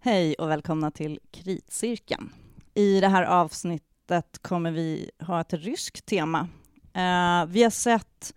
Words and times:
Hej 0.00 0.34
och 0.34 0.50
välkomna 0.50 0.90
till 0.90 1.20
Kritcirkeln. 1.30 2.32
I 2.74 3.00
det 3.00 3.08
här 3.08 3.22
avsnittet 3.22 4.38
kommer 4.42 4.70
vi 4.70 5.10
ha 5.18 5.40
ett 5.40 5.52
ryskt 5.52 6.06
tema. 6.06 6.48
Uh, 6.96 7.46
vi 7.48 7.62
har 7.62 7.70
sett 7.70 8.34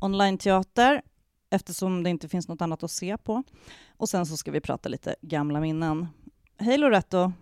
online-teater 0.00 1.02
eftersom 1.50 2.02
det 2.02 2.10
inte 2.10 2.28
finns 2.28 2.48
något 2.48 2.62
annat 2.62 2.82
att 2.82 2.90
se 2.90 3.16
på. 3.16 3.42
Och 3.96 4.08
sen 4.08 4.26
så 4.26 4.36
ska 4.36 4.50
vi 4.50 4.60
prata 4.60 4.88
lite 4.88 5.16
gamla 5.22 5.60
minnen. 5.60 6.08
Hej 6.58 6.78
Loretto! 6.78 7.32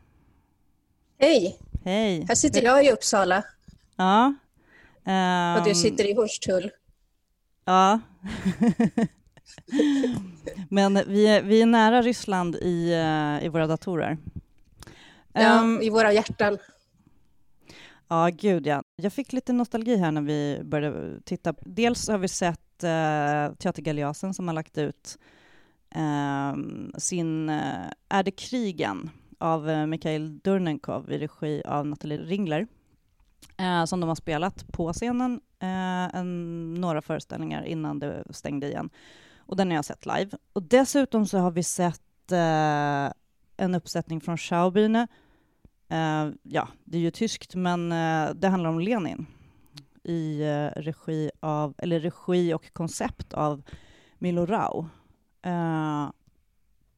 Hej! 1.18 1.58
Hej! 1.84 2.24
Här 2.28 2.34
sitter 2.34 2.62
jag 2.62 2.84
i 2.84 2.90
Uppsala. 2.90 3.44
Ja. 3.96 4.34
Um... 5.04 5.60
Och 5.60 5.68
du 5.68 5.74
sitter 5.74 6.10
i 6.10 6.14
Hornstull. 6.14 6.70
Ja. 7.64 8.00
Men 10.72 10.94
vi 11.06 11.26
är, 11.26 11.42
vi 11.42 11.62
är 11.62 11.66
nära 11.66 12.02
Ryssland 12.02 12.56
i, 12.56 12.94
uh, 12.94 13.44
i 13.44 13.48
våra 13.48 13.66
datorer. 13.66 14.18
Ja, 15.32 15.60
um, 15.60 15.82
i 15.82 15.90
våra 15.90 16.12
hjärtan. 16.12 16.58
Ja, 18.08 18.30
gud 18.32 18.66
ja. 18.66 18.82
Jag 18.96 19.12
fick 19.12 19.32
lite 19.32 19.52
nostalgi 19.52 19.96
här 19.96 20.12
när 20.12 20.22
vi 20.22 20.60
började 20.64 21.20
titta. 21.20 21.54
Dels 21.60 22.08
har 22.08 22.18
vi 22.18 22.28
sett 22.28 22.84
uh, 22.84 23.54
Teatergaleasen 23.54 24.34
som 24.34 24.48
har 24.48 24.54
lagt 24.54 24.78
ut 24.78 25.18
uh, 25.96 26.54
sin 26.98 27.50
uh, 27.50 27.90
Är 28.08 28.22
det 28.22 28.30
krigen? 28.30 29.10
av 29.38 29.68
uh, 29.68 29.86
Mikhail 29.86 30.38
Durnenkov 30.38 31.12
i 31.12 31.18
regi 31.18 31.62
av 31.66 31.86
Nathalie 31.86 32.18
Ringler 32.18 32.66
som 33.86 34.00
de 34.00 34.08
har 34.08 34.14
spelat 34.14 34.72
på 34.72 34.92
scenen 34.92 35.40
en, 35.58 36.74
några 36.74 37.02
föreställningar 37.02 37.62
innan 37.62 37.98
det 37.98 38.24
stängde 38.30 38.66
igen. 38.66 38.90
Och 39.50 39.56
den 39.56 39.68
har 39.68 39.74
jag 39.74 39.84
sett 39.84 40.06
live. 40.06 40.30
Och 40.52 40.62
dessutom 40.62 41.26
så 41.26 41.38
har 41.38 41.50
vi 41.50 41.62
sett 41.62 42.32
en 43.56 43.74
uppsättning 43.74 44.20
från 44.20 44.36
Schaubühne 44.36 45.06
Uh, 45.92 46.32
ja, 46.42 46.68
det 46.84 46.98
är 46.98 47.02
ju 47.02 47.10
tyskt, 47.10 47.54
men 47.54 47.92
uh, 47.92 48.34
det 48.34 48.48
handlar 48.48 48.70
om 48.70 48.80
Lenin 48.80 49.26
i 50.02 50.42
uh, 50.44 50.80
regi 50.80 51.30
av, 51.40 51.74
eller 51.78 52.00
regi 52.00 52.54
och 52.54 52.72
koncept 52.72 53.32
av 53.32 53.62
Milo 54.18 54.46
Rau. 54.46 54.86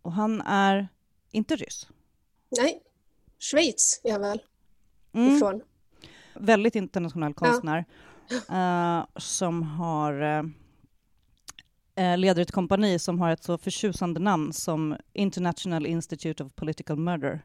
och 0.03 0.13
han 0.13 0.41
är 0.41 0.89
inte 1.31 1.57
ryss. 1.57 1.89
Nej, 2.59 2.83
Schweiz 3.39 4.01
är 4.05 4.13
han 4.13 4.21
väl 4.21 4.43
mm. 5.13 5.37
ifrån. 5.37 5.63
Väldigt 6.35 6.75
internationell 6.75 7.35
konstnär 7.35 7.85
ja. 8.49 9.07
som 9.17 9.63
har 9.63 10.43
leder 11.97 12.43
ett 12.43 12.53
kompani 12.53 12.99
som 12.99 13.21
har 13.21 13.31
ett 13.31 13.45
så 13.45 13.59
förtjusande 13.59 14.21
namn 14.21 14.53
som 14.53 14.97
International 15.13 15.87
Institute 15.87 16.45
of 16.45 16.55
Political 16.55 16.97
Murder. 16.97 17.43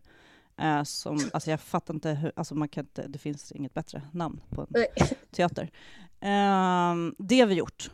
Uh, 0.61 0.83
som, 0.83 1.29
alltså 1.33 1.51
jag 1.51 1.61
fattar 1.61 1.93
inte 1.93 2.09
hur, 2.09 2.31
alltså 2.35 2.55
man 2.55 2.69
kan 2.69 2.83
inte, 2.85 3.07
det 3.07 3.19
finns 3.19 3.51
inget 3.51 3.73
bättre 3.73 4.01
namn 4.11 4.41
på 4.49 4.61
en 4.61 4.67
Nej. 4.69 4.87
teater. 5.31 5.63
Uh, 5.63 7.13
det 7.17 7.39
har 7.39 7.45
vi 7.45 7.55
gjort. 7.55 7.91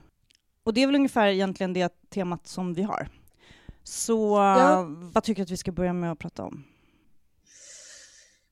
Och 0.64 0.74
det 0.74 0.84
är 0.84 0.88
väl 0.88 0.96
ungefär 0.96 1.28
egentligen 1.28 1.74
det 1.74 2.10
temat 2.10 2.48
som 2.48 2.74
vi 2.74 2.84
har. 2.84 3.10
Så 3.84 4.38
ja. 4.38 4.86
vad 4.88 5.24
tycker 5.24 5.40
du 5.40 5.44
att 5.44 5.52
vi 5.52 5.58
ska 5.58 5.72
börja 5.72 5.94
med 5.94 6.12
att 6.12 6.20
prata 6.20 6.44
om? 6.44 6.64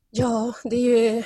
Ja, 0.10 0.54
det 0.64 0.76
är 0.76 1.16
ju 1.16 1.24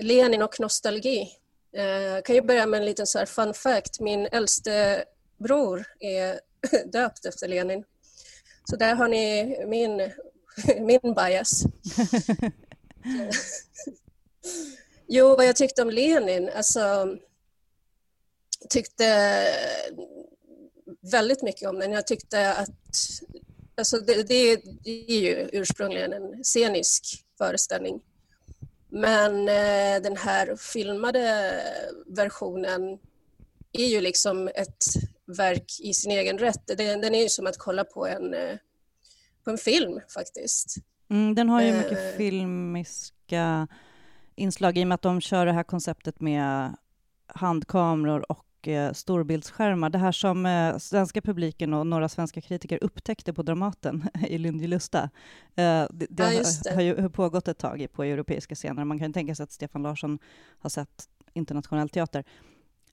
Lenin 0.00 0.42
och 0.42 0.60
nostalgi. 0.60 1.28
Jag 1.70 2.24
kan 2.24 2.36
ju 2.36 2.42
börja 2.42 2.66
med 2.66 2.80
en 2.80 2.86
liten 2.86 3.06
så 3.06 3.26
fun 3.26 3.54
fact. 3.54 4.00
Min 4.00 4.26
äldste 4.26 5.04
bror 5.38 5.84
är 6.00 6.40
döpt 6.92 7.26
efter 7.26 7.48
Lenin. 7.48 7.84
Så 8.64 8.76
där 8.76 8.94
har 8.94 9.08
ni 9.08 9.56
min 9.66 10.10
min 10.80 11.14
bias. 11.14 11.64
jo, 15.06 15.36
vad 15.36 15.46
jag 15.46 15.56
tyckte 15.56 15.82
om 15.82 15.90
Lenin, 15.90 16.50
alltså 16.56 17.16
tyckte 18.68 19.04
väldigt 21.12 21.42
mycket 21.42 21.68
om 21.68 21.78
den. 21.78 21.92
Jag 21.92 22.06
tyckte 22.06 22.52
att 22.52 22.70
alltså 23.74 23.98
det, 23.98 24.22
det, 24.22 24.52
är 24.84 25.20
ju 25.20 25.48
ursprungligen 25.52 26.12
en 26.12 26.44
scenisk 26.44 27.24
föreställning. 27.38 28.00
Men 28.88 29.48
eh, 29.48 30.02
den 30.02 30.16
här 30.16 30.56
filmade 30.56 31.54
versionen 32.06 32.98
är 33.72 33.86
ju 33.86 34.00
liksom 34.00 34.48
ett 34.48 34.84
verk 35.26 35.80
i 35.82 35.94
sin 35.94 36.10
egen 36.10 36.38
rätt. 36.38 36.66
Den, 36.66 37.00
den 37.00 37.14
är 37.14 37.22
ju 37.22 37.28
som 37.28 37.46
att 37.46 37.58
kolla 37.58 37.84
på 37.84 38.06
en 38.06 38.34
eh, 38.34 38.56
på 39.44 39.50
en 39.50 39.58
film 39.58 40.00
faktiskt. 40.14 40.76
Mm, 41.08 41.34
den 41.34 41.48
har 41.48 41.62
ju 41.62 41.72
mycket 41.72 42.12
uh, 42.12 42.16
filmiska 42.16 43.68
inslag 44.34 44.78
i 44.78 44.84
och 44.84 44.88
med 44.88 44.94
att 44.94 45.02
de 45.02 45.20
kör 45.20 45.46
det 45.46 45.52
här 45.52 45.62
konceptet 45.62 46.20
med 46.20 46.76
handkameror 47.26 48.32
och 48.32 48.68
eh, 48.68 48.92
storbildsskärmar. 48.92 49.90
Det 49.90 49.98
här 49.98 50.12
som 50.12 50.46
eh, 50.46 50.78
svenska 50.78 51.22
publiken 51.22 51.74
och 51.74 51.86
några 51.86 52.08
svenska 52.08 52.40
kritiker 52.40 52.78
upptäckte 52.84 53.32
på 53.32 53.42
Dramaten 53.42 54.08
i 54.28 54.38
Lindjelusta. 54.38 55.02
Eh, 55.54 55.86
det, 55.90 56.06
det, 56.10 56.34
ja, 56.34 56.42
det, 56.64 56.74
har 56.74 56.82
ju 56.82 57.08
pågått 57.08 57.48
ett 57.48 57.58
tag 57.58 57.86
på 57.92 58.02
europeiska 58.02 58.54
scener. 58.54 58.84
Man 58.84 58.98
kan 58.98 59.12
tänka 59.12 59.34
sig 59.34 59.44
att 59.44 59.52
Stefan 59.52 59.82
Larsson 59.82 60.18
har 60.58 60.70
sett 60.70 61.08
internationell 61.32 61.88
teater. 61.88 62.24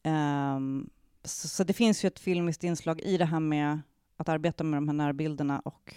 Um, 0.03 0.89
så, 1.23 1.47
så, 1.47 1.63
det 1.63 1.73
finns 1.73 2.03
ju 2.03 2.07
ett 2.07 2.19
filmiskt 2.19 2.63
inslag 2.63 3.01
i 3.01 3.17
det 3.17 3.25
här 3.25 3.39
med 3.39 3.81
att 4.17 4.29
arbeta 4.29 4.63
med 4.63 4.77
de 4.77 4.87
här 4.87 4.95
närbilderna 4.95 5.59
och 5.59 5.95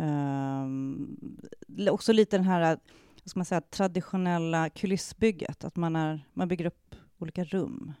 Um, 0.00 1.18
också 1.90 2.12
lite 2.12 2.36
den 2.36 2.44
här 2.44 2.78
vad 3.28 3.30
ska 3.30 3.38
man 3.38 3.44
säga, 3.44 3.60
traditionella 3.60 4.70
kulissbygget, 4.70 5.64
att 5.64 5.76
man, 5.76 5.96
är, 5.96 6.28
man 6.34 6.48
bygger 6.48 6.66
upp 6.66 6.94
olika 7.18 7.44
rum. 7.44 7.92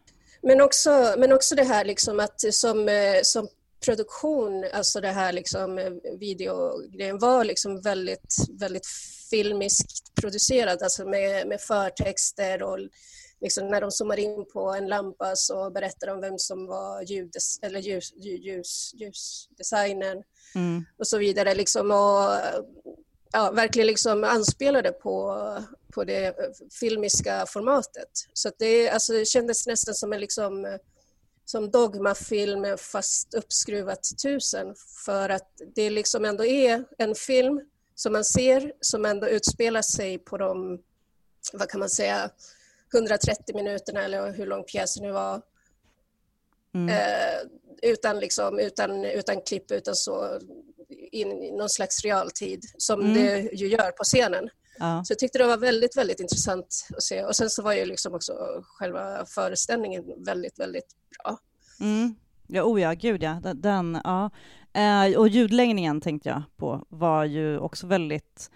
Men 0.42 0.60
också, 0.60 1.14
men 1.18 1.32
också 1.32 1.54
det 1.54 1.64
här 1.64 1.84
liksom 1.84 2.20
att 2.20 2.40
som, 2.54 2.88
som 3.22 3.48
produktion, 3.84 4.64
alltså 4.72 5.00
det 5.00 5.12
här 5.12 5.32
liksom 5.32 5.78
eh, 5.78 5.90
videogrejen 6.18 7.18
var 7.18 7.44
liksom 7.44 7.80
väldigt, 7.80 8.34
väldigt 8.50 8.86
filmiskt 9.30 10.14
producerad, 10.14 10.82
alltså 10.82 11.04
med, 11.04 11.48
med 11.48 11.60
förtexter 11.60 12.62
och 12.62 12.78
liksom 13.40 13.68
när 13.68 13.80
de 13.80 13.90
zoomar 13.90 14.18
in 14.18 14.46
på 14.52 14.72
en 14.72 14.86
lampa 14.86 15.36
så 15.36 15.70
berättar 15.70 16.06
de 16.06 16.20
vem 16.20 16.38
som 16.38 16.66
var 16.66 17.02
ljud, 17.02 17.32
eller 17.62 17.80
ljus, 17.80 18.12
ljus, 18.16 18.94
ljusdesignern 18.94 20.22
mm. 20.54 20.84
och 20.98 21.06
så 21.06 21.18
vidare. 21.18 21.54
Liksom, 21.54 21.90
och, 21.90 22.40
ja, 23.32 23.50
verkligen 23.50 23.86
liksom 23.86 24.24
anspelade 24.24 24.92
på, 24.92 25.42
på 25.94 26.04
det 26.04 26.34
filmiska 26.80 27.46
formatet. 27.46 28.10
Så 28.32 28.50
det, 28.58 28.90
alltså, 28.90 29.12
det 29.12 29.24
kändes 29.24 29.66
nästan 29.66 29.94
som 29.94 30.12
en 30.12 30.20
liksom, 30.20 30.78
som 31.44 31.70
dogmafilm 31.70 32.78
fast 32.78 33.34
uppskruvat 33.34 34.02
till 34.02 34.16
tusen 34.16 34.74
för 35.04 35.28
att 35.28 35.50
det 35.74 35.90
liksom 35.90 36.24
ändå 36.24 36.44
är 36.44 36.84
en 36.98 37.14
film 37.14 37.60
som 37.94 38.12
man 38.12 38.24
ser 38.24 38.72
som 38.80 39.04
ändå 39.04 39.28
utspelar 39.28 39.82
sig 39.82 40.18
på 40.18 40.36
de, 40.36 40.82
vad 41.52 41.68
kan 41.68 41.80
man 41.80 41.90
säga, 41.90 42.30
130 42.94 43.54
minuterna 43.54 44.02
eller 44.04 44.32
hur 44.32 44.46
lång 44.46 44.64
pjäsen 44.64 45.02
nu 45.02 45.12
var. 45.12 45.42
Mm. 46.74 46.88
Eh, 46.88 47.90
utan, 47.90 48.20
liksom, 48.20 48.58
utan, 48.58 49.04
utan 49.04 49.40
klipp, 49.40 49.70
utan 49.70 49.94
så 49.94 50.40
in 50.88 51.28
i 51.42 51.50
någon 51.50 51.68
slags 51.68 52.04
realtid 52.04 52.64
som 52.78 53.00
mm. 53.00 53.14
det 53.14 53.40
ju 53.40 53.68
gör 53.68 53.90
på 53.90 54.04
scenen. 54.04 54.48
Ja. 54.78 55.04
Så 55.04 55.12
jag 55.12 55.18
tyckte 55.18 55.38
det 55.38 55.46
var 55.46 55.56
väldigt, 55.56 55.96
väldigt 55.96 56.20
intressant 56.20 56.86
att 56.96 57.02
se. 57.02 57.24
Och 57.24 57.36
sen 57.36 57.50
så 57.50 57.62
var 57.62 57.72
ju 57.72 57.84
liksom 57.84 58.14
också 58.14 58.32
själva 58.62 59.26
föreställningen 59.26 60.04
väldigt, 60.24 60.58
väldigt 60.58 60.96
bra. 61.10 61.38
Mm. 61.80 62.14
Ja, 62.46 62.62
oh 62.62 62.80
ja, 62.80 62.92
gud 62.92 63.22
ja. 63.22 63.40
Den, 63.54 64.00
ja. 64.04 64.30
Eh, 64.72 65.18
och 65.18 65.28
ljudläggningen 65.28 66.00
tänkte 66.00 66.28
jag 66.28 66.42
på 66.56 66.86
var 66.88 67.24
ju 67.24 67.58
också 67.58 67.86
väldigt 67.86 68.50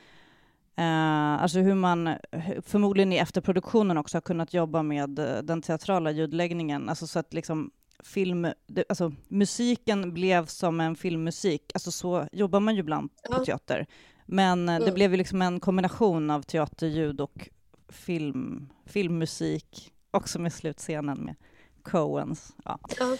Uh, 0.78 1.42
alltså 1.42 1.58
hur 1.58 1.74
man 1.74 2.16
förmodligen 2.62 3.12
i 3.12 3.16
efterproduktionen 3.16 3.98
också 3.98 4.16
har 4.16 4.22
kunnat 4.22 4.54
jobba 4.54 4.82
med 4.82 5.18
uh, 5.18 5.38
den 5.38 5.62
teatrala 5.62 6.10
ljudläggningen, 6.10 6.88
alltså 6.88 7.06
så 7.06 7.18
att 7.18 7.34
liksom 7.34 7.70
film, 8.04 8.46
alltså 8.88 9.12
musiken 9.28 10.14
blev 10.14 10.46
som 10.46 10.80
en 10.80 10.96
filmmusik, 10.96 11.70
alltså 11.74 11.90
så 11.90 12.28
jobbar 12.32 12.60
man 12.60 12.74
ju 12.74 12.80
ibland 12.80 13.10
på 13.10 13.34
ja. 13.38 13.44
teater. 13.44 13.86
Men 14.26 14.68
uh, 14.68 14.74
mm. 14.74 14.86
det 14.86 14.92
blev 14.92 15.10
ju 15.10 15.16
liksom 15.16 15.42
en 15.42 15.60
kombination 15.60 16.30
av 16.30 16.42
teaterljud 16.42 17.20
och 17.20 17.48
film, 17.88 18.68
filmmusik, 18.86 19.92
också 20.10 20.38
med 20.38 20.52
slutscenen 20.52 21.18
med 21.18 21.34
Coens. 21.82 22.52
Ja. 22.64 22.78
ja. 22.98 23.16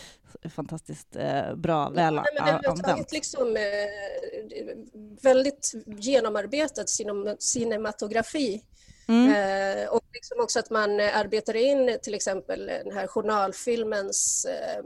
Fantastiskt 0.50 1.17
eh, 1.17 1.55
bra, 1.55 1.91
väl 1.91 2.14
ja, 2.14 2.61
men 2.64 2.76
tagit 2.76 3.12
liksom, 3.12 3.56
eh, 3.56 3.62
väldigt 5.23 5.73
genomarbetad 5.87 6.85
cinematografi. 7.38 8.62
Mm. 9.09 9.32
Eh, 9.32 9.88
och 9.88 10.05
liksom 10.12 10.41
också 10.41 10.59
att 10.59 10.70
man 10.70 11.00
arbetar 11.00 11.56
in 11.56 11.99
till 12.03 12.14
exempel 12.14 12.67
den 12.67 12.93
här 12.93 13.06
journalfilmens 13.06 14.44
eh, 14.44 14.85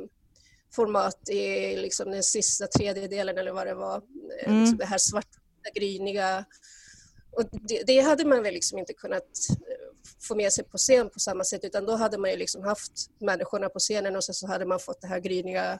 format 0.73 1.29
i 1.29 1.77
liksom 1.77 2.11
den 2.11 2.23
sista 2.23 2.67
tredjedelen 2.67 3.39
eller 3.39 3.53
vad 3.53 3.67
det 3.67 3.75
var. 3.75 4.03
Eh, 4.41 4.49
mm. 4.49 4.61
Liksom 4.61 4.79
det 4.79 4.87
här 4.87 4.99
svart, 4.99 5.29
gryniga. 5.75 6.45
Och 7.33 7.45
det, 7.51 7.83
det, 7.87 8.01
hade 8.01 8.25
man 8.25 8.43
väl 8.43 8.55
liksom 8.55 8.79
inte 8.79 8.93
kunnat 8.93 9.29
få 10.21 10.35
med 10.35 10.53
sig 10.53 10.65
på 10.65 10.79
scen 10.79 11.11
på 11.11 11.21
samma 11.21 11.45
sätt 11.45 11.65
utan 11.65 11.87
då 11.87 11.97
hade 11.97 12.19
man 12.19 12.31
ju 12.31 12.37
liksom 12.37 12.65
haft 12.65 12.93
människorna 13.19 13.69
på 13.69 13.79
scenen 13.79 14.17
och 14.17 14.25
sen 14.25 14.35
så 14.35 14.47
hade 14.47 14.67
man 14.67 14.79
fått 14.79 15.01
det 15.01 15.07
här 15.07 15.21
gryniga 15.21 15.79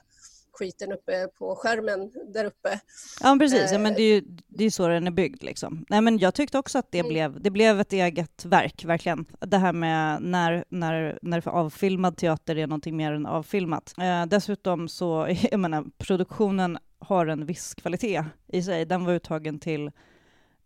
skiten 0.59 0.91
uppe 0.91 1.27
på 1.27 1.55
skärmen 1.55 2.11
där 2.33 2.45
uppe. 2.45 2.79
Ja 3.21 3.37
precis, 3.39 3.71
ja, 3.71 3.79
men 3.79 3.93
det 3.93 4.01
är 4.01 4.15
ju 4.15 4.23
det 4.47 4.63
är 4.63 4.69
så 4.69 4.87
den 4.87 5.07
är 5.07 5.11
byggd 5.11 5.43
liksom. 5.43 5.85
Nej 5.89 6.01
men 6.01 6.17
jag 6.17 6.33
tyckte 6.33 6.57
också 6.57 6.77
att 6.77 6.91
det, 6.91 6.99
mm. 6.99 7.09
blev, 7.09 7.41
det 7.41 7.49
blev 7.49 7.79
ett 7.79 7.93
eget 7.93 8.45
verk, 8.45 8.85
verkligen. 8.85 9.25
Det 9.39 9.57
här 9.57 9.73
med 9.73 10.21
när, 10.21 10.65
när, 10.69 11.19
när 11.21 11.47
avfilmad 11.47 12.17
teater 12.17 12.57
är 12.57 12.67
någonting 12.67 12.97
mer 12.97 13.11
än 13.11 13.25
avfilmat. 13.25 13.93
Eh, 13.97 14.25
dessutom 14.25 14.89
så, 14.89 15.27
jag 15.51 15.59
menar, 15.59 15.85
produktionen 15.97 16.77
har 16.99 17.27
en 17.27 17.45
viss 17.45 17.75
kvalitet 17.75 18.25
i 18.47 18.63
sig. 18.63 18.85
Den 18.85 19.05
var 19.05 19.13
uttagen 19.13 19.59
till 19.59 19.91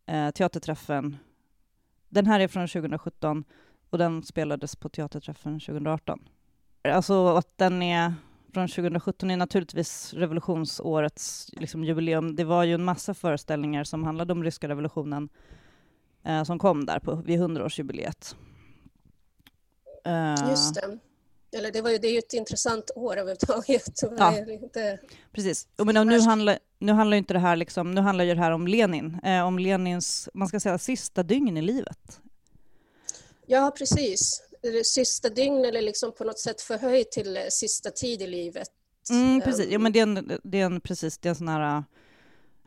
eh, 0.08 0.32
teaterträffen. 0.32 1.18
Den 2.12 2.26
här 2.26 2.40
är 2.40 2.48
från 2.48 2.68
2017 2.68 3.44
och 3.90 3.98
den 3.98 4.24
spelades 4.24 4.76
på 4.76 4.90
teaterträffen 4.90 5.60
2018. 5.60 6.20
Alltså 6.84 7.28
att 7.28 7.58
den 7.58 7.82
är 7.82 8.14
från 8.54 8.68
2017 8.68 9.32
är 9.32 9.38
naturligtvis 9.38 10.14
revolutionsårets 10.14 11.50
liksom, 11.54 11.84
jubileum. 11.84 12.36
Det 12.36 12.44
var 12.44 12.64
ju 12.64 12.74
en 12.74 12.84
massa 12.84 13.14
föreställningar 13.14 13.84
som 13.84 14.04
handlade 14.04 14.34
om 14.34 14.44
ryska 14.44 14.68
revolutionen 14.68 15.30
eh, 16.24 16.44
som 16.44 16.60
kom 16.60 16.86
där 16.86 17.00
på, 17.00 17.16
vid 17.16 17.40
100-årsjubileet. 17.40 18.36
Eh, 20.06 20.50
Just 20.50 20.76
det. 20.76 21.00
Eller 21.58 21.72
det, 21.72 21.82
var 21.82 21.90
ju, 21.90 21.98
det 21.98 22.08
är 22.08 22.12
ju 22.12 22.20
ett 22.20 22.34
intressant 22.34 22.92
år 22.96 23.18
överhuvudtaget. 23.18 24.02
Ja, 24.18 24.38
inte... 24.50 25.00
precis. 25.32 25.68
Men 25.78 26.08
nu, 26.08 26.20
handlar, 26.20 26.60
nu 26.80 26.92
handlar 26.92 27.18
inte 27.18 27.34
det 27.34 27.40
här 27.40 27.56
liksom, 27.56 27.92
nu 27.92 28.02
handlar 28.02 28.26
ju 28.26 28.34
det 28.34 28.40
här 28.40 28.52
om 28.52 28.68
Lenin, 28.68 29.20
eh, 29.24 29.42
om 29.42 29.60
Lenins, 29.60 30.30
man 30.34 30.48
ska 30.48 30.60
säga 30.60 30.78
sista 30.78 31.24
dygn 31.24 31.58
i 31.58 31.62
livet. 31.62 32.22
Ja, 33.46 33.74
precis 33.78 34.42
sista 34.84 35.30
dygn 35.30 35.66
eller 35.66 35.82
liksom 35.82 36.12
på 36.12 36.24
något 36.24 36.40
sätt 36.40 36.62
förhöjt 36.62 37.12
till 37.12 37.38
eh, 37.38 37.44
sista 37.50 37.92
tid 37.92 38.22
i 38.22 38.28
livet. 38.28 38.70
Mm, 39.10 39.42
precis, 39.42 39.72
ja, 39.72 39.80
men 39.80 39.92
det 39.92 40.00
är 40.00 40.04
en, 40.04 40.40
det 40.44 40.62
är 40.62 40.66
en, 40.66 40.82
precis, 40.82 41.18
det 41.18 41.28
är 41.28 41.30
en 41.30 41.36
sån 41.36 41.48
här, 41.48 41.84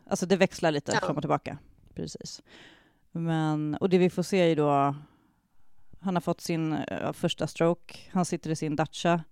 alltså 0.06 0.26
det 0.26 0.36
växlar 0.36 0.70
lite 0.70 0.92
ja. 0.92 1.06
fram 1.06 1.16
och 1.16 1.22
tillbaka. 1.22 1.58
Precis. 1.94 2.42
Men, 3.12 3.76
och 3.80 3.88
det 3.88 3.98
vi 3.98 4.10
får 4.10 4.22
se 4.22 4.40
är 4.40 4.46
ju 4.46 4.54
då, 4.54 4.94
han 6.04 6.16
har 6.16 6.20
fått 6.20 6.40
sin 6.40 6.72
uh, 6.72 7.12
första 7.12 7.46
stroke, 7.46 7.98
han 8.12 8.24
sitter 8.24 8.50
i 8.50 8.56
sin 8.56 8.76
Dacia. 8.76 9.24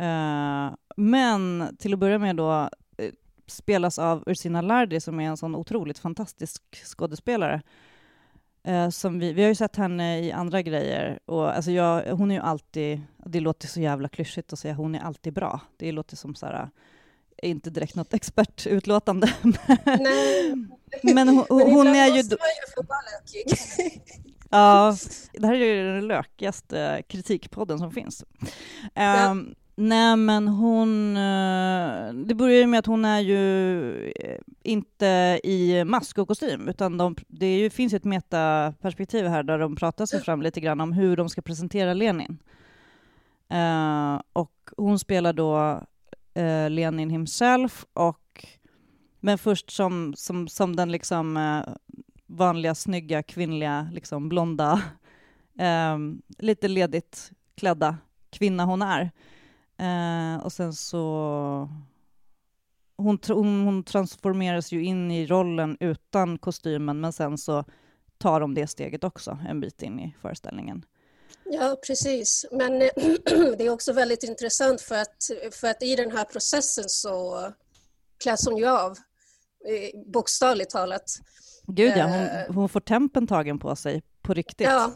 Uh, 0.00 0.74
men 0.96 1.76
till 1.78 1.92
att 1.92 1.98
börja 1.98 2.18
med 2.18 2.36
då 2.36 2.70
uh, 3.02 3.10
spelas 3.46 3.98
av 3.98 4.24
Ursina 4.26 4.60
Lardi 4.60 5.00
som 5.00 5.20
är 5.20 5.28
en 5.28 5.36
sån 5.36 5.54
otroligt 5.54 5.98
fantastisk 5.98 6.62
skådespelare. 6.84 7.62
Eh, 8.68 8.90
som 8.90 9.18
vi, 9.18 9.32
vi 9.32 9.42
har 9.42 9.48
ju 9.48 9.54
sett 9.54 9.76
henne 9.76 10.20
i 10.20 10.32
andra 10.32 10.62
grejer. 10.62 11.18
Och, 11.24 11.56
alltså 11.56 11.70
jag, 11.70 12.16
hon 12.16 12.30
är 12.30 12.34
ju 12.34 12.40
alltid, 12.40 13.00
det 13.26 13.40
låter 13.40 13.68
så 13.68 13.80
jävla 13.80 14.08
klyschigt 14.08 14.52
att 14.52 14.58
säga 14.58 14.74
hon 14.74 14.94
är 14.94 15.00
alltid 15.00 15.32
bra. 15.32 15.60
Det 15.76 15.92
låter 15.92 16.16
som 16.16 16.34
så 16.34 16.46
här, 16.46 16.70
inte 17.42 17.70
direkt 17.70 17.94
något 17.94 18.14
expertutlåtande. 18.14 19.34
Nej. 19.84 20.54
Men 21.02 21.28
hon, 21.28 21.46
Men 21.50 21.72
hon 21.72 21.86
är 21.86 22.16
ju... 22.16 22.22
ja, 24.48 24.96
det 25.32 25.46
här 25.46 25.54
är 25.54 25.74
ju 25.74 25.94
den 25.94 26.06
lökigaste 26.06 27.02
kritikpodden 27.08 27.78
som 27.78 27.90
finns. 27.92 28.24
Ja. 28.94 29.30
Um, 29.30 29.54
Nej, 29.80 30.16
men 30.16 30.48
hon... 30.48 31.16
Eh, 31.16 32.12
det 32.14 32.34
börjar 32.34 32.58
ju 32.58 32.66
med 32.66 32.78
att 32.78 32.86
hon 32.86 33.04
är 33.04 33.20
ju 33.20 34.10
eh, 34.10 34.38
inte 34.62 35.40
i 35.44 35.84
mask 35.84 36.18
och 36.18 36.28
kostym, 36.28 36.68
utan 36.68 36.98
de, 36.98 37.16
det 37.28 37.58
ju, 37.58 37.70
finns 37.70 37.92
ett 37.92 38.04
metaperspektiv 38.04 39.26
här 39.26 39.42
där 39.42 39.58
de 39.58 39.76
pratar 39.76 40.06
sig 40.06 40.20
fram 40.20 40.42
lite 40.42 40.60
grann 40.60 40.80
om 40.80 40.92
hur 40.92 41.16
de 41.16 41.28
ska 41.28 41.42
presentera 41.42 41.94
Lenin. 41.94 42.38
Uh, 43.52 44.20
och 44.32 44.70
hon 44.76 44.98
spelar 44.98 45.32
då 45.32 45.80
uh, 46.38 46.70
Lenin 46.70 47.10
himself, 47.10 47.86
och, 47.92 48.46
men 49.20 49.38
först 49.38 49.70
som, 49.70 50.14
som, 50.16 50.48
som 50.48 50.76
den 50.76 50.92
liksom 50.92 51.36
uh, 51.36 51.62
vanliga, 52.28 52.74
snygga, 52.74 53.22
kvinnliga, 53.22 53.88
liksom 53.92 54.28
blonda, 54.28 54.82
ehm, 55.58 56.22
lite 56.38 56.68
ledigt 56.68 57.30
klädda 57.54 57.96
kvinna 58.30 58.64
hon 58.64 58.82
är. 58.82 59.10
Eh, 59.78 60.44
och 60.44 60.52
sen 60.52 60.72
så... 60.74 61.68
Hon, 62.96 63.18
hon, 63.28 63.64
hon 63.64 63.84
transformeras 63.84 64.72
ju 64.72 64.84
in 64.84 65.10
i 65.10 65.26
rollen 65.26 65.76
utan 65.80 66.38
kostymen, 66.38 67.00
men 67.00 67.12
sen 67.12 67.38
så 67.38 67.64
tar 68.18 68.40
de 68.40 68.54
det 68.54 68.66
steget 68.66 69.04
också 69.04 69.38
en 69.48 69.60
bit 69.60 69.82
in 69.82 70.00
i 70.00 70.16
föreställningen. 70.22 70.84
Ja, 71.44 71.76
precis. 71.86 72.46
Men 72.52 72.78
det 73.58 73.66
är 73.66 73.70
också 73.70 73.92
väldigt 73.92 74.22
intressant 74.22 74.80
för 74.80 74.94
att, 74.94 75.30
för 75.52 75.68
att 75.68 75.82
i 75.82 75.96
den 75.96 76.10
här 76.10 76.24
processen 76.24 76.84
så 76.88 77.52
kläs 78.22 78.46
hon 78.46 78.56
ju 78.56 78.66
av, 78.66 78.90
eh, 79.68 80.00
bokstavligt 80.06 80.70
talat. 80.70 81.04
Gud 81.72 81.96
ja, 81.96 82.04
hon, 82.04 82.26
eh. 82.26 82.54
hon 82.54 82.68
får 82.68 82.80
tempen 82.80 83.26
tagen 83.26 83.58
på 83.58 83.76
sig 83.76 84.02
på 84.22 84.34
riktigt. 84.34 84.66
Ja, 84.66 84.92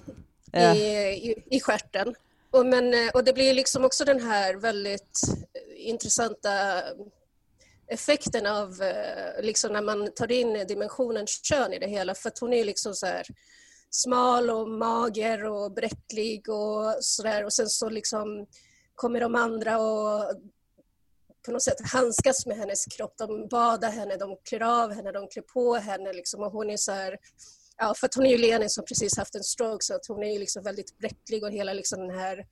i, 0.53 0.59
eh. 0.59 1.09
i, 1.09 1.45
i 1.51 1.61
skärten. 1.61 2.15
Och, 2.51 2.67
men, 2.67 2.95
eh, 2.95 3.11
och 3.15 3.25
det 3.25 3.33
blir 3.33 3.55
liksom 3.55 3.85
också 3.85 4.05
den 4.05 4.21
här 4.21 4.55
väldigt 4.55 5.21
intressanta 5.77 6.51
effekten 7.87 8.47
av 8.47 8.83
liksom 9.41 9.73
när 9.73 9.83
man 9.83 10.15
tar 10.15 10.33
in 10.33 10.67
dimensionen 10.69 11.27
kön 11.27 11.73
i 11.73 11.79
det 11.79 11.87
hela. 11.87 12.15
För 12.15 12.29
att 12.29 12.39
hon 12.39 12.53
är 12.53 12.65
liksom 12.65 12.95
så 12.95 13.07
här 13.07 13.27
smal 13.91 14.51
och 14.51 14.69
mager 14.69 15.45
och 15.45 15.73
bräcklig 15.73 16.49
och 16.49 16.95
sådär. 17.01 17.45
Och 17.45 17.53
sen 17.53 17.69
så 17.69 17.89
liksom 17.89 18.47
kommer 18.95 19.21
de 19.21 19.35
andra 19.35 19.79
och 19.79 20.33
på 21.45 21.53
något 21.53 21.63
sätt 21.63 21.91
handskas 21.93 22.47
med 22.47 22.57
hennes 22.57 22.87
kropp. 22.87 23.15
De 23.19 23.49
badar 23.49 23.91
henne, 23.91 24.17
de 24.17 24.37
klär 24.45 24.83
av 24.83 24.93
henne, 24.93 25.13
de 25.13 25.29
klär 25.29 25.43
på 25.43 25.75
henne. 25.75 26.13
Liksom. 26.13 26.43
Och 26.43 26.53
hon 26.53 26.71
är 26.71 26.77
så 26.77 26.93
här 26.93 27.19
ja, 27.77 27.95
för 27.95 28.07
att 28.07 28.15
hon 28.15 28.27
är 28.27 28.31
ju 28.31 28.39
Lenin 28.39 28.71
som 28.71 28.85
precis 28.85 29.19
haft 29.19 29.35
en 29.35 29.45
stroke 29.45 29.85
så 29.85 29.95
att 29.95 30.07
hon 30.09 30.23
är 30.23 30.33
ju 30.33 30.39
liksom 30.39 30.63
väldigt 30.63 30.99
bräcklig 30.99 31.45
och 31.45 31.51
hela 31.51 31.73
liksom 31.73 32.01
den 32.01 32.19
här... 32.19 32.47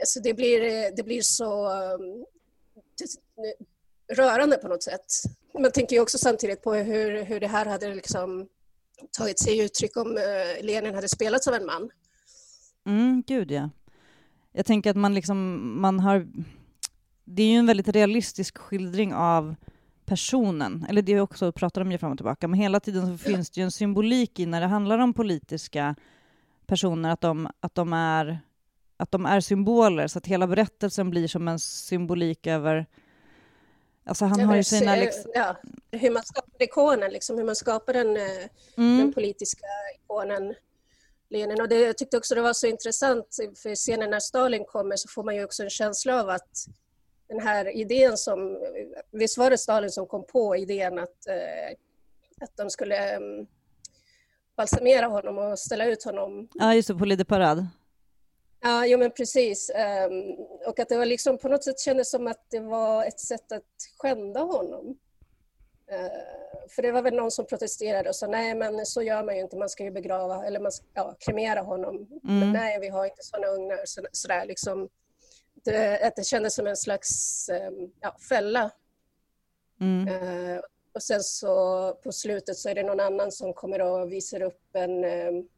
Alltså 0.00 0.20
det, 0.20 0.34
blir, 0.34 0.60
det 0.96 1.02
blir 1.02 1.22
så 1.22 1.70
um, 1.72 2.24
rörande 4.12 4.56
på 4.56 4.68
något 4.68 4.82
sätt. 4.82 5.06
Man 5.58 5.72
tänker 5.72 5.96
ju 5.96 6.02
också 6.02 6.18
samtidigt 6.18 6.62
på 6.62 6.74
hur, 6.74 7.24
hur 7.24 7.40
det 7.40 7.46
här 7.46 7.66
hade 7.66 7.94
liksom 7.94 8.48
tagit 9.18 9.38
sig 9.38 9.58
uttryck 9.58 9.96
om 9.96 10.16
eh, 10.16 10.64
Lenin 10.64 10.94
hade 10.94 11.08
spelats 11.08 11.48
av 11.48 11.54
en 11.54 11.66
man. 11.66 11.90
Mm, 12.86 13.22
gud 13.26 13.50
ja. 13.50 13.70
Jag 14.52 14.66
tänker 14.66 14.90
att 14.90 14.96
man 14.96 15.14
liksom, 15.14 15.80
man 15.80 16.00
har... 16.00 16.26
Det 17.28 17.42
är 17.42 17.46
ju 17.46 17.58
en 17.58 17.66
väldigt 17.66 17.88
realistisk 17.88 18.58
skildring 18.58 19.14
av 19.14 19.54
personen, 20.04 20.86
eller 20.88 21.02
det 21.02 21.20
också 21.20 21.52
pratar 21.52 21.80
de 21.80 21.92
ju 21.92 21.98
fram 21.98 22.12
och 22.12 22.18
tillbaka, 22.18 22.48
men 22.48 22.60
hela 22.60 22.80
tiden 22.80 23.06
så 23.06 23.24
finns 23.24 23.50
det 23.50 23.60
ju 23.60 23.64
en 23.64 23.70
symbolik 23.70 24.40
i 24.40 24.46
när 24.46 24.60
det 24.60 24.66
handlar 24.66 24.98
om 24.98 25.14
politiska 25.14 25.94
personer, 26.66 27.10
att 27.10 27.20
de, 27.20 27.48
att 27.60 27.74
de, 27.74 27.92
är, 27.92 28.40
att 28.96 29.10
de 29.10 29.26
är 29.26 29.40
symboler, 29.40 30.06
så 30.06 30.18
att 30.18 30.26
hela 30.26 30.46
berättelsen 30.46 31.10
blir 31.10 31.28
som 31.28 31.48
en 31.48 31.58
symbolik 31.58 32.46
över 32.46 32.86
Alltså 34.08 34.24
han 34.24 34.40
har 34.40 34.56
ju 34.56 34.64
sina... 34.64 34.96
Liksom... 34.96 35.30
Ja, 35.34 35.56
hur 35.90 36.10
man 36.10 36.22
skapar 36.24 36.62
ikonen, 36.62 37.12
liksom, 37.12 37.38
hur 37.38 37.44
man 37.44 37.56
skapar 37.56 37.92
den, 37.92 38.16
eh, 38.16 38.46
mm. 38.76 38.98
den 38.98 39.12
politiska 39.12 39.66
ikonen. 39.94 40.54
Lenin. 41.28 41.60
Och 41.60 41.68
det, 41.68 41.80
jag 41.80 41.98
tyckte 41.98 42.16
också 42.16 42.34
det 42.34 42.40
var 42.40 42.52
så 42.52 42.66
intressant, 42.66 43.36
för 43.62 43.74
scenen 43.74 44.10
när 44.10 44.20
Stalin 44.20 44.64
kommer 44.64 44.96
så 44.96 45.08
får 45.08 45.24
man 45.24 45.34
ju 45.36 45.44
också 45.44 45.62
en 45.62 45.70
känsla 45.70 46.20
av 46.22 46.28
att 46.28 46.66
den 47.28 47.40
här 47.40 47.76
idén 47.76 48.16
som, 48.16 48.58
visst 49.10 49.38
var 49.38 49.50
det 49.50 49.58
Stalin 49.58 49.90
som 49.90 50.06
kom 50.06 50.26
på 50.26 50.56
idén 50.56 50.98
att, 50.98 51.26
eh, 51.26 51.76
att 52.40 52.56
de 52.56 52.70
skulle 52.70 53.16
um, 53.16 53.46
balsamera 54.56 55.06
honom 55.06 55.38
och 55.38 55.58
ställa 55.58 55.84
ut 55.84 56.04
honom. 56.04 56.48
Ja, 56.54 56.74
just 56.74 56.88
det, 56.88 56.94
på 56.94 57.04
Lide 57.04 57.24
Parad. 57.24 57.66
Ja, 58.60 58.86
jo 58.86 58.98
men 58.98 59.10
precis. 59.10 59.70
Um, 59.70 60.46
och 60.66 60.80
att 60.80 60.88
det 60.88 60.98
var 60.98 61.06
liksom 61.06 61.38
på 61.38 61.48
något 61.48 61.64
sätt 61.64 61.80
kändes 61.80 62.10
som 62.10 62.26
att 62.26 62.46
det 62.50 62.60
var 62.60 63.04
ett 63.04 63.20
sätt 63.20 63.52
att 63.52 63.62
skända 63.98 64.40
honom. 64.40 64.98
Uh, 65.92 66.68
för 66.68 66.82
det 66.82 66.92
var 66.92 67.02
väl 67.02 67.14
någon 67.14 67.30
som 67.30 67.46
protesterade 67.46 68.08
och 68.08 68.16
sa 68.16 68.26
nej 68.26 68.54
men 68.54 68.86
så 68.86 69.02
gör 69.02 69.24
man 69.24 69.36
ju 69.36 69.42
inte, 69.42 69.56
man 69.56 69.68
ska 69.68 69.84
ju 69.84 69.90
begrava 69.90 70.46
eller 70.46 70.60
man 70.60 70.72
ska, 70.72 70.86
ja, 70.94 71.16
kremera 71.18 71.60
honom. 71.60 71.96
Mm. 71.96 72.38
Men 72.40 72.52
nej, 72.52 72.80
vi 72.80 72.88
har 72.88 73.04
inte 73.04 73.22
sådana 73.22 73.46
ugnar. 73.46 73.80
Så, 73.84 74.02
sådär 74.12 74.44
liksom 74.46 74.88
att 75.74 76.16
det 76.16 76.24
kändes 76.24 76.54
som 76.54 76.66
en 76.66 76.76
slags 76.76 77.48
ehm, 77.48 77.90
ja, 78.00 78.16
fälla. 78.28 78.70
Mm. 79.80 80.08
Uh, 80.08 80.60
och 80.94 81.02
sen 81.02 81.22
så 81.22 81.92
på 82.02 82.12
slutet 82.12 82.56
så 82.56 82.68
är 82.68 82.74
det 82.74 82.82
någon 82.82 83.00
annan 83.00 83.32
som 83.32 83.54
kommer 83.54 83.80
och 83.80 84.12
visar 84.12 84.42
upp 84.42 84.62
en, 84.72 85.04
ehm, 85.04 85.48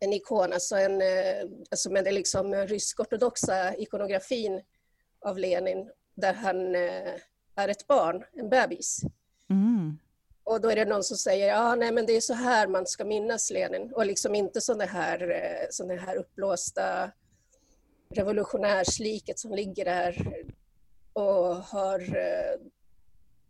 en 0.00 0.12
ikon, 0.12 0.52
alltså, 0.52 0.76
en, 0.76 1.02
eh, 1.02 1.48
alltså 1.70 1.90
med 1.90 2.04
den 2.04 2.14
liksom 2.14 2.54
rysk-ortodoxa 2.54 3.74
ikonografin 3.74 4.62
av 5.20 5.38
Lenin 5.38 5.90
där 6.14 6.32
han 6.32 6.76
uh, 6.76 7.14
är 7.54 7.68
ett 7.68 7.86
barn, 7.86 8.24
en 8.32 8.48
bebis. 8.48 9.00
Mm. 9.50 9.98
och 10.44 10.60
då 10.60 10.70
är 10.70 10.76
det 10.76 10.84
någon 10.84 11.04
som 11.04 11.16
säger 11.16 11.48
ja, 11.48 11.74
nej, 11.74 11.92
men 11.92 12.06
det 12.06 12.12
är 12.12 12.20
så 12.20 12.34
här 12.34 12.66
man 12.66 12.86
ska 12.86 13.04
minnas 13.04 13.50
Lenin 13.50 13.92
och 13.92 14.06
liksom 14.06 14.34
inte 14.34 14.60
sådana 14.60 14.84
här, 14.84 15.30
eh, 15.30 15.66
såna 15.70 15.94
här 15.94 16.16
uppblåsta 16.16 17.10
revolutionärsliket 18.12 19.38
som 19.38 19.52
ligger 19.52 19.84
där 19.84 20.34
och 21.12 21.56
har, 21.56 22.00
eh, 22.00 22.60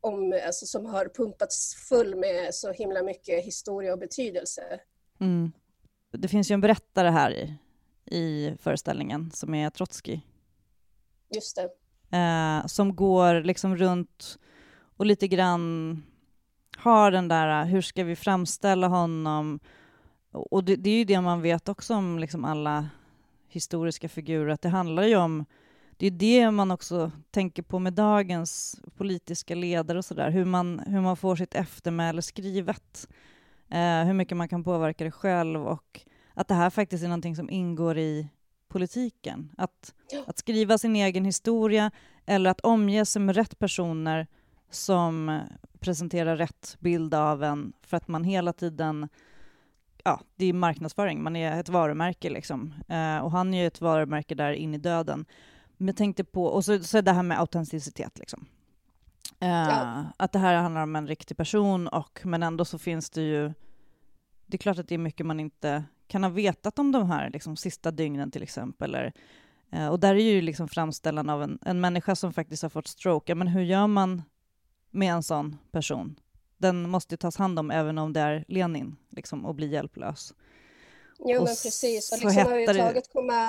om, 0.00 0.40
alltså, 0.46 0.66
som 0.66 0.86
har 0.86 1.10
pumpats 1.14 1.74
full 1.88 2.16
med 2.16 2.54
så 2.54 2.72
himla 2.72 3.02
mycket 3.02 3.44
historia 3.44 3.92
och 3.92 3.98
betydelse. 3.98 4.80
Mm. 5.20 5.52
Det 6.10 6.28
finns 6.28 6.50
ju 6.50 6.54
en 6.54 6.60
berättare 6.60 7.08
här 7.08 7.30
i, 7.30 7.58
i 8.16 8.56
föreställningen 8.60 9.30
som 9.30 9.54
är 9.54 9.70
Trotskij. 9.70 10.26
Just 11.34 11.56
det. 11.56 11.68
Eh, 12.16 12.66
som 12.66 12.96
går 12.96 13.42
liksom 13.42 13.76
runt 13.76 14.38
och 14.96 15.06
lite 15.06 15.28
grann 15.28 16.02
har 16.76 17.10
den 17.10 17.28
där, 17.28 17.64
hur 17.64 17.80
ska 17.80 18.04
vi 18.04 18.16
framställa 18.16 18.88
honom? 18.88 19.60
Och 20.32 20.64
det, 20.64 20.76
det 20.76 20.90
är 20.90 20.98
ju 20.98 21.04
det 21.04 21.20
man 21.20 21.42
vet 21.42 21.68
också 21.68 21.94
om 21.94 22.18
liksom 22.18 22.44
alla 22.44 22.88
historiska 23.52 24.08
figurer, 24.08 24.48
att 24.48 24.62
det 24.62 24.68
handlar 24.68 25.02
ju 25.02 25.16
om 25.16 25.44
det 25.96 26.06
är 26.06 26.10
det 26.10 26.50
man 26.50 26.70
också 26.70 27.10
tänker 27.30 27.62
på 27.62 27.78
med 27.78 27.92
dagens 27.92 28.80
politiska 28.96 29.54
ledare 29.54 29.98
och 29.98 30.04
sådär, 30.04 30.30
hur 30.30 30.44
man, 30.44 30.78
hur 30.78 31.00
man 31.00 31.16
får 31.16 31.36
sitt 31.36 31.54
eftermäle 31.54 32.22
skrivet, 32.22 33.08
eh, 33.68 34.04
hur 34.04 34.12
mycket 34.12 34.36
man 34.36 34.48
kan 34.48 34.64
påverka 34.64 35.04
det 35.04 35.10
själv 35.10 35.66
och 35.66 36.00
att 36.34 36.48
det 36.48 36.54
här 36.54 36.70
faktiskt 36.70 37.04
är 37.04 37.08
någonting 37.08 37.36
som 37.36 37.50
ingår 37.50 37.98
i 37.98 38.28
politiken. 38.68 39.52
Att, 39.56 39.94
att 40.26 40.38
skriva 40.38 40.78
sin 40.78 40.96
egen 40.96 41.24
historia 41.24 41.90
eller 42.26 42.50
att 42.50 42.60
omge 42.60 43.04
sig 43.06 43.22
med 43.22 43.36
rätt 43.36 43.58
personer 43.58 44.26
som 44.70 45.40
presenterar 45.80 46.36
rätt 46.36 46.76
bild 46.80 47.14
av 47.14 47.44
en 47.44 47.72
för 47.82 47.96
att 47.96 48.08
man 48.08 48.24
hela 48.24 48.52
tiden 48.52 49.08
ja, 50.04 50.20
det 50.36 50.46
är 50.46 50.52
marknadsföring, 50.52 51.22
man 51.22 51.36
är 51.36 51.60
ett 51.60 51.68
varumärke 51.68 52.30
liksom. 52.30 52.74
Eh, 52.88 53.18
och 53.18 53.30
han 53.30 53.54
är 53.54 53.60
ju 53.60 53.66
ett 53.66 53.80
varumärke 53.80 54.34
där 54.34 54.52
in 54.52 54.74
i 54.74 54.78
döden. 54.78 55.24
Men 55.76 55.86
jag 55.86 55.96
tänkte 55.96 56.24
på, 56.24 56.46
och 56.46 56.64
så, 56.64 56.78
så 56.82 57.00
det 57.00 57.12
här 57.12 57.22
med 57.22 57.40
autenticitet 57.40 58.18
liksom. 58.18 58.46
Eh, 59.40 59.48
ja. 59.48 60.04
Att 60.16 60.32
det 60.32 60.38
här 60.38 60.54
handlar 60.54 60.82
om 60.82 60.96
en 60.96 61.08
riktig 61.08 61.36
person, 61.36 61.88
och, 61.88 62.20
men 62.24 62.42
ändå 62.42 62.64
så 62.64 62.78
finns 62.78 63.10
det 63.10 63.22
ju... 63.22 63.52
Det 64.46 64.56
är 64.56 64.58
klart 64.58 64.78
att 64.78 64.88
det 64.88 64.94
är 64.94 64.98
mycket 64.98 65.26
man 65.26 65.40
inte 65.40 65.84
kan 66.06 66.22
ha 66.22 66.30
vetat 66.30 66.78
om 66.78 66.92
de 66.92 67.10
här 67.10 67.30
liksom, 67.30 67.56
sista 67.56 67.90
dygnen 67.90 68.30
till 68.30 68.42
exempel. 68.42 68.94
Eller, 68.94 69.12
eh, 69.70 69.88
och 69.88 70.00
där 70.00 70.14
är 70.14 70.32
ju 70.32 70.40
liksom 70.40 70.68
framställan 70.68 71.30
av 71.30 71.42
en, 71.42 71.58
en 71.62 71.80
människa 71.80 72.16
som 72.16 72.32
faktiskt 72.32 72.62
har 72.62 72.70
fått 72.70 72.86
stroke. 72.86 73.34
men 73.34 73.48
hur 73.48 73.62
gör 73.62 73.86
man 73.86 74.22
med 74.90 75.12
en 75.12 75.22
sån 75.22 75.58
person? 75.70 76.16
Den 76.62 76.90
måste 76.90 77.16
tas 77.16 77.36
hand 77.36 77.58
om 77.58 77.70
även 77.70 77.98
om 77.98 78.12
det 78.12 78.20
är 78.20 78.44
Lenin, 78.48 78.96
liksom, 79.10 79.46
och 79.46 79.54
bli 79.54 79.66
hjälplös. 79.66 80.34
Jo, 81.18 81.38
men 81.38 81.46
precis. 81.46 82.12
Och 82.12 82.18
liksom 82.18 82.52
överhuvudtaget 82.52 83.12
komma, 83.12 83.48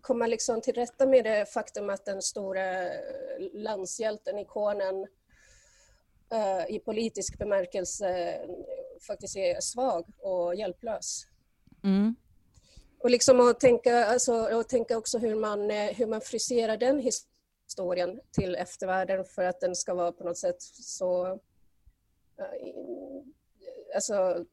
komma 0.00 0.26
liksom 0.26 0.60
till 0.60 0.74
rätta 0.74 1.06
med 1.06 1.24
det 1.24 1.52
faktum 1.52 1.90
att 1.90 2.04
den 2.04 2.22
stora 2.22 2.62
landshjälten, 3.52 4.38
ikonen 4.38 5.06
uh, 6.34 6.74
i 6.74 6.78
politisk 6.78 7.38
bemärkelse 7.38 8.38
faktiskt 9.06 9.36
är 9.36 9.60
svag 9.60 10.04
och 10.18 10.54
hjälplös. 10.54 11.26
Mm. 11.84 12.14
Och 12.98 13.10
liksom 13.10 13.40
att 13.40 13.60
tänka, 13.60 14.04
alltså, 14.06 14.56
och 14.56 14.68
tänka 14.68 14.98
också 14.98 15.18
hur 15.18 15.34
man, 15.34 15.70
eh, 15.70 15.94
hur 15.96 16.06
man 16.06 16.20
friserar 16.20 16.76
den 16.76 17.00
historien 17.00 18.20
till 18.30 18.54
eftervärlden 18.56 19.24
för 19.24 19.44
att 19.44 19.60
den 19.60 19.76
ska 19.76 19.94
vara 19.94 20.12
på 20.12 20.24
något 20.24 20.38
sätt 20.38 20.62
så 20.62 21.38
alltså, 23.94 24.44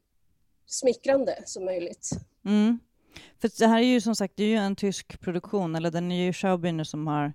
smickrande 0.65 1.43
som 1.45 1.65
möjligt. 1.65 2.09
Mm. 2.45 2.79
För 3.39 3.51
det 3.59 3.67
här 3.67 3.77
är 3.79 3.85
ju 3.85 4.01
som 4.01 4.15
sagt 4.15 4.33
det 4.37 4.43
är 4.43 4.47
ju 4.47 4.55
en 4.55 4.75
tysk 4.75 5.19
produktion, 5.19 5.75
eller 5.75 5.91
den 5.91 6.11
är 6.11 6.25
ju 6.25 6.33
Schaubiner 6.33 6.83
som 6.83 7.07
har, 7.07 7.33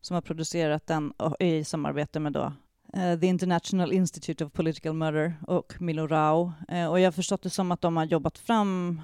som 0.00 0.14
har 0.14 0.22
producerat 0.22 0.86
den 0.86 1.12
i 1.38 1.64
samarbete 1.64 2.20
med 2.20 2.32
då 2.32 2.52
uh, 2.96 3.20
The 3.20 3.26
International 3.26 3.92
Institute 3.92 4.44
of 4.44 4.52
Political 4.52 4.92
Murder 4.92 5.34
och 5.46 5.80
Milo 5.80 6.06
Rau. 6.06 6.52
Uh, 6.72 6.86
och 6.86 7.00
jag 7.00 7.06
har 7.06 7.12
förstått 7.12 7.42
det 7.42 7.50
som 7.50 7.72
att 7.72 7.80
de 7.80 7.96
har 7.96 8.04
jobbat 8.04 8.38
fram 8.38 9.00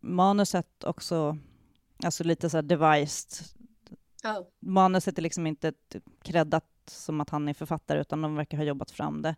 manuset 0.00 0.84
också, 0.84 1.38
alltså 2.04 2.24
lite 2.24 2.50
så 2.50 2.56
här 2.56 2.62
devised. 2.62 3.46
Oh. 4.24 4.46
Manuset 4.60 5.18
är 5.18 5.22
liksom 5.22 5.46
inte 5.46 5.72
creddat 6.22 6.64
som 6.86 7.20
att 7.20 7.30
han 7.30 7.48
är 7.48 7.54
författare, 7.54 8.00
utan 8.00 8.22
de 8.22 8.36
verkar 8.36 8.56
ha 8.56 8.64
jobbat 8.64 8.90
fram 8.90 9.22
det. 9.22 9.36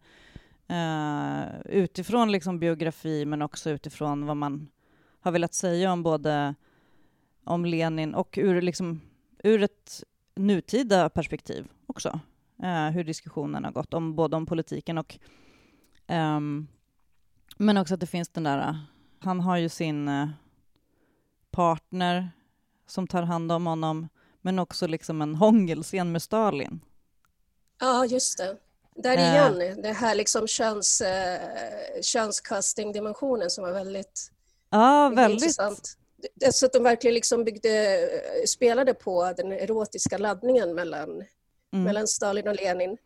Uh, 0.70 1.60
utifrån 1.64 2.32
liksom 2.32 2.58
biografi, 2.58 3.24
men 3.24 3.42
också 3.42 3.70
utifrån 3.70 4.26
vad 4.26 4.36
man 4.36 4.68
har 5.20 5.32
velat 5.32 5.54
säga 5.54 5.92
om 5.92 6.02
både 6.02 6.54
om 7.44 7.64
Lenin 7.64 8.14
och 8.14 8.38
ur, 8.38 8.62
liksom, 8.62 9.00
ur 9.44 9.62
ett 9.62 10.04
nutida 10.34 11.08
perspektiv 11.08 11.68
också. 11.86 12.20
Uh, 12.62 12.90
hur 12.90 13.04
diskussionen 13.04 13.64
har 13.64 13.72
gått, 13.72 13.94
om, 13.94 14.14
både 14.14 14.36
om 14.36 14.46
politiken 14.46 14.98
och... 14.98 15.18
Um, 16.08 16.68
men 17.56 17.76
också 17.76 17.94
att 17.94 18.00
det 18.00 18.06
finns 18.06 18.28
den 18.28 18.44
där... 18.44 18.80
Han 19.18 19.40
har 19.40 19.56
ju 19.56 19.68
sin 19.68 20.08
eh, 20.08 20.28
partner 21.50 22.30
som 22.86 23.06
tar 23.06 23.22
hand 23.22 23.52
om 23.52 23.66
honom, 23.66 24.08
men 24.40 24.58
också 24.58 24.86
liksom 24.86 25.22
en 25.22 25.34
hångelscen 25.34 26.12
med 26.12 26.22
Stalin. 26.22 26.80
Ja, 27.78 28.06
just 28.06 28.38
det. 28.38 28.56
Där 28.98 29.18
igen, 29.18 29.76
uh, 29.76 29.82
det 29.82 29.92
här 29.92 30.14
liksom 30.14 30.46
köns, 30.46 31.00
uh, 31.00 32.00
könskasting-dimensionen 32.02 33.50
som 33.50 33.64
var 33.64 33.72
väldigt, 33.72 34.30
ja, 34.70 35.12
väldigt 35.16 35.42
intressant. 35.42 35.96
Så 36.50 36.66
att 36.66 36.72
de 36.72 36.82
verkligen 36.82 37.14
liksom 37.14 37.44
byggde, 37.44 38.08
spelade 38.46 38.94
på 38.94 39.32
den 39.36 39.52
erotiska 39.52 40.18
laddningen 40.18 40.74
mellan, 40.74 41.10
mm. 41.72 41.84
mellan 41.84 42.06
Stalin 42.06 42.48
och 42.48 42.56
Lenin 42.56 42.96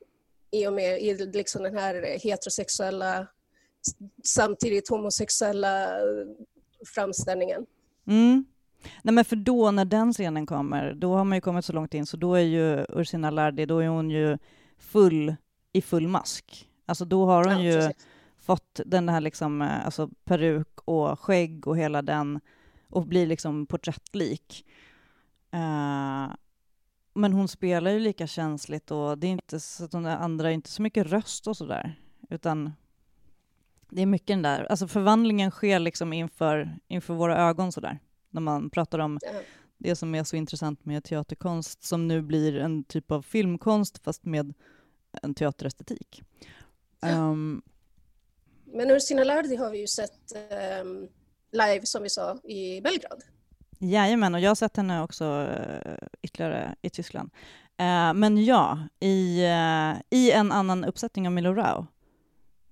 i 0.50 0.66
och 0.66 0.73
med 0.73 1.02
i 1.02 1.14
liksom 1.14 1.62
den 1.62 1.76
här 1.76 2.18
heterosexuella, 2.23 3.26
samtidigt 4.25 4.88
homosexuella 4.88 5.88
framställningen. 6.94 7.66
Mm. 8.06 8.44
Nej 9.02 9.14
men 9.14 9.25
för 9.25 9.37
då 9.37 9.70
när 9.70 9.85
den 9.85 10.12
scenen 10.12 10.47
kommer, 10.47 10.92
då 10.92 11.14
har 11.14 11.25
man 11.25 11.37
ju 11.37 11.40
kommit 11.40 11.64
så 11.64 11.73
långt 11.73 11.94
in 11.94 12.06
så 12.06 12.16
då 12.16 12.35
är 12.35 12.40
ju 12.40 12.87
Ursina 12.88 13.30
Lardi, 13.30 13.66
då 13.66 13.78
är 13.78 13.88
hon 13.88 14.11
ju 14.11 14.38
full 14.78 15.37
i 15.73 15.83
full 15.83 16.09
mask. 16.09 16.69
Alltså 16.87 17.05
då 17.05 17.27
har 17.27 17.45
hon 17.45 17.65
ja, 17.65 17.73
ju 17.73 17.73
precis. 17.73 18.07
fått 18.39 18.81
den 18.87 19.09
här 19.09 19.21
liksom, 19.21 19.62
eh, 19.62 19.85
alltså 19.85 20.09
peruk 20.25 20.81
och 20.85 21.21
skägg 21.21 21.67
och 21.67 21.79
hela 21.79 22.03
den 22.03 22.41
och 22.89 23.07
blir 23.07 23.27
liksom 23.27 23.67
porträttlik. 23.67 24.67
Uh, 25.55 26.35
men 27.15 27.33
hon 27.33 27.49
spelar 27.49 27.91
ju 27.91 27.99
lika 27.99 28.27
känsligt 28.27 28.91
och 28.91 29.19
det 29.19 29.27
är 29.27 29.31
inte 29.31 29.61
så 29.61 29.85
att 29.85 29.91
de 29.91 30.07
andra 30.07 30.53
inte 30.53 30.71
så 30.71 30.83
mycket 30.83 31.07
röst 31.07 31.47
och 31.47 31.57
sådär, 31.57 32.00
utan 32.31 32.73
det 33.91 34.03
är 34.03 34.07
mycket 34.07 34.27
den 34.27 34.43
där, 34.43 34.65
alltså 34.71 34.89
förvandlingen 34.89 35.50
sker 35.50 35.79
liksom 35.79 36.12
inför, 36.12 36.79
inför 36.89 37.15
våra 37.15 37.37
ögon 37.39 37.73
sådär, 37.73 37.99
när 38.31 38.41
man 38.41 38.71
pratar 38.71 38.99
om 38.99 39.19
det 39.79 39.97
som 39.97 40.15
är 40.15 40.25
så 40.25 40.37
intressant 40.37 40.85
med 40.85 41.05
teaterkonst, 41.05 41.83
som 41.83 42.09
nu 42.09 42.23
blir 42.23 42.57
en 42.57 42.85
typ 42.85 43.11
av 43.11 43.23
filmkonst, 43.23 43.99
fast 44.05 44.25
med 44.25 44.55
en 45.23 45.35
teaterestetik. 45.35 46.23
Um, 47.02 47.62
Men 48.73 48.90
Ursina 48.90 49.25
Lardi 49.25 49.57
har 49.57 49.71
vi 49.71 49.79
ju 49.79 49.87
sett 49.87 50.33
um, 50.83 51.09
live, 51.52 51.87
som 51.87 52.02
vi 52.02 52.11
sa, 52.11 52.38
i 52.45 52.81
Belgrad. 52.81 53.23
Jajamän, 53.79 54.35
och 54.35 54.40
jag 54.40 54.50
har 54.50 54.55
sett 54.55 54.76
henne 54.76 55.02
också 55.02 55.25
uh, 55.25 56.09
ytterligare 56.23 56.75
i 56.83 56.90
Tyskland. 56.90 57.31
Uh, 57.81 58.14
men 58.14 58.45
ja, 58.45 58.79
i, 59.00 59.45
uh, 59.45 60.00
i 60.11 60.31
en 60.31 60.52
annan 60.52 60.85
uppsättning 60.85 61.26
av 61.26 61.33
Milo 61.33 61.55
Rau. 61.55 61.87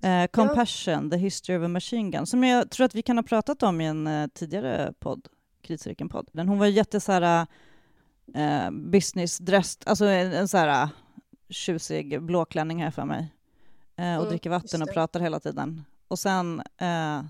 Uh, 0.05 0.27
Compassion, 0.27 1.05
ja. 1.05 1.11
The 1.11 1.17
History 1.17 1.57
of 1.59 1.65
a 1.65 1.69
Machine 1.69 2.11
Gun, 2.11 2.27
som 2.27 2.45
jag 2.45 2.71
tror 2.71 2.87
att 2.87 2.95
vi 2.95 3.03
kan 3.03 3.19
ha 3.19 3.23
pratat 3.23 3.63
om 3.63 3.81
i 3.81 3.87
en 3.87 4.31
tidigare 4.35 4.93
podd, 4.99 5.29
Kritcirkeln-podd. 5.63 6.31
Hon 6.35 6.59
var 6.59 6.67
jätte 6.67 7.01
så 7.01 7.13
här, 7.13 7.47
business-dressed, 8.71 9.83
alltså 9.87 10.05
en, 10.05 10.33
en 10.33 10.49
så 10.49 10.59
här 10.59 10.89
tjusig 11.51 12.23
blåklänning 12.23 12.83
här 12.83 12.91
för 12.91 13.05
mig 13.05 13.35
och 13.95 14.03
mm, 14.05 14.29
dricker 14.29 14.51
vatten 14.51 14.83
och 14.83 14.93
pratar 14.93 15.21
hela 15.21 15.41
tiden. 15.41 15.85
Och 16.09 16.19
sen 16.19 16.63
eh, 16.79 17.23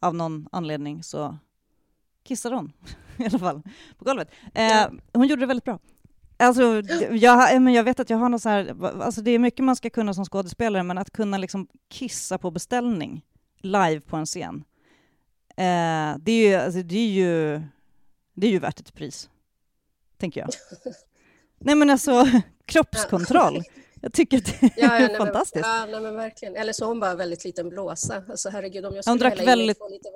av 0.00 0.14
någon 0.14 0.48
anledning 0.52 1.02
så 1.02 1.38
kissar 2.22 2.50
hon 2.50 2.72
i 3.16 3.24
alla 3.24 3.38
fall 3.38 3.62
på 3.98 4.04
golvet. 4.04 4.30
Eh, 4.54 4.64
ja. 4.64 4.90
Hon 5.12 5.26
gjorde 5.26 5.42
det 5.42 5.46
väldigt 5.46 5.64
bra. 5.64 5.78
Alltså, 6.38 6.82
jag, 7.10 7.62
men 7.62 7.74
jag 7.74 7.84
vet 7.84 8.00
att 8.00 8.10
jag 8.10 8.18
har 8.18 8.28
något 8.28 8.42
så 8.42 8.48
här, 8.48 8.84
alltså 9.02 9.22
det 9.22 9.30
är 9.30 9.38
mycket 9.38 9.64
man 9.64 9.76
ska 9.76 9.90
kunna 9.90 10.14
som 10.14 10.24
skådespelare, 10.24 10.82
men 10.82 10.98
att 10.98 11.10
kunna 11.10 11.38
liksom 11.38 11.68
kissa 11.88 12.38
på 12.38 12.50
beställning 12.50 13.24
live 13.60 14.00
på 14.00 14.16
en 14.16 14.26
scen, 14.26 14.64
eh, 15.50 16.16
det, 16.18 16.32
är 16.32 16.48
ju, 16.48 16.54
alltså, 16.54 16.82
det, 16.82 16.98
är 16.98 17.08
ju, 17.08 17.62
det 18.34 18.46
är 18.46 18.50
ju 18.50 18.58
värt 18.58 18.80
ett 18.80 18.94
pris, 18.94 19.30
tänker 20.18 20.40
jag. 20.40 20.48
Nej 21.58 21.74
men 21.74 21.90
alltså, 21.90 22.26
kroppskontroll. 22.66 23.62
Jag 24.00 24.12
tycker 24.12 24.38
att 24.38 24.44
det 24.44 24.58
ja, 24.60 24.70
ja, 24.76 24.92
är 24.94 25.08
nej, 25.08 25.16
fantastiskt. 25.16 25.66
Men, 25.66 25.80
ja, 25.80 25.86
nej, 25.86 26.00
men 26.00 26.14
verkligen. 26.14 26.56
Eller 26.56 26.72
så 26.72 26.86
hon 26.86 27.00
bara 27.00 27.14
väldigt 27.14 27.44
liten 27.44 27.68
blåsa. 27.68 28.22
Alltså 28.28 28.50
herregud, 28.50 28.86
om 28.86 28.94
jag 28.96 29.02
hon 29.04 29.18
drack 29.18 29.40
väldigt, 29.46 29.78
lite... 29.90 30.08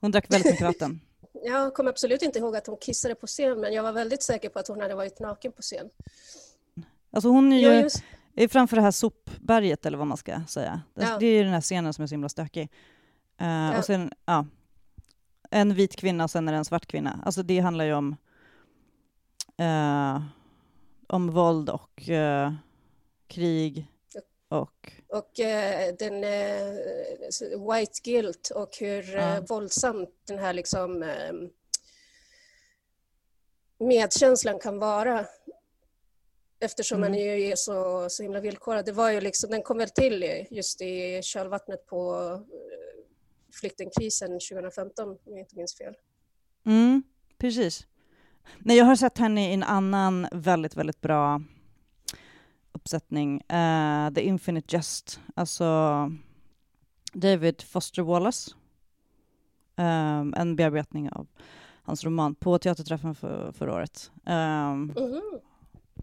hon 0.00 0.10
drack 0.10 0.30
väldigt 0.30 0.52
mycket 0.52 0.66
vatten. 0.66 1.00
jag 1.44 1.74
kommer 1.74 1.90
absolut 1.90 2.22
inte 2.22 2.38
ihåg 2.38 2.56
att 2.56 2.66
hon 2.66 2.76
kissade 2.80 3.14
på 3.14 3.26
scen, 3.26 3.60
men 3.60 3.72
jag 3.72 3.82
var 3.82 3.92
väldigt 3.92 4.22
säker 4.22 4.48
på 4.48 4.58
att 4.58 4.68
hon 4.68 4.80
hade 4.80 4.94
varit 4.94 5.20
naken 5.20 5.52
på 5.52 5.62
scen. 5.62 5.90
Alltså 7.10 7.28
hon 7.28 7.52
är 7.52 7.58
ju 7.58 7.66
ja, 7.66 7.80
just... 7.80 8.02
är 8.36 8.48
framför 8.48 8.76
det 8.76 8.82
här 8.82 8.90
sopberget, 8.90 9.86
eller 9.86 9.98
vad 9.98 10.06
man 10.06 10.16
ska 10.16 10.40
säga. 10.48 10.82
Ja. 10.94 11.16
Det 11.20 11.26
är 11.26 11.32
ju 11.32 11.44
den 11.44 11.52
här 11.52 11.60
scenen 11.60 11.92
som 11.92 12.02
är 12.02 12.06
så 12.06 12.14
himla 12.14 12.28
stökig. 12.28 12.72
Uh, 13.42 13.48
ja. 13.48 13.78
Och 13.78 13.84
sen, 13.84 14.12
ja, 14.24 14.46
en 15.50 15.74
vit 15.74 15.96
kvinna 15.96 16.24
och 16.24 16.30
sen 16.30 16.48
är 16.48 16.52
det 16.52 16.58
en 16.58 16.64
svart 16.64 16.86
kvinna. 16.86 17.20
Alltså 17.24 17.42
det 17.42 17.58
handlar 17.58 17.84
ju 17.84 17.94
om, 17.94 18.16
uh, 19.60 20.22
om 21.12 21.30
våld 21.30 21.70
och 21.70 22.08
uh, 22.08 22.52
krig 23.26 23.86
och... 24.48 24.92
Och 25.08 25.38
uh, 25.40 25.96
den 25.98 26.20
white 27.68 28.00
guilt 28.04 28.50
och 28.54 28.76
hur 28.80 29.16
ja. 29.16 29.40
våldsamt 29.48 30.10
den 30.26 30.38
här 30.38 30.52
liksom 30.52 31.04
medkänslan 33.78 34.58
kan 34.58 34.78
vara 34.78 35.26
eftersom 36.60 36.98
mm. 36.98 37.10
man 37.10 37.20
ju 37.20 37.42
är 37.42 37.56
så, 37.56 38.06
så 38.10 38.22
himla 38.22 38.40
villkorad. 38.40 38.84
Det 38.84 38.92
var 38.92 39.10
ju 39.10 39.20
liksom, 39.20 39.50
den 39.50 39.62
kom 39.62 39.78
väl 39.78 39.90
till 39.90 40.46
just 40.50 40.82
i 40.82 41.20
kölvattnet 41.22 41.86
på 41.86 42.40
flyktingkrisen 43.60 44.30
2015, 44.30 45.08
om 45.08 45.18
jag 45.24 45.38
inte 45.38 45.56
minns 45.56 45.76
fel. 45.76 45.94
Mm, 46.66 47.02
precis. 47.38 47.86
Nej, 48.58 48.76
jag 48.76 48.84
har 48.84 48.96
sett 48.96 49.18
henne 49.18 49.50
i 49.50 49.54
en 49.54 49.62
annan 49.62 50.26
väldigt, 50.32 50.76
väldigt 50.76 51.00
bra 51.00 51.40
uppsättning, 52.72 53.34
uh, 53.34 54.14
The 54.14 54.20
Infinite 54.20 54.76
Jest, 54.76 55.20
alltså 55.34 55.64
David 57.12 57.62
Foster 57.62 58.02
Wallace. 58.02 58.50
Um, 59.76 60.34
en 60.36 60.56
bearbetning 60.56 61.10
av 61.10 61.26
hans 61.82 62.04
roman 62.04 62.34
på 62.34 62.58
teaterträffen 62.58 63.14
för, 63.14 63.52
förra 63.52 63.74
året. 63.74 64.10
Um, 64.26 64.32
mm 64.32 64.90
-hmm. 64.90 65.40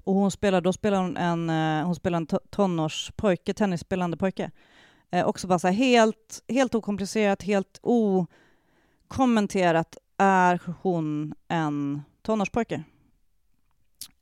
Och 0.03 0.13
hon 0.13 0.31
spelar, 0.31 0.61
då 0.61 0.73
spelar 0.73 1.01
hon 1.01 1.17
en, 1.17 1.49
uh, 1.49 1.85
hon 1.85 1.95
spelar 1.95 2.17
en 2.17 2.27
tonårspojke, 2.49 3.53
tennisspelande 3.53 4.17
pojke. 4.17 4.51
Eh, 5.11 5.27
också 5.27 5.47
bara 5.47 5.59
så 5.59 5.67
här, 5.67 5.73
helt, 5.73 6.43
helt 6.47 6.75
okomplicerat, 6.75 7.43
helt 7.43 7.79
okommenterat 7.81 9.97
är 10.17 10.61
hon 10.81 11.33
en 11.47 12.01
tonårspojke. 12.21 12.83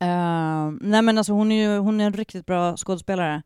Uh, 0.02 0.70
nej 0.80 1.02
men 1.02 1.18
alltså 1.18 1.32
hon 1.32 1.52
är 1.52 1.68
ju 1.68 1.78
hon 1.78 2.00
är 2.00 2.06
en 2.06 2.12
riktigt 2.12 2.46
bra 2.46 2.76
skådespelare. 2.76 3.42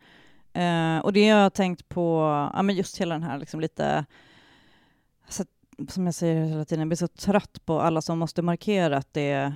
Uh, 0.59 0.99
och 0.99 1.13
det 1.13 1.29
har 1.29 1.41
jag 1.41 1.55
tänkt 1.55 1.89
på, 1.89 2.21
ja 2.55 2.63
men 2.63 2.77
just 2.77 3.01
hela 3.01 3.15
den 3.15 3.23
här 3.23 3.39
liksom 3.39 3.61
lite, 3.61 4.05
alltså, 5.25 5.45
som 5.89 6.05
jag 6.05 6.15
säger 6.15 6.45
hela 6.45 6.65
tiden, 6.65 6.81
jag 6.81 6.89
blir 6.89 6.97
så 6.97 7.09
trött 7.09 7.65
på 7.65 7.81
alla 7.81 8.03
som 8.03 8.19
måste 8.19 8.43
markera 8.43 8.97
att 8.97 9.15
det 9.15 9.31
är 9.31 9.55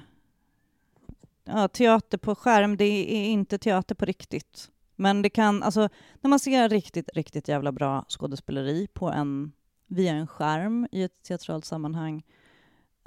ja, 1.45 1.69
teater 1.69 2.19
på 2.19 2.35
skärm, 2.35 2.77
det 2.77 2.85
är 2.85 3.25
inte 3.25 3.59
teater 3.59 3.95
på 3.95 4.05
riktigt. 4.05 4.71
Men 4.97 5.23
det 5.23 5.31
kan, 5.31 5.63
alltså 5.63 5.89
när 6.21 6.29
man 6.29 6.39
ser 6.39 6.69
riktigt, 6.69 7.11
riktigt 7.15 7.49
jävla 7.49 7.73
bra 7.73 8.05
skådespeleri 8.09 8.87
på 8.87 9.09
en, 9.09 9.53
via 9.87 10.13
en 10.13 10.27
skärm 10.27 10.89
i 10.93 11.03
ett 11.03 11.23
teatralt 11.23 11.65
sammanhang, 11.65 12.23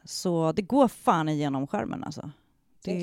så 0.06 0.52
det 0.52 0.62
går 0.62 0.88
fan 0.88 1.30
igenom 1.30 1.68
skärmen 1.68 2.04
alltså. 2.04 2.32
Det, 2.84 2.96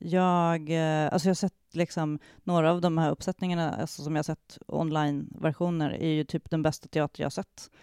jag, 0.00 0.72
alltså 1.12 1.28
jag 1.28 1.30
har 1.30 1.34
sett 1.34 1.54
liksom 1.72 2.18
några 2.44 2.70
av 2.70 2.80
de 2.80 2.98
här 2.98 3.10
uppsättningarna 3.10 3.74
alltså 3.74 4.02
som 4.02 4.16
jag 4.16 4.18
har 4.18 4.24
sett 4.24 4.58
online-versioner 4.66 5.90
är 5.90 6.10
ju 6.10 6.24
typ 6.24 6.50
den 6.50 6.62
bästa 6.62 6.88
teater 6.88 7.20
jag 7.22 7.26
har 7.26 7.30
sett. 7.30 7.70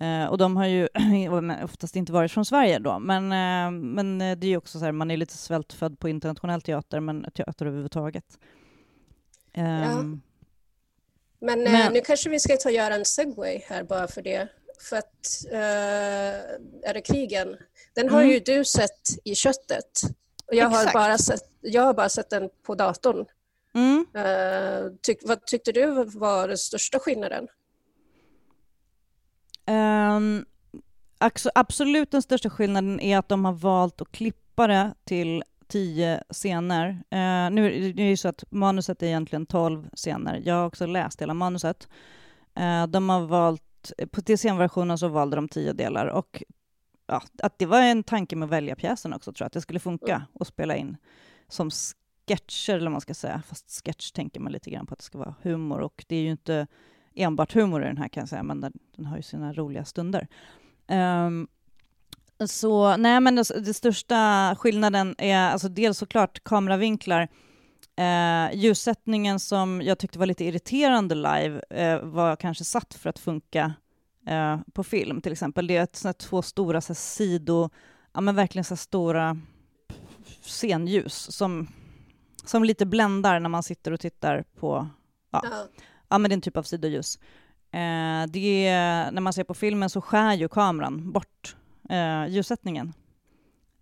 Eh, 0.00 0.26
och 0.26 0.38
de 0.38 0.56
har 0.56 0.66
ju 0.66 0.88
oftast 1.64 1.96
inte 1.96 2.12
varit 2.12 2.32
från 2.32 2.44
Sverige 2.44 2.78
då, 2.78 2.98
men, 2.98 3.24
eh, 3.24 3.70
men 3.70 4.18
det 4.18 4.46
är 4.46 4.48
ju 4.48 4.56
också 4.56 4.78
så 4.78 4.84
här, 4.84 4.92
man 4.92 5.10
är 5.10 5.16
lite 5.16 5.36
svältfödd 5.36 5.98
på 5.98 6.08
internationell 6.08 6.62
teater, 6.62 7.00
men 7.00 7.26
teater 7.34 7.66
överhuvudtaget. 7.66 8.38
Um, 9.56 9.64
ja. 9.64 10.02
Men, 11.40 11.66
eh, 11.66 11.72
men, 11.72 11.92
nu 11.92 12.00
kanske 12.00 12.30
vi 12.30 12.40
ska 12.40 12.56
ta 12.56 12.70
göra 12.70 12.94
en 12.94 13.04
segway 13.04 13.60
här 13.66 13.82
bara 13.82 14.08
för 14.08 14.22
det. 14.22 14.48
För 14.80 14.96
att 14.96 15.44
uh, 15.52 15.58
är 16.88 16.94
det 16.94 17.00
krigen? 17.00 17.56
Den 17.94 18.08
har 18.08 18.20
mm. 18.20 18.32
ju 18.32 18.40
du 18.40 18.64
sett 18.64 19.08
i 19.24 19.34
köttet. 19.34 20.00
Och 20.46 20.54
jag 20.54 20.68
har, 20.68 20.92
bara 20.92 21.18
sett, 21.18 21.50
jag 21.60 21.82
har 21.82 21.94
bara 21.94 22.08
sett 22.08 22.30
den 22.30 22.50
på 22.66 22.74
datorn. 22.74 23.26
Mm. 23.74 24.06
Uh, 24.16 24.92
tyck, 25.02 25.18
vad 25.22 25.46
tyckte 25.46 25.72
du 25.72 26.04
var 26.04 26.48
den 26.48 26.58
största 26.58 26.98
skillnaden? 26.98 27.48
Um, 29.66 30.46
absolut 31.54 32.10
den 32.10 32.22
största 32.22 32.50
skillnaden 32.50 33.00
är 33.00 33.18
att 33.18 33.28
de 33.28 33.44
har 33.44 33.52
valt 33.52 34.00
att 34.00 34.12
klippa 34.12 34.66
det 34.66 34.94
till 35.04 35.42
tio 35.68 36.22
scener. 36.30 36.88
Eh, 37.10 37.50
nu 37.50 37.88
är 37.88 37.92
det 37.92 38.02
ju 38.02 38.16
så 38.16 38.28
att 38.28 38.44
manuset 38.50 39.02
är 39.02 39.06
egentligen 39.06 39.46
tolv 39.46 39.88
scener. 39.94 40.42
Jag 40.44 40.54
har 40.54 40.66
också 40.66 40.86
läst 40.86 41.22
hela 41.22 41.34
manuset. 41.34 41.88
Eh, 42.54 42.86
de 42.86 43.08
har 43.08 43.26
valt, 43.26 43.62
på 44.10 44.22
TCN-versionen 44.22 44.98
så 44.98 45.08
valde 45.08 45.36
de 45.36 45.48
tio 45.48 45.72
delar 45.72 46.06
och 46.06 46.42
ja, 47.06 47.22
att 47.42 47.58
det 47.58 47.66
var 47.66 47.80
en 47.80 48.02
tanke 48.04 48.36
med 48.36 48.46
att 48.46 48.52
välja 48.52 48.76
pjäsen 48.76 49.12
också 49.12 49.32
tror 49.32 49.44
jag, 49.44 49.46
att 49.46 49.52
det 49.52 49.60
skulle 49.60 49.80
funka 49.80 50.26
att 50.40 50.46
spela 50.46 50.76
in 50.76 50.96
som 51.48 51.70
sketcher 51.70 52.74
eller 52.74 52.84
vad 52.84 52.92
man 52.92 53.00
ska 53.00 53.14
säga, 53.14 53.42
fast 53.48 53.84
sketch 53.84 54.10
tänker 54.10 54.40
man 54.40 54.52
lite 54.52 54.70
grann 54.70 54.86
på 54.86 54.92
att 54.92 54.98
det 54.98 55.04
ska 55.04 55.18
vara 55.18 55.34
humor 55.42 55.80
och 55.80 56.04
det 56.08 56.16
är 56.16 56.22
ju 56.22 56.30
inte 56.30 56.66
enbart 57.14 57.54
humor 57.54 57.82
i 57.82 57.86
den 57.86 57.96
här 57.96 58.08
kan 58.08 58.20
jag 58.20 58.28
säga, 58.28 58.42
men 58.42 58.60
den, 58.60 58.72
den 58.96 59.06
har 59.06 59.16
ju 59.16 59.22
sina 59.22 59.52
roliga 59.52 59.84
stunder. 59.84 60.26
Um, 60.88 61.48
så 62.46 62.96
nej, 62.96 63.20
men 63.20 63.34
det, 63.34 63.60
det, 63.60 63.74
största 63.74 64.56
skillnaden 64.58 65.14
är 65.18 65.38
alltså 65.38 65.68
dels 65.68 65.98
såklart 65.98 66.44
kameravinklar. 66.44 67.28
Eh, 67.98 68.54
ljussättningen 68.54 69.40
som 69.40 69.82
jag 69.82 69.98
tyckte 69.98 70.18
var 70.18 70.26
lite 70.26 70.44
irriterande 70.44 71.14
live 71.14 71.62
eh, 71.70 72.00
var 72.00 72.36
kanske 72.36 72.64
satt 72.64 72.94
för 72.94 73.10
att 73.10 73.18
funka 73.18 73.74
eh, 74.26 74.58
på 74.72 74.84
film 74.84 75.20
till 75.20 75.32
exempel. 75.32 75.66
Det 75.66 75.76
är 75.76 75.82
ett, 75.82 75.96
såna 75.96 76.12
två 76.12 76.42
stora 76.42 76.80
så 76.80 76.94
sido, 76.94 77.70
ja 78.12 78.20
men 78.20 78.34
verkligen 78.34 78.64
så 78.64 78.76
stora 78.76 79.40
scenljus 80.42 81.14
som, 81.14 81.68
som 82.44 82.64
lite 82.64 82.86
bländar 82.86 83.40
när 83.40 83.48
man 83.48 83.62
sitter 83.62 83.92
och 83.92 84.00
tittar 84.00 84.44
på, 84.58 84.88
ja, 85.30 85.42
ja. 86.08 86.18
men 86.18 86.28
det 86.28 86.32
är 86.32 86.36
en 86.36 86.40
typ 86.40 86.56
av 86.56 86.62
sidoljus. 86.62 87.18
Eh, 87.72 88.26
det 88.28 88.66
är, 88.66 89.10
när 89.10 89.20
man 89.20 89.32
ser 89.32 89.44
på 89.44 89.54
filmen 89.54 89.90
så 89.90 90.00
skär 90.00 90.34
ju 90.34 90.48
kameran 90.48 91.12
bort 91.12 91.56
eh, 91.90 92.26
ljussättningen. 92.26 92.92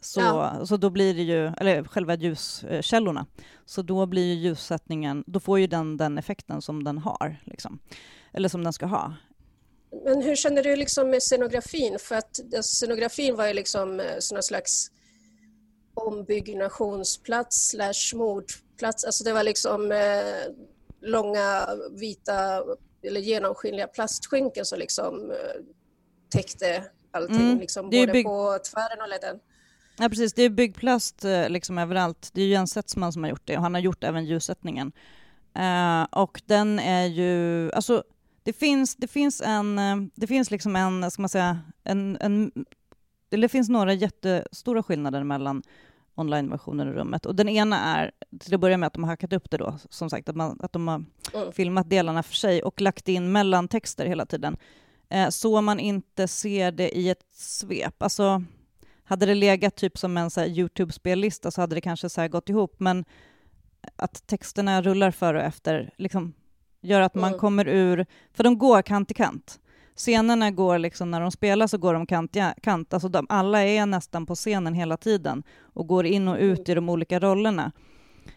Så, 0.07 0.21
ja. 0.21 0.67
så 0.67 0.77
då 0.77 0.91
blir 0.91 1.15
det 1.15 1.23
ju, 1.23 1.47
eller 1.47 1.85
själva 1.85 2.15
ljuskällorna, 2.15 3.27
så 3.65 3.83
då 3.83 4.07
blir 4.07 4.25
ju 4.25 4.35
ljussättningen, 4.35 5.25
då 5.27 5.41
får 5.41 5.59
ju 5.59 5.67
den 5.67 5.97
den 5.97 6.19
effekten 6.19 6.63
som 6.63 6.85
den 6.85 6.99
har, 6.99 7.37
liksom. 7.45 7.79
eller 8.33 8.49
som 8.49 8.65
den 8.65 8.73
ska 8.73 8.87
ha. 8.87 9.15
Men 10.05 10.23
hur 10.23 10.37
känner 10.37 10.63
du 10.63 10.77
liksom 10.77 11.11
med 11.11 11.23
scenografin? 11.23 11.99
För 11.99 12.15
att 12.15 12.41
scenografin 12.65 13.37
var 13.37 13.47
ju 13.47 13.55
liksom 13.55 14.01
eh, 14.01 14.07
sån 14.19 14.43
slags 14.43 14.91
ombyggnationsplats 15.95 17.69
slash 17.69 18.15
mordplats. 18.15 19.05
Alltså 19.05 19.25
det 19.25 19.33
var 19.33 19.43
liksom 19.43 19.93
eh, 19.93 20.53
långa 21.01 21.69
vita 21.91 22.63
eller 23.03 23.21
genomskinliga 23.21 23.87
plastskynken 23.87 24.65
som 24.65 24.79
liksom 24.79 25.31
eh, 25.31 25.63
täckte 26.31 26.85
allting, 27.11 27.37
mm. 27.37 27.59
liksom, 27.59 27.91
både 27.91 28.13
bygg... 28.13 28.25
på 28.25 28.59
tvären 28.73 29.03
och 29.03 29.09
ledden. 29.09 29.41
Ja 29.99 30.09
precis, 30.09 30.33
det 30.33 30.43
är 30.43 30.51
byggplast 30.51 31.25
eh, 31.25 31.49
liksom 31.49 31.79
överallt. 31.79 32.31
Det 32.35 32.43
är 32.43 32.47
Jens 32.47 32.73
Setzman 32.73 33.13
som 33.13 33.23
har 33.23 33.31
gjort 33.31 33.47
det 33.47 33.57
och 33.57 33.63
han 33.63 33.75
har 33.75 33.81
gjort 33.81 34.05
även 34.05 34.25
ljussättningen. 34.25 34.93
Uh, 35.59 36.03
och 36.03 36.43
den 36.47 36.79
är 36.79 37.07
ju, 37.07 37.73
alltså 37.73 38.05
det 38.43 38.53
finns, 38.53 38.97
det 38.97 39.09
finns 39.09 39.41
en, 39.41 39.79
eh, 39.79 39.97
det 40.15 40.27
finns 40.27 40.51
liksom 40.51 40.77
en, 40.77 41.11
ska 41.11 41.23
man 41.23 41.29
säga, 41.29 41.61
en, 41.85 42.19
en 42.21 42.53
det 43.29 43.49
finns 43.49 43.69
några 43.69 43.93
jättestora 43.93 44.83
skillnader 44.83 45.25
mellan 45.25 45.63
online-versionen 46.15 46.89
i 46.89 46.93
rummet. 46.93 47.27
Och 47.27 47.35
den 47.35 47.49
ena 47.49 47.81
är, 47.81 48.13
till 48.41 48.55
att 48.55 48.61
börja 48.61 48.77
med, 48.77 48.87
att 48.87 48.93
de 48.93 49.05
har 49.05 49.11
hackat 49.11 49.33
upp 49.33 49.51
det 49.51 49.57
då, 49.57 49.79
som 49.91 50.11
sagt, 50.11 50.29
att, 50.29 50.37
man, 50.37 50.61
att 50.63 50.73
de 50.73 50.89
har 50.89 51.05
mm. 51.35 51.53
filmat 51.53 51.91
delarna 51.91 52.23
för 52.23 52.35
sig 52.35 52.63
och 52.63 52.81
lagt 52.81 53.09
in 53.09 53.33
mellantexter 53.33 54.07
hela 54.07 54.27
tiden. 54.27 54.57
Eh, 55.09 55.29
så 55.29 55.61
man 55.61 55.81
inte 55.81 56.29
ser 56.29 56.73
det 56.73 56.97
i 56.99 57.11
ett 57.11 57.25
svep. 57.33 58.03
Alltså, 58.03 58.45
hade 59.07 59.27
det 59.27 59.35
legat 59.35 59.77
typ 59.77 59.99
som 59.99 60.17
en 60.17 60.31
Youtube-spellista 60.39 61.51
så 61.51 61.61
hade 61.61 61.75
det 61.75 61.81
kanske 61.81 62.09
så 62.09 62.29
gått 62.29 62.49
ihop, 62.49 62.75
men 62.79 63.05
att 63.97 64.27
texterna 64.27 64.83
rullar 64.83 65.11
före 65.11 65.39
och 65.39 65.45
efter 65.45 65.91
liksom, 65.97 66.33
gör 66.81 67.01
att 67.01 67.15
man 67.15 67.29
mm. 67.29 67.41
kommer 67.41 67.69
ur... 67.69 68.07
För 68.33 68.45
de 68.45 68.59
går 68.59 68.83
kant 68.83 69.11
i 69.11 69.15
kant. 69.15 69.61
Scenerna 69.97 70.51
går 70.51 70.79
liksom, 70.79 71.11
när 71.11 71.21
de 71.21 71.31
spelar 71.31 71.67
så 71.67 71.79
går 71.79 71.95
de 71.95 72.07
kant 72.07 72.37
i 72.37 72.53
kant. 72.63 72.95
Alltså 72.95 73.09
de, 73.09 73.27
alla 73.29 73.65
är 73.65 73.87
nästan 73.87 74.27
på 74.27 74.35
scenen 74.35 74.75
hela 74.75 74.97
tiden 74.97 75.43
och 75.61 75.87
går 75.87 76.07
in 76.07 76.29
och 76.29 76.37
ut 76.39 76.59
mm. 76.59 76.71
i 76.71 76.75
de 76.75 76.89
olika 76.89 77.21
rollerna. 77.21 77.73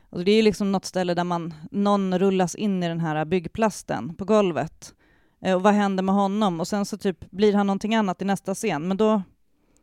Alltså 0.10 0.24
det 0.24 0.32
är 0.32 0.44
liksom 0.44 0.72
något 0.72 0.86
ställe 0.86 1.14
där 1.14 1.24
man, 1.24 1.54
någon 1.72 2.20
rullas 2.20 2.56
in 2.56 2.84
i 2.84 2.88
den 2.88 3.00
här 3.00 3.26
byggplasten 3.26 4.16
på 4.16 4.26
golvet. 4.26 4.94
Eh, 5.42 5.56
och 5.56 5.62
vad 5.62 5.74
händer 5.74 6.04
med 6.04 6.16
honom? 6.16 6.60
Och 6.60 6.68
sen 6.68 6.86
så 6.86 6.98
typ 6.98 7.32
blir 7.32 7.54
han 7.54 7.68
någonting 7.68 7.96
annat 7.96 8.22
i 8.22 8.26
nästa 8.26 8.56
scen. 8.56 8.88
Men 8.88 8.98
då, 8.98 9.22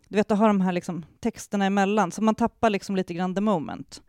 du 0.08 0.16
vet, 0.16 0.30
att 0.30 0.38
ha 0.38 0.46
de 0.46 0.60
här 0.60 0.72
liksom 0.72 1.04
texterna 1.20 1.66
emellan, 1.66 2.12
så 2.12 2.22
man 2.22 2.34
tappar 2.34 2.70
liksom 2.70 2.96
lite 2.96 3.14
grann 3.14 3.34
the 3.34 3.40
moment. 3.40 4.02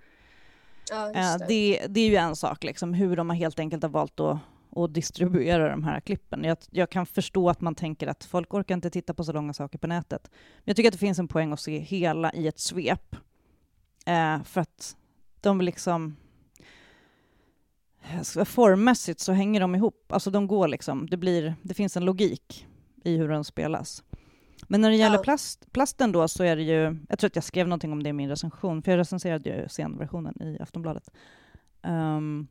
Ja, 0.89 1.07
Eh, 1.07 1.37
det. 1.37 1.45
det, 1.47 1.87
det 1.89 1.99
är 1.99 2.09
ju 2.09 2.15
en 2.15 2.35
sak, 2.35 2.63
liksom, 2.63 2.93
hur 2.93 3.15
de 3.15 3.29
har 3.29 3.37
helt 3.37 3.59
enkelt 3.59 3.83
har 3.83 3.89
valt 3.89 4.19
att, 4.19 4.37
att 4.75 4.93
distribuera 4.93 5.69
de 5.69 5.83
här 5.83 5.99
klippen. 5.99 6.43
Jag, 6.43 6.57
jag 6.71 6.89
kan 6.89 7.05
förstå 7.05 7.49
att 7.49 7.61
man 7.61 7.75
tänker 7.75 8.07
att 8.07 8.23
folk 8.23 8.53
orkar 8.53 8.75
inte 8.75 8.89
titta 8.89 9.13
på 9.13 9.23
så 9.23 9.31
långa 9.31 9.53
saker 9.53 9.77
på 9.77 9.87
nätet. 9.87 10.29
Men 10.31 10.63
jag 10.63 10.75
tycker 10.75 10.89
att 10.89 10.93
det 10.93 10.97
finns 10.99 11.19
en 11.19 11.27
poäng 11.27 11.53
att 11.53 11.59
se 11.59 11.79
hela 11.79 12.33
i 12.33 12.47
ett 12.47 12.59
svep. 12.59 13.15
Eh, 14.05 14.43
för 14.43 14.61
att 14.61 14.95
de 15.41 15.61
liksom... 15.61 16.15
Formmässigt 18.45 19.19
så 19.19 19.33
hänger 19.33 19.59
de 19.59 19.75
ihop. 19.75 20.11
Alltså 20.11 20.31
de 20.31 20.47
går 20.47 20.67
liksom, 20.67 21.07
det, 21.09 21.17
blir, 21.17 21.55
det 21.61 21.73
finns 21.73 21.97
en 21.97 22.05
logik 22.05 22.67
i 23.03 23.17
hur 23.17 23.29
de 23.29 23.43
spelas. 23.43 24.03
Men 24.67 24.81
när 24.81 24.89
det 24.89 24.95
gäller 24.95 25.17
plast, 25.17 25.71
plasten 25.71 26.11
då 26.11 26.27
så 26.27 26.43
är 26.43 26.55
det 26.55 26.63
ju, 26.63 26.97
jag 27.09 27.19
tror 27.19 27.27
att 27.27 27.35
jag 27.35 27.43
skrev 27.43 27.67
någonting 27.67 27.91
om 27.91 28.03
det 28.03 28.09
i 28.09 28.13
min 28.13 28.29
recension, 28.29 28.81
för 28.81 28.91
jag 28.91 28.99
recenserade 28.99 29.49
ju 29.49 29.69
scenversionen 29.69 30.41
i 30.41 30.57
Aftonbladet. 30.61 31.09
Ehm, 31.81 32.47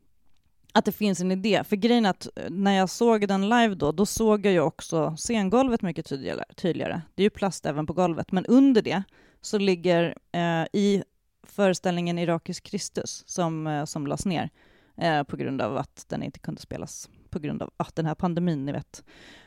att 0.73 0.85
det 0.85 0.91
finns 0.91 1.19
en 1.19 1.31
idé. 1.31 1.63
För 1.63 1.75
grejen 1.75 2.05
är 2.05 2.09
att 2.09 2.27
eh, 2.35 2.49
när 2.49 2.73
jag 2.73 2.89
såg 2.89 3.27
den 3.27 3.49
live 3.49 3.75
då, 3.75 3.91
då 3.91 4.05
såg 4.05 4.45
jag 4.45 4.53
ju 4.53 4.59
också 4.59 5.15
scengolvet 5.17 5.81
mycket 5.81 6.05
tydligare. 6.05 6.43
tydligare. 6.55 7.01
Det 7.15 7.21
är 7.21 7.25
ju 7.25 7.29
plast 7.29 7.65
även 7.65 7.87
på 7.87 7.93
golvet, 7.93 8.31
men 8.31 8.45
under 8.45 8.81
det 8.81 9.03
så 9.41 9.57
ligger 9.57 10.17
eh, 10.31 10.65
i 10.73 11.03
föreställningen 11.43 12.19
Irakisk 12.19 12.63
Kristus 12.63 13.23
som, 13.27 13.67
eh, 13.67 13.85
som 13.85 14.07
lades 14.07 14.25
ner 14.25 14.49
eh, 14.97 15.23
på 15.23 15.37
grund 15.37 15.61
av 15.61 15.77
att 15.77 16.05
den 16.09 16.23
inte 16.23 16.39
kunde 16.39 16.61
spelas 16.61 17.09
på 17.29 17.39
grund 17.39 17.61
av 17.61 17.71
ah, 17.77 17.85
den 17.93 18.05
här 18.05 18.15
pandemin, 18.15 18.65
ni 18.65 18.71
vet, 18.71 19.03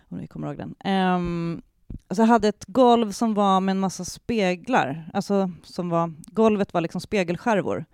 om 0.08 0.18
ni 0.18 0.26
kommer 0.26 0.46
ihåg 0.46 0.56
den. 0.56 0.74
Ehm, 0.80 1.62
Alltså 2.08 2.22
jag 2.22 2.28
hade 2.28 2.48
ett 2.48 2.64
golv 2.66 3.12
som 3.12 3.34
var 3.34 3.60
med 3.60 3.72
en 3.72 3.80
massa 3.80 4.04
speglar, 4.04 5.10
alltså 5.14 5.50
som 5.62 5.88
var, 5.88 6.12
golvet 6.26 6.74
var 6.74 6.80
liksom 6.80 7.00
spegelskärvor. 7.00 7.84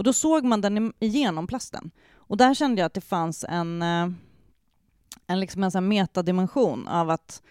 Och 0.00 0.04
då 0.04 0.12
såg 0.12 0.44
man 0.44 0.60
den 0.60 0.92
igenom 0.98 1.46
plasten. 1.46 1.90
Och 2.12 2.36
där 2.36 2.54
kände 2.54 2.80
jag 2.80 2.86
att 2.86 2.94
det 2.94 3.00
fanns 3.00 3.44
en, 3.48 3.82
eh, 3.82 4.08
en, 5.26 5.40
liksom 5.40 5.64
en 5.64 5.70
sån 5.70 5.82
här 5.82 5.88
metadimension 5.88 6.88
av 6.88 7.10
att 7.10 7.42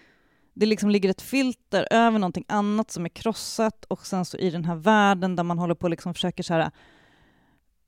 det 0.54 0.66
liksom 0.66 0.90
ligger 0.90 1.10
ett 1.10 1.22
filter 1.22 1.88
över 1.92 2.20
någonting 2.20 2.46
annat 2.48 2.92
som 2.92 3.06
är 3.06 3.10
krossat 3.10 3.86
och 3.86 4.08
sen 4.08 4.26
så 4.26 4.38
i 4.38 4.50
den 4.50 4.66
här 4.66 4.76
världen 4.76 5.36
där 5.36 5.44
man 5.44 5.60
håller 5.60 5.76
på 5.76 5.84
och 5.84 5.90
liksom 5.90 6.14
försöker 6.14 6.44
så 6.44 6.54
här 6.54 6.72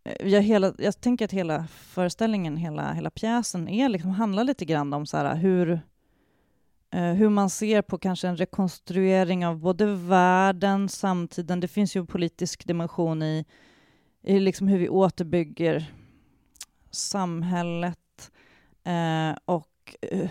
eh, 0.03 0.27
jag, 0.29 0.41
hela, 0.41 0.73
jag 0.77 1.01
tänker 1.01 1.25
att 1.25 1.31
hela 1.31 1.67
föreställningen, 1.67 2.57
hela, 2.57 2.93
hela 2.93 3.09
pjäsen 3.09 3.69
är 3.69 3.89
liksom, 3.89 4.11
handlar 4.11 4.43
lite 4.43 4.65
grann 4.65 4.93
om 4.93 5.05
så 5.05 5.17
här, 5.17 5.35
hur, 5.35 5.81
hur 6.91 7.29
man 7.29 7.49
ser 7.49 7.81
på 7.81 7.97
kanske 7.97 8.27
en 8.27 8.37
rekonstruering 8.37 9.45
av 9.45 9.59
både 9.59 9.85
världen, 9.95 10.89
samtiden, 10.89 11.59
det 11.59 11.67
finns 11.67 11.95
ju 11.95 11.99
en 11.99 12.07
politisk 12.07 12.67
dimension 12.67 13.23
i, 13.23 13.45
i 14.23 14.39
liksom 14.39 14.67
hur 14.67 14.77
vi 14.77 14.89
återbygger 14.89 15.93
samhället 16.91 18.31
eh, 18.83 19.37
och 19.45 19.67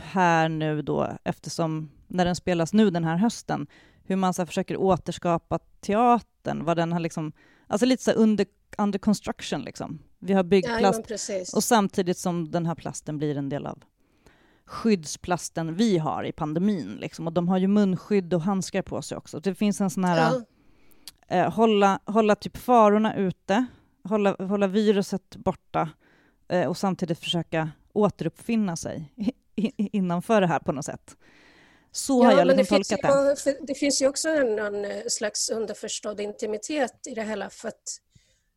här 0.02 0.48
nu 0.48 0.82
då, 0.82 1.08
eftersom 1.24 1.90
när 2.08 2.24
den 2.24 2.36
spelas 2.36 2.72
nu 2.72 2.90
den 2.90 3.04
här 3.04 3.16
hösten, 3.16 3.66
hur 4.04 4.16
man 4.16 4.34
så 4.34 4.46
försöker 4.46 4.76
återskapa 4.76 5.58
teatern, 5.80 6.64
vad 6.64 6.76
den 6.76 6.92
har 6.92 7.00
liksom, 7.00 7.32
alltså 7.66 7.86
lite 7.86 8.02
så 8.02 8.12
under, 8.12 8.46
under 8.78 8.98
construction 8.98 9.62
liksom. 9.62 9.98
Vi 10.18 10.32
har 10.32 10.42
byggt 10.42 10.68
Ja, 10.80 11.02
precis. 11.08 11.54
och 11.54 11.64
samtidigt 11.64 12.18
som 12.18 12.50
den 12.50 12.66
här 12.66 12.74
plasten 12.74 13.18
blir 13.18 13.36
en 13.36 13.48
del 13.48 13.66
av 13.66 13.82
skyddsplasten 14.70 15.74
vi 15.74 15.98
har 15.98 16.24
i 16.24 16.32
pandemin. 16.32 16.96
Liksom. 17.00 17.26
Och 17.26 17.32
de 17.32 17.48
har 17.48 17.58
ju 17.58 17.66
munskydd 17.66 18.34
och 18.34 18.40
handskar 18.42 18.82
på 18.82 19.02
sig 19.02 19.16
också. 19.16 19.40
Det 19.40 19.54
finns 19.54 19.80
en 19.80 19.90
sån 19.90 20.04
här 20.04 20.32
Ja. 21.28 21.36
eh, 21.36 21.52
hålla, 21.52 22.00
hålla 22.04 22.34
typ 22.34 22.56
farorna 22.56 23.16
ute, 23.16 23.66
hålla, 24.04 24.36
hålla 24.38 24.66
viruset 24.66 25.36
borta 25.36 25.90
eh, 26.48 26.68
och 26.68 26.76
samtidigt 26.76 27.18
försöka 27.18 27.70
återuppfinna 27.92 28.76
sig 28.76 29.12
innanför 29.76 30.40
det 30.40 30.46
här 30.46 30.58
på 30.58 30.72
något 30.72 30.84
sätt. 30.84 31.16
Så 31.92 32.24
har 32.24 32.32
jag 32.32 32.46
liksom 32.46 32.58
det, 32.58 32.64
finns 32.64 32.88
tolkat 32.88 33.24
det. 33.24 33.30
ju, 33.30 33.36
för 33.36 33.66
det 33.66 33.74
finns 33.74 34.02
ju 34.02 34.08
också 34.08 34.28
en, 34.28 34.56
någon 34.56 34.84
eh, 34.84 35.02
slags 35.08 35.50
underförstådd 35.50 36.20
intimitet 36.20 37.06
i 37.06 37.14
det 37.14 37.22
hela 37.22 37.50
för 37.50 37.68
att 37.68 37.84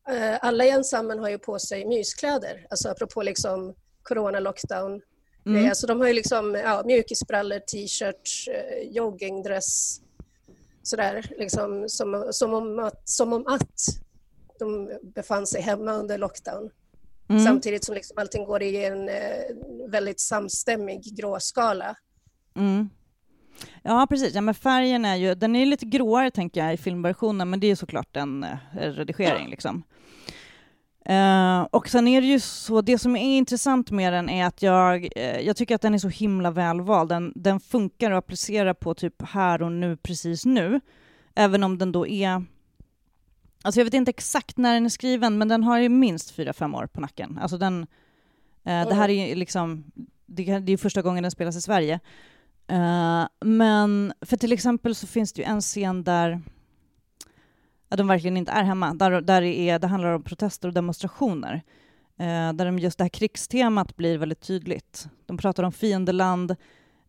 eh, 0.08 0.38
alla 0.40 0.64
i 0.64 0.70
ensemblen 0.70 1.18
har 1.18 1.28
ju 1.28 1.38
på 1.38 1.58
sig 1.58 1.86
myskläder, 1.86 2.66
alltså 2.70 2.88
apropå 2.88 3.22
liksom 3.22 3.74
corona-lockdown. 4.02 5.00
Mm. 5.46 5.68
Alltså 5.68 5.86
de 5.86 6.00
har 6.00 6.06
ju 6.06 6.12
liksom 6.12 6.54
ja, 6.54 6.82
mjukisbrallor, 6.86 7.58
t-shirt, 7.58 8.48
eh, 8.48 8.90
joggingdress, 8.90 10.00
sådär, 10.82 11.26
liksom, 11.38 11.84
som, 11.88 12.28
som, 12.30 12.54
om 12.54 12.78
att, 12.78 13.08
som 13.08 13.32
om 13.32 13.46
att 13.46 13.80
de 14.58 14.90
befann 15.02 15.46
sig 15.46 15.62
hemma 15.62 15.92
under 15.92 16.18
lockdown. 16.18 16.70
Mm. 17.28 17.44
Samtidigt 17.44 17.84
som 17.84 17.94
liksom 17.94 18.18
allting 18.18 18.44
går 18.44 18.62
i 18.62 18.84
en 18.84 19.08
eh, 19.08 19.88
väldigt 19.88 20.20
samstämmig 20.20 21.16
gråskala. 21.16 21.96
Mm. 22.56 22.88
Ja, 23.82 24.06
precis. 24.10 24.34
Ja, 24.34 24.40
men 24.40 24.54
färgen 24.54 25.04
är 25.04 25.16
ju, 25.16 25.34
den 25.34 25.56
är 25.56 25.66
lite 25.66 25.86
gråare 25.86 26.30
tänker 26.30 26.64
jag 26.64 26.74
i 26.74 26.76
filmversionen, 26.76 27.50
men 27.50 27.60
det 27.60 27.70
är 27.70 27.74
såklart 27.74 28.16
en 28.16 28.44
eh, 28.44 28.58
redigering. 28.72 29.50
Liksom. 29.50 29.82
Uh, 31.10 31.62
och 31.70 31.88
sen 31.88 32.08
är 32.08 32.20
det 32.20 32.26
ju 32.26 32.40
så, 32.40 32.80
det 32.80 32.98
som 32.98 33.16
är 33.16 33.36
intressant 33.36 33.90
med 33.90 34.12
den 34.12 34.28
är 34.28 34.46
att 34.46 34.62
jag, 34.62 35.02
uh, 35.16 35.40
jag 35.40 35.56
tycker 35.56 35.74
att 35.74 35.82
den 35.82 35.94
är 35.94 35.98
så 35.98 36.08
himla 36.08 36.50
välvald. 36.50 37.08
Den, 37.08 37.32
den 37.36 37.60
funkar 37.60 38.10
att 38.10 38.18
applicera 38.18 38.74
på 38.74 38.94
typ 38.94 39.22
här 39.22 39.62
och 39.62 39.72
nu, 39.72 39.96
precis 39.96 40.44
nu. 40.44 40.80
Även 41.34 41.64
om 41.64 41.78
den 41.78 41.92
då 41.92 42.06
är... 42.06 42.44
Alltså 43.62 43.80
jag 43.80 43.84
vet 43.84 43.94
inte 43.94 44.10
exakt 44.10 44.56
när 44.56 44.74
den 44.74 44.84
är 44.84 44.88
skriven, 44.88 45.38
men 45.38 45.48
den 45.48 45.64
har 45.64 45.78
ju 45.78 45.88
minst 45.88 46.30
fyra 46.30 46.52
fem 46.52 46.74
år 46.74 46.86
på 46.86 47.00
nacken. 47.00 47.38
Alltså 47.42 47.58
den, 47.58 47.86
eh, 48.64 48.88
Det 48.88 48.94
här 48.94 49.08
är 49.08 49.36
liksom, 49.36 49.84
det, 50.26 50.58
det 50.58 50.72
är 50.72 50.76
första 50.76 51.02
gången 51.02 51.22
den 51.22 51.30
spelas 51.30 51.56
i 51.56 51.60
Sverige. 51.60 52.00
Eh, 52.66 53.24
men 53.40 54.12
för 54.20 54.36
till 54.36 54.52
exempel 54.52 54.94
så 54.94 55.06
finns 55.06 55.32
det 55.32 55.42
ju 55.42 55.48
en 55.48 55.60
scen 55.60 56.04
där 56.04 56.42
ja, 57.94 57.96
de 57.96 58.06
verkligen 58.06 58.36
inte 58.36 58.52
är 58.52 58.62
hemma. 58.62 58.94
Där, 58.94 59.20
där 59.20 59.42
är, 59.42 59.78
det 59.78 59.86
handlar 59.86 60.12
om 60.12 60.22
protester 60.22 60.68
och 60.68 60.74
demonstrationer. 60.74 61.62
Eh, 62.18 62.52
där 62.52 62.64
de, 62.64 62.78
just 62.78 62.98
det 62.98 63.04
här 63.04 63.08
krigstemat 63.08 63.96
blir 63.96 64.18
väldigt 64.18 64.40
tydligt. 64.40 65.08
De 65.26 65.36
pratar 65.36 65.62
om 65.62 65.72
fiendeland. 65.72 66.50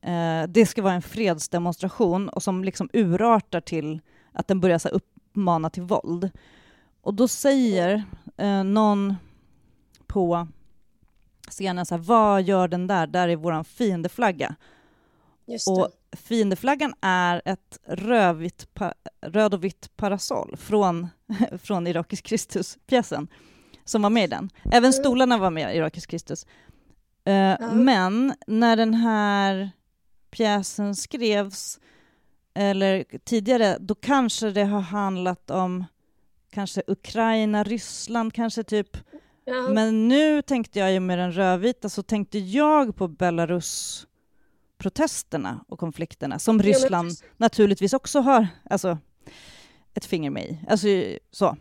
Eh, 0.01 0.43
det 0.47 0.65
ska 0.65 0.81
vara 0.81 0.93
en 0.93 1.01
fredsdemonstration 1.01 2.29
och 2.29 2.43
som 2.43 2.63
liksom 2.63 2.89
urartar 2.93 3.61
till 3.61 4.01
att 4.31 4.47
den 4.47 4.59
börjar 4.59 4.77
så 4.77 4.87
här, 4.87 4.95
uppmana 4.95 5.69
till 5.69 5.83
våld. 5.83 6.29
Och 7.01 7.13
då 7.13 7.27
säger 7.27 8.03
eh, 8.37 8.63
någon 8.63 9.15
på 10.07 10.47
scenen 11.49 11.85
så 11.85 11.95
här, 11.95 12.01
vad 12.01 12.43
gör 12.43 12.67
den 12.67 12.87
där? 12.87 13.07
Där 13.07 13.27
är 13.27 13.35
våran 13.35 13.65
fiendeflagga. 13.65 14.55
Och. 15.67 15.89
Fiendeflaggan 16.15 16.93
är 17.01 17.41
ett 17.45 17.79
rödvitt 17.87 18.67
röd 19.21 19.53
och 19.53 19.63
vitt 19.63 19.97
parasoll 19.97 20.57
från, 20.57 21.07
från 21.63 21.87
Irakisk 21.87 22.25
Kristus-pjäsen 22.25 23.27
som 23.85 24.01
var 24.01 24.09
med 24.09 24.23
i 24.23 24.27
den. 24.27 24.49
Även 24.71 24.93
stolarna 24.93 25.37
var 25.37 25.49
med 25.49 25.73
i 25.75 25.77
Irakisk 25.77 26.09
Kristus. 26.09 26.45
Eh, 27.25 27.71
Men 27.73 28.33
när 28.47 28.75
den 28.75 28.93
här 28.93 29.69
pjäsen 30.31 30.95
skrevs, 30.95 31.79
eller 32.53 33.03
tidigare, 33.25 33.77
då 33.79 33.95
kanske 33.95 34.51
det 34.51 34.63
har 34.63 34.81
handlat 34.81 35.51
om 35.51 35.85
kanske 36.51 36.81
Ukraina, 36.87 37.63
Ryssland, 37.63 38.33
kanske 38.33 38.63
typ 38.63 38.97
Ja. 39.47 39.69
men 39.69 40.07
nu 40.07 40.41
tänkte 40.41 40.79
jag 40.79 40.93
ju 40.93 40.99
med 40.99 41.19
den 41.19 41.31
rödvita 41.31 41.89
så 41.89 42.03
tänkte 42.03 42.39
jag 42.39 42.95
på 42.95 43.07
Belarus 43.07 44.07
protesterna 44.77 45.65
och 45.67 45.79
konflikterna 45.79 46.39
som 46.39 46.61
Ryssland 46.63 47.09
precis. 47.09 47.23
naturligtvis 47.37 47.93
också 47.93 48.19
har 48.19 48.47
alltså, 48.69 48.97
ett 49.93 50.05
finger 50.05 50.29
med 50.29 50.45
i. 50.45 50.59
Alltså, 50.67 50.87
så. 51.31 51.57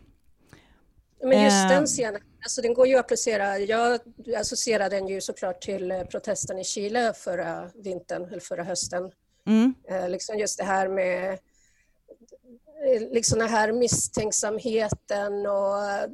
Men 1.23 1.43
just 1.43 1.55
Ehm. 1.63 1.69
den 1.69 1.85
scenen, 1.85 2.21
alltså 2.43 2.61
den 2.61 2.73
går 2.73 2.87
ju 2.87 2.95
att 2.95 3.05
applicera. 3.05 3.59
Jag 3.59 3.99
associerar 4.37 4.89
den 4.89 5.07
ju 5.07 5.21
såklart 5.21 5.61
till 5.61 5.91
eh, 5.91 6.03
protesten 6.03 6.59
i 6.59 6.63
Chile 6.63 7.13
förra 7.13 7.69
vintern, 7.75 8.23
eller 8.25 8.39
förra 8.39 8.63
hösten. 8.63 9.11
Mm, 9.47 9.73
Eh, 9.89 10.09
liksom 10.09 10.37
just 10.39 10.57
det 10.57 10.63
här 10.63 10.87
med 10.87 11.31
eh, 11.33 13.01
liksom 13.11 13.39
den 13.39 13.49
här 13.49 13.71
misstänksamheten 13.71 15.45
och 15.47 16.09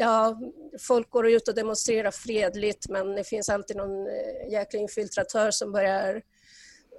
ja, 0.00 0.40
folk 0.80 1.10
går 1.10 1.28
ut 1.28 1.48
och 1.48 1.54
demonstrerar 1.54 2.10
fredligt 2.10 2.88
men 2.88 3.14
det 3.14 3.24
finns 3.24 3.48
alltid 3.48 3.76
någon 3.76 4.06
eh, 4.06 4.52
jäkla 4.52 4.78
infiltratör 4.78 5.50
som 5.50 5.72
börjar 5.72 6.22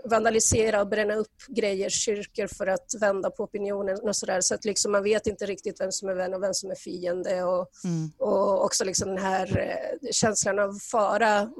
vandalisera 0.05 0.81
och 0.81 0.87
bränna 0.87 1.15
upp 1.15 1.35
grejer, 1.47 1.89
kyrkor 1.89 2.47
för 2.47 2.67
att 2.67 2.85
vända 3.01 3.31
på 3.31 3.43
opinionen 3.43 3.99
och 4.01 4.15
sådär. 4.15 4.41
Så 4.41 4.55
att 4.55 4.65
liksom 4.65 4.91
man 4.91 5.03
vet 5.03 5.27
inte 5.27 5.45
riktigt 5.45 5.81
vem 5.81 5.91
som 5.91 6.09
är 6.09 6.15
vän 6.15 6.33
och 6.33 6.43
vem 6.43 6.53
som 6.53 6.71
är 6.71 6.75
fiende. 6.75 7.43
Och, 7.43 7.69
mm. 7.83 8.11
och 8.17 8.65
också 8.65 8.85
liksom 8.85 9.09
den 9.09 9.23
här 9.23 9.59
eh, 9.59 10.09
känslan 10.11 10.59
av 10.59 10.73
fara 10.91 11.51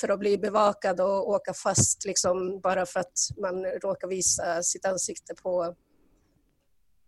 för 0.00 0.08
att 0.08 0.18
bli 0.18 0.38
bevakad 0.38 1.00
och 1.00 1.28
åka 1.28 1.54
fast 1.54 2.04
liksom 2.04 2.60
bara 2.60 2.86
för 2.86 3.00
att 3.00 3.18
man 3.40 3.64
råkar 3.64 4.08
visa 4.08 4.62
sitt 4.62 4.86
ansikte 4.86 5.34
på, 5.34 5.74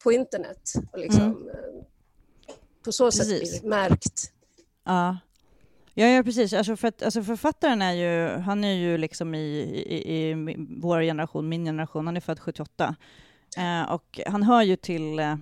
på 0.03 0.13
internet. 0.13 0.73
Och 0.93 0.99
liksom, 0.99 1.23
mm. 1.23 1.47
Eh, 2.87 2.89
på 2.89 2.93
så 2.93 3.11
sätt 3.11 3.29
blir 3.29 3.69
märkt. 3.69 4.33
Ja. 4.85 5.17
Ja, 5.99 6.07
ja 6.07 6.23
precis. 6.23 6.53
Alltså 6.53 6.77
för 6.77 6.89
att, 6.89 7.03
alltså 7.03 7.23
författaren 7.23 7.83
är 7.83 7.93
ju, 7.93 8.39
han 8.41 8.65
är 8.65 8.73
ju 8.73 8.99
liksom 8.99 9.35
i, 9.35 9.61
i, 9.87 10.31
i 10.31 10.35
vår 10.69 11.03
generation, 11.03 11.49
min 11.49 11.65
generation, 11.65 12.07
han 12.07 12.17
är 12.17 12.21
född 12.21 12.41
78. 12.41 12.97
Eh, 13.57 13.93
och 13.93 14.21
han 14.27 14.43
hör 14.43 14.63
ju 14.63 14.77
till 14.77 15.19
eh, 15.19 15.37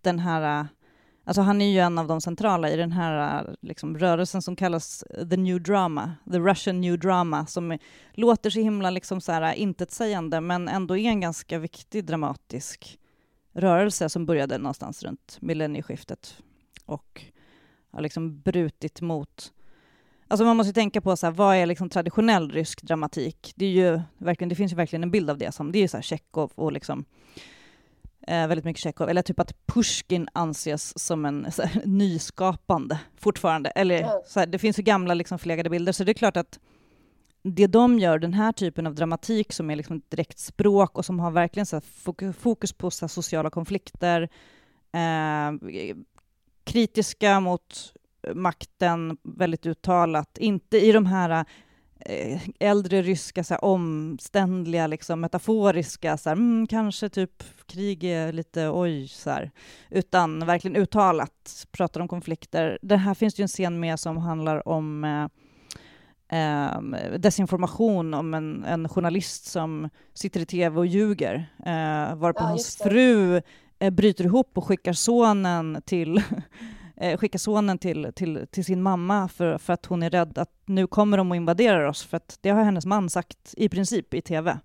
den 0.00 0.18
här, 0.18 0.66
alltså 1.24 1.42
han 1.42 1.62
är 1.62 1.70
ju 1.70 1.78
en 1.78 1.98
av 1.98 2.06
de 2.06 2.20
centrala 2.20 2.70
i 2.70 2.76
den 2.76 2.92
här 2.92 3.56
liksom, 3.60 3.98
rörelsen 3.98 4.42
som 4.42 4.56
kallas 4.56 5.04
the 5.30 5.36
new 5.36 5.62
drama, 5.62 6.12
the 6.32 6.38
Russian 6.38 6.80
new 6.80 6.98
drama, 6.98 7.46
som 7.46 7.78
låter 8.12 8.50
så 8.50 8.60
himla 8.60 8.90
liksom 8.90 9.20
så 9.20 9.32
här 9.32 9.52
intetsägande, 9.52 10.40
men 10.40 10.68
ändå 10.68 10.96
är 10.96 11.08
en 11.08 11.20
ganska 11.20 11.58
viktig 11.58 12.04
dramatisk 12.04 12.98
rörelse 13.52 14.08
som 14.08 14.26
började 14.26 14.58
någonstans 14.58 15.02
runt 15.02 15.38
millennieskiftet 15.40 16.36
och 16.90 17.24
har 17.90 18.00
liksom 18.00 18.40
brutit 18.40 19.00
mot 19.00 19.52
Alltså 20.28 20.44
man 20.44 20.56
måste 20.56 20.72
tänka 20.72 21.00
på 21.00 21.16
så 21.16 21.26
här, 21.26 21.32
vad 21.32 21.56
är 21.56 21.66
liksom 21.66 21.88
traditionell 21.88 22.50
rysk 22.50 22.82
dramatik? 22.82 23.52
Det, 23.56 23.64
är 23.64 23.70
ju 23.70 24.00
verkligen, 24.18 24.48
det 24.48 24.54
finns 24.54 24.72
ju 24.72 24.76
verkligen 24.76 25.02
en 25.02 25.10
bild 25.10 25.30
av 25.30 25.38
det 25.38 25.52
som, 25.52 25.72
det 25.72 25.78
är 25.78 25.80
ju 25.80 25.88
så 25.88 25.96
här 25.96 26.02
Tjechov 26.02 26.52
och 26.54 26.72
liksom 26.72 27.04
eh, 28.26 28.46
väldigt 28.46 28.64
mycket 28.64 28.82
Tjechov, 28.82 29.08
eller 29.08 29.22
typ 29.22 29.40
att 29.40 29.66
Pushkin 29.66 30.28
anses 30.32 30.98
som 30.98 31.24
en 31.24 31.46
här, 31.58 31.82
nyskapande 31.86 32.98
fortfarande. 33.18 33.70
Eller 33.70 34.08
så 34.26 34.40
här, 34.40 34.46
det 34.46 34.58
finns 34.58 34.78
ju 34.78 34.82
gamla 34.82 35.14
liksom 35.14 35.38
förlegade 35.38 35.70
bilder, 35.70 35.92
så 35.92 36.04
det 36.04 36.12
är 36.12 36.14
klart 36.14 36.36
att 36.36 36.58
det 37.42 37.66
de 37.66 37.98
gör, 37.98 38.18
den 38.18 38.34
här 38.34 38.52
typen 38.52 38.86
av 38.86 38.94
dramatik 38.94 39.52
som 39.52 39.70
är 39.70 39.76
liksom 39.76 39.96
ett 39.96 40.10
direkt 40.10 40.38
språk 40.38 40.98
och 40.98 41.04
som 41.04 41.20
har 41.20 41.30
verkligen 41.30 41.66
så 41.66 41.80
fokus 42.38 42.72
på 42.72 42.90
så 42.90 43.08
sociala 43.08 43.50
konflikter, 43.50 44.28
eh, 44.92 45.52
kritiska 46.70 47.40
mot 47.40 47.92
makten 48.34 49.16
väldigt 49.22 49.66
uttalat, 49.66 50.38
inte 50.38 50.78
i 50.78 50.92
de 50.92 51.06
här 51.06 51.44
eh, 52.00 52.40
äldre 52.60 53.02
ryska 53.02 53.44
så 53.44 53.54
här, 53.54 53.64
omständliga, 53.64 54.86
liksom, 54.86 55.20
metaforiska, 55.20 56.16
så 56.16 56.28
här, 56.28 56.36
mm, 56.36 56.66
kanske 56.66 57.08
typ 57.08 57.42
krig 57.66 58.04
är 58.04 58.32
lite 58.32 58.70
oj, 58.70 59.08
så 59.08 59.30
här, 59.30 59.50
utan 59.90 60.46
verkligen 60.46 60.76
uttalat 60.76 61.66
pratar 61.72 62.00
om 62.00 62.08
konflikter. 62.08 62.78
Det 62.82 62.96
här 62.96 63.14
finns 63.14 63.34
det 63.34 63.40
ju 63.40 63.44
en 63.44 63.48
scen 63.48 63.80
med 63.80 64.00
som 64.00 64.16
handlar 64.16 64.68
om 64.68 65.04
eh, 65.04 65.26
eh, 66.40 66.80
desinformation 67.18 68.14
om 68.14 68.34
en, 68.34 68.64
en, 68.64 68.88
journalist 68.88 69.44
som 69.44 69.88
sitter 70.14 70.40
i 70.40 70.46
tv 70.46 70.78
och 70.78 70.86
ljuger, 70.86 71.34
eh, 71.58 72.14
varpå 72.16 72.40
ja, 72.40 72.46
hans 72.46 72.76
fru 72.76 73.36
eh, 73.36 73.42
bryter 73.88 74.24
ihop 74.24 74.58
och 74.58 74.64
skickar 74.64 74.92
sonen 74.92 75.82
till 75.84 76.22
eh, 76.96 77.18
skicka 77.18 77.38
sonen 77.38 77.78
till, 77.78 78.12
till, 78.14 78.46
till 78.50 78.64
sin 78.64 78.82
mamma 78.82 79.28
för, 79.28 79.58
för 79.58 79.72
att 79.72 79.86
hon 79.86 80.02
är 80.02 80.10
rädd 80.10 80.38
att 80.38 80.52
nu 80.64 80.86
kommer 80.86 81.16
de 81.16 81.30
och 81.30 81.36
invaderar 81.36 81.84
oss, 81.84 82.02
för 82.02 82.16
att 82.16 82.38
det 82.40 82.50
har 82.50 82.64
hennes 82.64 82.86
man 82.86 83.10
sagt 83.10 83.54
i 83.56 83.68
princip 83.68 84.14
i 84.14 84.22
tv. 84.22 84.58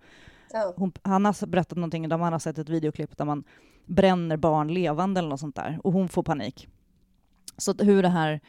Hon, 0.75 0.91
han 1.01 1.25
har 1.25 1.47
berättat 1.47 1.77
någonting, 1.77 2.09
de 2.09 2.21
har 2.21 2.39
sett 2.39 2.57
ett 2.57 2.69
videoklipp 2.69 3.17
där 3.17 3.25
man 3.25 3.43
bränner 3.85 4.37
barn 4.37 4.73
levande 4.73 5.19
eller 5.19 5.29
något 5.29 5.39
sånt 5.39 5.55
där, 5.55 5.79
och 5.83 5.93
hon 5.93 6.09
får 6.09 6.23
panik. 6.23 6.67
Så 7.57 7.73
hur 7.73 8.03
det 8.03 8.09
här, 8.09 8.39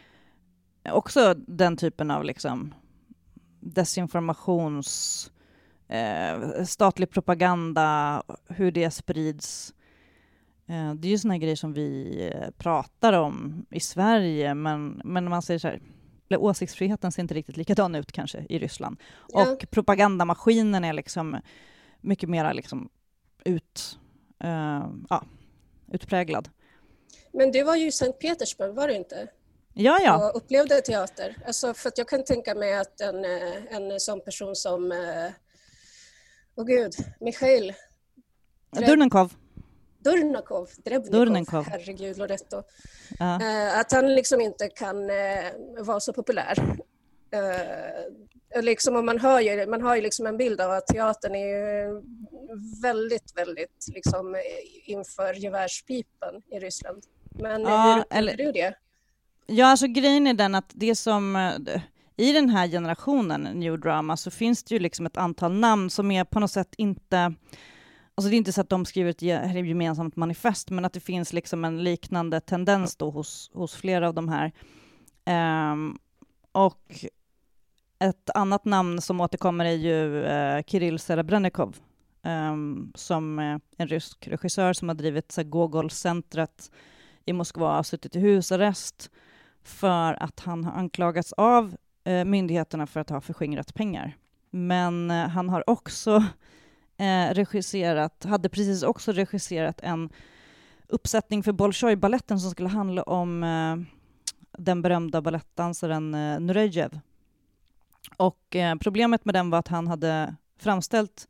också 0.91 1.35
den 1.35 1.77
typen 1.77 2.11
av 2.11 2.25
liksom 2.25 2.75
desinformations, 3.61 5.31
eh, 5.89 6.65
statlig 6.65 7.11
propaganda, 7.11 8.23
hur 8.49 8.71
det 8.71 8.91
sprids, 8.91 9.73
Eh, 9.73 9.76
det 10.67 11.09
är 11.09 11.11
ju 11.11 11.19
såna 11.19 11.39
grejer 11.39 11.57
som 11.57 11.73
vi 11.73 12.21
eh, 12.33 12.51
pratar 12.51 13.13
om 13.13 13.67
i 13.71 13.81
Sverige, 13.81 14.55
men, 14.55 15.01
men 15.05 15.29
man 15.29 15.43
säger 15.43 15.59
så 15.59 15.69
här, 15.69 15.81
åsiktsfriheten 16.31 17.13
ser 17.13 17.23
inte 17.23 17.35
riktigt 17.35 17.57
likadan 17.57 17.95
ut 17.95 18.13
kanske 18.13 18.47
i 18.49 18.59
Ryssland. 18.59 18.97
Ja. 19.29 19.53
Och 19.53 19.71
propagandamaskinen 19.71 20.85
är 20.85 20.93
liksom 20.93 21.41
mycket 22.01 22.29
mer 22.29 22.55
liksom 22.55 22.89
ut, 23.45 23.99
uh, 24.45 24.87
ja, 25.11 25.25
utpräglad. 25.93 26.49
Men 27.33 27.53
du 27.53 27.63
var 27.63 27.77
ju 27.77 27.87
i 27.87 27.93
Sankt 27.93 28.19
Petersburg, 28.19 28.75
var 28.75 28.89
du 28.89 28.95
inte? 28.95 29.29
Ja, 29.75 29.99
ja. 30.05 30.31
Och 30.31 30.37
upplevde 30.37 30.81
teater. 30.81 31.37
Alltså, 31.47 31.75
för 31.75 31.93
jag 31.97 32.09
kan 32.09 32.25
tänka 32.25 32.55
mig 32.55 32.79
att 32.79 33.01
en, 33.01 33.25
en 33.71 34.01
sån 34.01 34.21
person 34.21 34.57
som, 34.57 34.93
åh 36.57 36.65
oh 36.65 36.67
gud, 36.67 36.93
Mikhail 37.21 37.73
Durnenkov. 38.71 39.35
Durnakov, 40.11 40.69
Drebnikov, 40.85 41.65
herregud 41.71 42.19
Loretto. 42.19 42.63
Ja. 43.19 43.39
Uh, 43.43 43.79
att 43.81 43.93
han 43.93 44.15
liksom 44.15 44.41
inte 44.41 44.69
kan 44.69 45.11
uh, 45.11 45.85
vara 45.85 46.01
så 46.01 46.13
populär. 46.13 46.79
Uh, 47.35 48.63
liksom, 48.63 48.97
och 48.97 49.05
man, 49.05 49.19
hör 49.19 49.41
ju, 49.41 49.67
man 49.67 49.83
har 49.83 49.97
ju 49.97 50.03
liksom 50.03 50.27
en 50.27 50.37
bild 50.37 50.61
av 50.61 50.71
att 50.71 50.87
teatern 50.87 51.35
är 51.35 52.03
väldigt, 52.83 53.33
väldigt 53.37 53.87
liksom, 53.95 54.37
inför 54.85 55.35
gevärspipan 55.35 56.43
i 56.51 56.59
Ryssland. 56.59 57.03
Men 57.31 57.63
ja, 57.63 57.95
hur 57.95 58.01
upplever 58.01 58.19
eller... 58.19 58.37
du 58.37 58.53
det? 58.53 58.75
Ja, 59.47 59.67
alltså 59.67 59.87
grejen 59.87 60.27
är 60.27 60.35
den 60.35 60.55
att 60.55 60.71
det 60.75 60.95
som 60.95 61.37
i 62.17 62.33
den 62.33 62.51
här 62.51 62.69
generationen 62.69 63.43
new 63.43 63.81
drama 63.81 64.17
så 64.17 64.31
finns 64.31 64.65
det 64.65 64.75
ju 64.75 64.79
liksom 64.79 65.07
ett 65.07 65.17
antal 65.17 65.53
namn 65.53 65.91
som 65.91 66.11
är 66.11 66.25
på 66.25 66.41
något 66.41 66.51
sätt 66.51 66.75
inte 66.79 67.35
Alltså 68.19 68.31
det 68.31 68.37
är 68.37 68.39
inte 68.39 68.53
så 68.53 68.61
att 68.61 68.69
de 68.69 68.85
skriver 68.85 69.11
ett 69.11 69.23
gemensamt 69.67 70.17
manifest, 70.17 70.71
men 70.71 70.85
att 70.85 70.93
det 70.93 71.01
finns 71.01 71.33
liksom 71.33 71.65
en 71.65 71.85
liknande 71.85 72.41
tendens 72.41 72.97
då 72.97 73.11
hos, 73.11 73.51
hos 73.55 73.75
flera 73.75 74.09
av 74.09 74.15
de 74.15 74.29
här. 74.29 74.53
Um, 75.73 75.99
och 76.53 77.05
ett 77.99 78.31
annat 78.35 78.65
namn 78.65 79.01
som 79.01 79.21
återkommer 79.21 79.65
är 79.65 79.73
ju 79.73 80.25
uh, 80.25 80.63
Kirill 80.67 80.99
Serebrennikov, 80.99 81.77
um, 82.23 82.93
som 82.95 83.39
är 83.39 83.61
en 83.77 83.89
rysk 83.89 84.29
regissör 84.29 84.73
som 84.73 84.89
har 84.89 84.95
drivit 84.95 85.37
Gogol-centret 85.37 86.71
i 87.25 87.33
Moskva 87.33 87.79
och 87.79 87.87
suttit 87.87 88.17
i 88.17 88.21
husarrest 88.21 89.11
för 89.63 90.23
att 90.23 90.41
han 90.41 90.65
har 90.65 90.73
anklagats 90.73 91.33
av 91.33 91.77
uh, 92.09 92.25
myndigheterna 92.25 92.87
för 92.87 93.01
att 93.01 93.11
ha 93.11 93.21
förskingrat 93.21 93.75
pengar. 93.75 94.17
Men 94.51 95.11
uh, 95.11 95.29
han 95.29 95.49
har 95.49 95.71
också 95.71 96.25
eh, 96.97 97.35
regisserat, 97.35 98.25
hade 98.25 98.49
precis 98.49 98.83
också 98.83 99.13
regisserat 99.13 99.81
en 99.81 100.09
uppsättning 100.89 101.43
för 101.43 101.53
Bolshoi-balletten 101.53 102.41
som 102.41 102.51
skulle 102.51 102.69
handla 102.69 103.03
om 103.03 103.43
eh, 103.43 103.77
den 104.59 104.83
berömda 104.83 105.21
balettdansaren 105.21 106.15
eh, 106.15 106.41
Nurejev. 106.41 107.01
Och 108.17 108.57
eh, 108.57 108.75
problemet 108.75 109.25
med 109.25 109.35
den 109.35 109.51
var 109.51 109.59
att 109.59 109.69
han 109.69 109.87
hade 109.87 110.37
framställt 110.59 111.29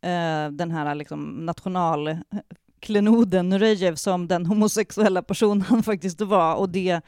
eh, 0.00 0.48
den 0.50 0.70
här 0.70 0.94
liksom, 0.94 1.46
nationalklenoden 1.46 3.48
Nurejev 3.48 3.94
som 3.94 4.28
den 4.28 4.46
homosexuella 4.46 5.22
person 5.22 5.62
han 5.62 5.82
faktiskt 5.82 6.20
var 6.20 6.54
och 6.54 6.68
det 6.68 7.00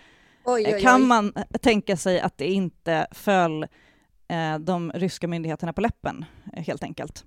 oj, 0.44 0.64
oj, 0.66 0.74
oj. 0.74 0.82
kan 0.82 1.06
man 1.06 1.32
tänka 1.60 1.96
sig 1.96 2.20
att 2.20 2.38
det 2.38 2.46
inte 2.46 3.06
föll 3.10 3.62
eh, 4.28 4.58
de 4.58 4.92
ryska 4.94 5.28
myndigheterna 5.28 5.72
på 5.72 5.80
läppen, 5.80 6.24
helt 6.52 6.82
enkelt. 6.82 7.24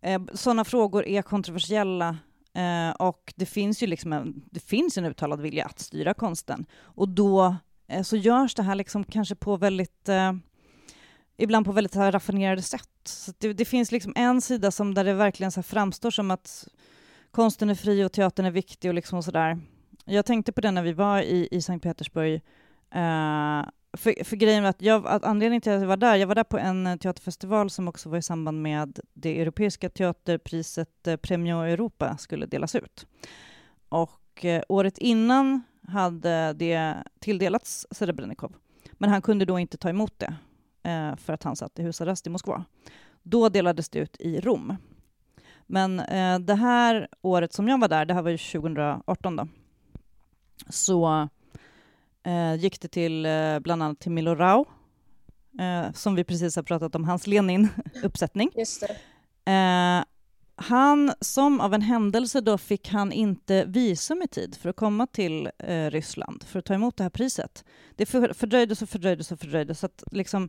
Eh, 0.00 0.20
Sådana 0.32 0.64
frågor 0.64 1.06
är 1.06 1.22
kontroversiella 1.22 2.18
eh, 2.54 2.90
och 2.90 3.34
det 3.36 3.46
finns 3.46 3.82
ju 3.82 3.86
liksom 3.86 4.12
en, 4.12 4.42
det 4.50 4.60
finns 4.60 4.98
en 4.98 5.04
uttalad 5.04 5.40
vilja 5.40 5.64
att 5.64 5.78
styra 5.78 6.14
konsten. 6.14 6.66
Och 6.80 7.08
då 7.08 7.56
eh, 7.88 8.02
så 8.02 8.16
görs 8.16 8.54
det 8.54 8.62
här 8.62 8.74
liksom 8.74 9.04
kanske 9.04 9.34
på 9.34 9.56
väldigt 9.56 10.08
eh, 10.08 10.32
ibland 11.36 11.66
på 11.66 11.72
väldigt 11.72 11.94
här 11.94 12.12
raffinerade 12.12 12.62
sätt. 12.62 12.88
Så 13.04 13.32
det, 13.38 13.52
det, 13.52 13.64
finns 13.64 13.92
liksom 13.92 14.12
en 14.16 14.40
sida 14.40 14.70
som 14.70 14.94
där 14.94 15.04
det 15.04 15.14
verkligen 15.14 15.52
så 15.52 15.62
framstår 15.62 16.10
som 16.10 16.30
att 16.30 16.68
konsten 17.30 17.70
är 17.70 17.74
fri 17.74 18.04
och 18.04 18.12
teatern 18.12 18.46
är 18.46 18.50
viktig 18.50 18.90
och 18.90 18.94
liksom 18.94 19.22
sådär. 19.22 19.60
Jag 20.04 20.26
tänkte 20.26 20.52
på 20.52 20.60
det 20.60 20.70
när 20.70 20.82
vi 20.82 20.92
var 20.92 21.20
i, 21.20 21.48
i 21.50 21.62
Sankt 21.62 21.82
Petersburg 21.82 22.34
eh, 22.94 23.62
för, 23.92 24.24
för 24.24 24.36
grejen 24.36 24.62
var 24.62 24.70
att, 24.70 24.82
jag, 24.82 25.06
att 25.06 25.24
anledningen 25.24 25.60
till 25.60 25.72
att 25.72 25.80
jag 25.80 25.88
var 25.88 25.96
där, 25.96 26.16
jag 26.16 26.26
var 26.26 26.34
där 26.34 26.44
på 26.44 26.58
en 26.58 26.86
eh, 26.86 26.96
teaterfestival 26.96 27.70
som 27.70 27.88
också 27.88 28.08
var 28.08 28.18
i 28.18 28.22
samband 28.22 28.62
med 28.62 29.00
det 29.14 29.40
europeiska 29.40 29.88
teaterpriset 29.88 31.06
eh, 31.06 31.16
Premio 31.16 31.56
Europa 31.56 32.16
skulle 32.16 32.46
delas 32.46 32.74
ut. 32.74 33.06
Och 33.88 34.44
eh, 34.44 34.62
året 34.68 34.98
innan 34.98 35.62
hade 35.88 36.52
det 36.52 36.94
tilldelats 37.18 37.86
Serebrennikov, 37.90 38.54
men 38.92 39.10
han 39.10 39.22
kunde 39.22 39.44
då 39.44 39.58
inte 39.58 39.76
ta 39.76 39.88
emot 39.88 40.18
det 40.18 40.34
eh, 40.82 41.16
för 41.16 41.32
att 41.32 41.42
han 41.42 41.56
satt 41.56 41.78
i 41.78 41.82
husarrest 41.82 42.26
i 42.26 42.30
Moskva. 42.30 42.64
Då 43.22 43.48
delades 43.48 43.88
det 43.88 43.98
ut 43.98 44.16
i 44.20 44.40
Rom. 44.40 44.76
Men 45.66 46.00
eh, 46.00 46.38
det 46.38 46.54
här 46.54 47.08
året 47.22 47.52
som 47.52 47.68
jag 47.68 47.80
var 47.80 47.88
där, 47.88 48.04
det 48.04 48.14
här 48.14 48.22
var 48.22 48.30
ju 48.30 48.38
2018 48.38 49.36
då, 49.36 49.48
så 50.68 51.28
gick 52.58 52.80
det 52.80 52.88
till 52.88 53.26
eh, 53.26 53.58
bland 53.58 53.82
annat 53.82 54.00
till 54.00 54.10
Milo 54.10 54.34
Rau, 54.34 54.64
eh, 55.60 55.92
som 55.92 56.14
vi 56.14 56.24
precis 56.24 56.56
har 56.56 56.62
pratat 56.62 56.94
om, 56.94 57.04
hans 57.04 57.26
Lenin-uppsättning. 57.26 58.50
Just 58.54 58.80
det. 59.44 59.52
Eh, 59.52 60.04
han, 60.60 61.12
som 61.20 61.60
av 61.60 61.74
en 61.74 61.82
händelse 61.82 62.40
då 62.40 62.58
fick 62.58 62.88
han 62.88 63.12
inte 63.12 63.64
visum 63.64 64.22
i 64.22 64.28
tid 64.28 64.54
för 64.54 64.68
att 64.68 64.76
komma 64.76 65.06
till 65.06 65.50
eh, 65.58 65.90
Ryssland 65.90 66.44
för 66.44 66.58
att 66.58 66.64
ta 66.64 66.74
emot 66.74 66.96
det 66.96 67.02
här 67.02 67.10
priset. 67.10 67.64
Det 67.96 68.06
för, 68.06 68.32
fördröjdes 68.32 68.82
och 68.82 68.88
fördröjdes 68.88 69.32
och 69.32 69.40
fördröjdes. 69.40 69.80
Så, 69.80 69.86
att, 69.86 70.04
liksom, 70.10 70.48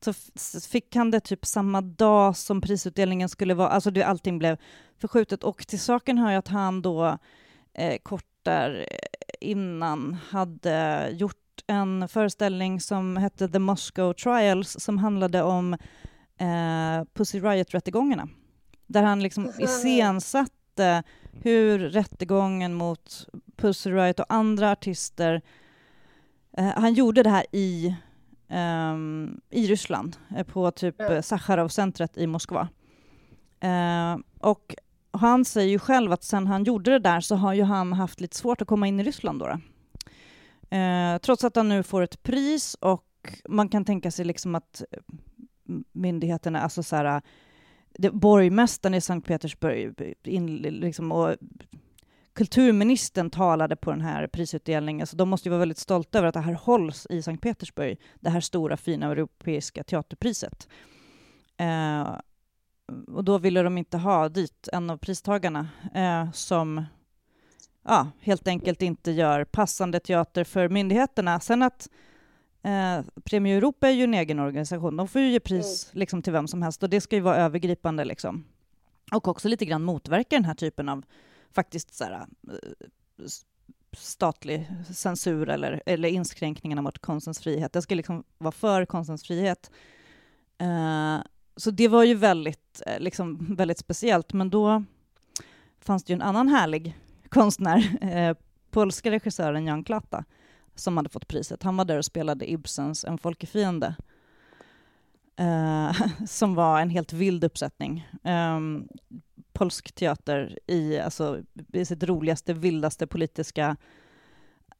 så 0.00 0.60
fick 0.60 0.96
han 0.96 1.10
det 1.10 1.20
typ 1.20 1.46
samma 1.46 1.80
dag 1.80 2.36
som 2.36 2.60
prisutdelningen 2.60 3.28
skulle 3.28 3.54
vara. 3.54 3.68
Alltså 3.68 3.90
det, 3.90 4.02
allting 4.02 4.38
blev 4.38 4.56
förskjutet. 4.98 5.44
Och 5.44 5.66
till 5.66 5.80
saken 5.80 6.18
hör 6.18 6.30
jag 6.30 6.38
att 6.38 6.48
han 6.48 6.82
då 6.82 7.18
eh, 7.74 7.98
kort 8.02 8.24
där 8.48 8.86
innan 9.40 10.16
hade 10.30 11.08
gjort 11.12 11.62
en 11.66 12.08
föreställning 12.08 12.80
som 12.80 13.16
hette 13.16 13.48
The 13.48 13.58
Moscow 13.58 14.12
Trials 14.12 14.76
som 14.80 14.98
handlade 14.98 15.42
om 15.42 15.74
eh, 16.38 17.04
Pussy 17.14 17.40
Riot-rättegångarna 17.40 18.28
där 18.86 19.02
han 19.02 19.22
liksom 19.22 19.52
iscensatte 19.58 21.02
hur 21.32 21.78
rättegången 21.78 22.74
mot 22.74 23.28
Pussy 23.56 23.90
Riot 23.90 24.20
och 24.20 24.26
andra 24.28 24.70
artister... 24.70 25.42
Eh, 26.56 26.66
han 26.76 26.94
gjorde 26.94 27.22
det 27.22 27.30
här 27.30 27.46
i, 27.52 27.96
um, 28.92 29.40
i 29.50 29.66
Ryssland, 29.66 30.16
eh, 30.36 30.46
på 30.46 30.70
typ. 30.70 31.00
Eh, 31.00 31.20
Sacharov-centret 31.20 32.16
i 32.16 32.26
Moskva. 32.26 32.68
Och 34.40 34.74
han 35.10 35.44
säger 35.44 35.68
ju 35.68 35.78
själv 35.78 36.12
att 36.12 36.24
sen 36.24 36.46
han 36.46 36.64
gjorde 36.64 36.90
det 36.90 36.98
där 36.98 37.20
så 37.20 37.36
har 37.36 37.54
ju 37.54 37.62
han 37.62 37.92
haft 37.92 38.20
lite 38.20 38.36
svårt 38.36 38.62
att 38.62 38.68
komma 38.68 38.86
in 38.86 39.00
i 39.00 39.04
Ryssland. 39.04 39.38
Då, 39.40 39.46
då. 39.46 39.58
Eh, 40.76 41.18
trots 41.18 41.44
att 41.44 41.56
han 41.56 41.68
nu 41.68 41.82
får 41.82 42.02
ett 42.02 42.22
pris 42.22 42.74
och 42.74 43.04
man 43.48 43.68
kan 43.68 43.84
tänka 43.84 44.10
sig 44.10 44.24
liksom 44.24 44.54
att 44.54 44.82
eh, 44.90 44.98
myndigheterna, 45.92 46.60
alltså 46.60 46.82
så 46.82 46.96
här, 46.96 47.22
det, 47.98 48.10
borgmästaren 48.10 48.94
i 48.94 49.00
Sankt 49.00 49.28
Petersburg 49.28 50.14
in, 50.24 50.56
liksom, 50.56 51.12
och 51.12 51.36
kulturministern 52.32 53.30
talade 53.30 53.76
på 53.76 53.90
den 53.90 54.00
här 54.00 54.26
prisutdelningen, 54.26 55.06
så 55.06 55.16
de 55.16 55.28
måste 55.28 55.48
ju 55.48 55.50
vara 55.50 55.58
väldigt 55.58 55.78
stolta 55.78 56.18
över 56.18 56.28
att 56.28 56.34
det 56.34 56.40
här 56.40 56.52
hålls 56.52 57.06
i 57.10 57.22
Sankt 57.22 57.42
Petersburg, 57.42 58.00
det 58.20 58.30
här 58.30 58.40
stora 58.40 58.76
fina 58.76 59.06
europeiska 59.06 59.84
teaterpriset. 59.84 60.68
Eh, 61.56 62.08
och 63.08 63.24
då 63.24 63.38
ville 63.38 63.62
de 63.62 63.78
inte 63.78 63.98
ha 63.98 64.28
dit 64.28 64.68
en 64.72 64.90
av 64.90 64.96
pristagarna 64.96 65.68
eh, 65.94 66.32
som 66.32 66.84
ja, 67.82 68.10
helt 68.20 68.48
enkelt 68.48 68.82
inte 68.82 69.10
gör 69.10 69.44
passande 69.44 70.00
teater 70.00 70.44
för 70.44 70.68
myndigheterna. 70.68 71.40
Sen 71.40 71.62
att 71.62 71.88
Eh, 72.62 73.00
Premio 73.24 73.56
Europa 73.56 73.88
är 73.88 73.92
ju 73.92 74.04
en 74.04 74.14
egen 74.14 74.38
organisation. 74.38 74.96
De 74.96 75.08
får 75.08 75.20
ju 75.20 75.30
ge 75.30 75.40
pris 75.40 75.90
mm. 75.90 76.00
liksom, 76.00 76.22
till 76.22 76.32
vem 76.32 76.48
som 76.48 76.62
helst 76.62 76.82
och 76.82 76.90
det 76.90 77.00
ska 77.00 77.16
ju 77.16 77.22
vara 77.22 77.36
övergripande. 77.36 78.04
Liksom. 78.04 78.44
Och 79.12 79.28
också 79.28 79.48
lite 79.48 79.64
grann 79.64 79.82
motverka 79.82 80.36
den 80.36 80.44
här 80.44 80.54
typen 80.54 80.88
av 80.88 81.04
faktiskt 81.52 81.94
så 81.94 82.04
här, 82.04 82.12
eh, 82.12 83.26
statlig 83.92 84.70
censur 84.94 85.48
eller, 85.48 85.82
eller 85.86 86.08
inskränkningarna 86.08 86.82
mot 86.82 86.98
konstens 86.98 87.40
frihet. 87.40 87.72
Det 87.72 87.82
ska 87.82 87.94
liksom 87.94 88.24
vara 88.38 88.52
för 88.52 88.84
konstens 88.84 89.22
frihet. 89.24 89.70
Eh, 90.58 91.18
så 91.58 91.70
det 91.70 91.88
var 91.88 92.04
ju 92.04 92.14
väldigt, 92.14 92.82
eh, 92.86 93.00
liksom, 93.00 93.54
väldigt 93.54 93.78
speciellt. 93.78 94.32
Men 94.32 94.50
då 94.50 94.84
fanns 95.80 96.04
det 96.04 96.12
ju 96.12 96.14
en 96.14 96.22
annan 96.22 96.48
härlig 96.48 96.98
konstnär, 97.28 97.98
eh, 98.00 98.36
polska 98.70 99.10
regissören 99.10 99.66
Jan 99.66 99.84
Klata, 99.84 100.24
som 100.74 100.96
hade 100.96 101.08
fått 101.08 101.28
priset. 101.28 101.62
Han 101.62 101.76
var 101.76 101.84
där 101.84 101.98
och 101.98 102.04
spelade 102.04 102.50
Ibsens 102.50 103.04
En 103.04 103.18
folkefiende. 103.18 103.94
Eh, 105.36 105.96
som 106.26 106.54
var 106.54 106.80
en 106.80 106.90
helt 106.90 107.12
vild 107.12 107.44
uppsättning. 107.44 108.08
Ehm, 108.24 108.88
polsk 109.52 109.92
teater 109.92 110.58
i, 110.66 110.98
alltså, 110.98 111.42
i 111.72 111.84
sitt 111.84 112.02
roligaste, 112.02 112.54
vildaste 112.54 113.06
politiska... 113.06 113.76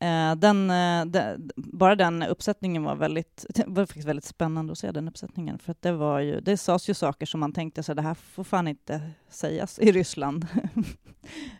Uh, 0.05 0.35
den, 0.37 0.71
uh, 0.71 1.07
de, 1.07 1.51
bara 1.57 1.97
den 1.97 2.23
uppsättningen 2.23 2.85
var 2.85 2.97
väldigt, 2.97 3.47
var 3.67 3.87
faktiskt 3.87 4.09
väldigt 4.09 4.25
spännande 4.25 4.73
att 4.73 4.79
se 4.79 4.93
den 4.93 5.09
uppsättningen, 5.09 5.59
för 5.59 5.73
att 5.73 5.83
det 5.83 5.93
var 5.93 6.21
ju, 6.21 6.41
det 6.41 6.57
sades 6.57 6.89
ju 6.89 6.95
saker 6.95 7.27
som 7.27 7.41
man 7.41 7.53
tänkte 7.53 7.83
så 7.83 7.95
det 7.95 8.03
här 8.03 8.15
får 8.15 8.45
fan 8.45 8.69
inte 8.69 9.11
sägas 9.29 9.79
i 9.79 9.93
Ryssland. 9.93 10.47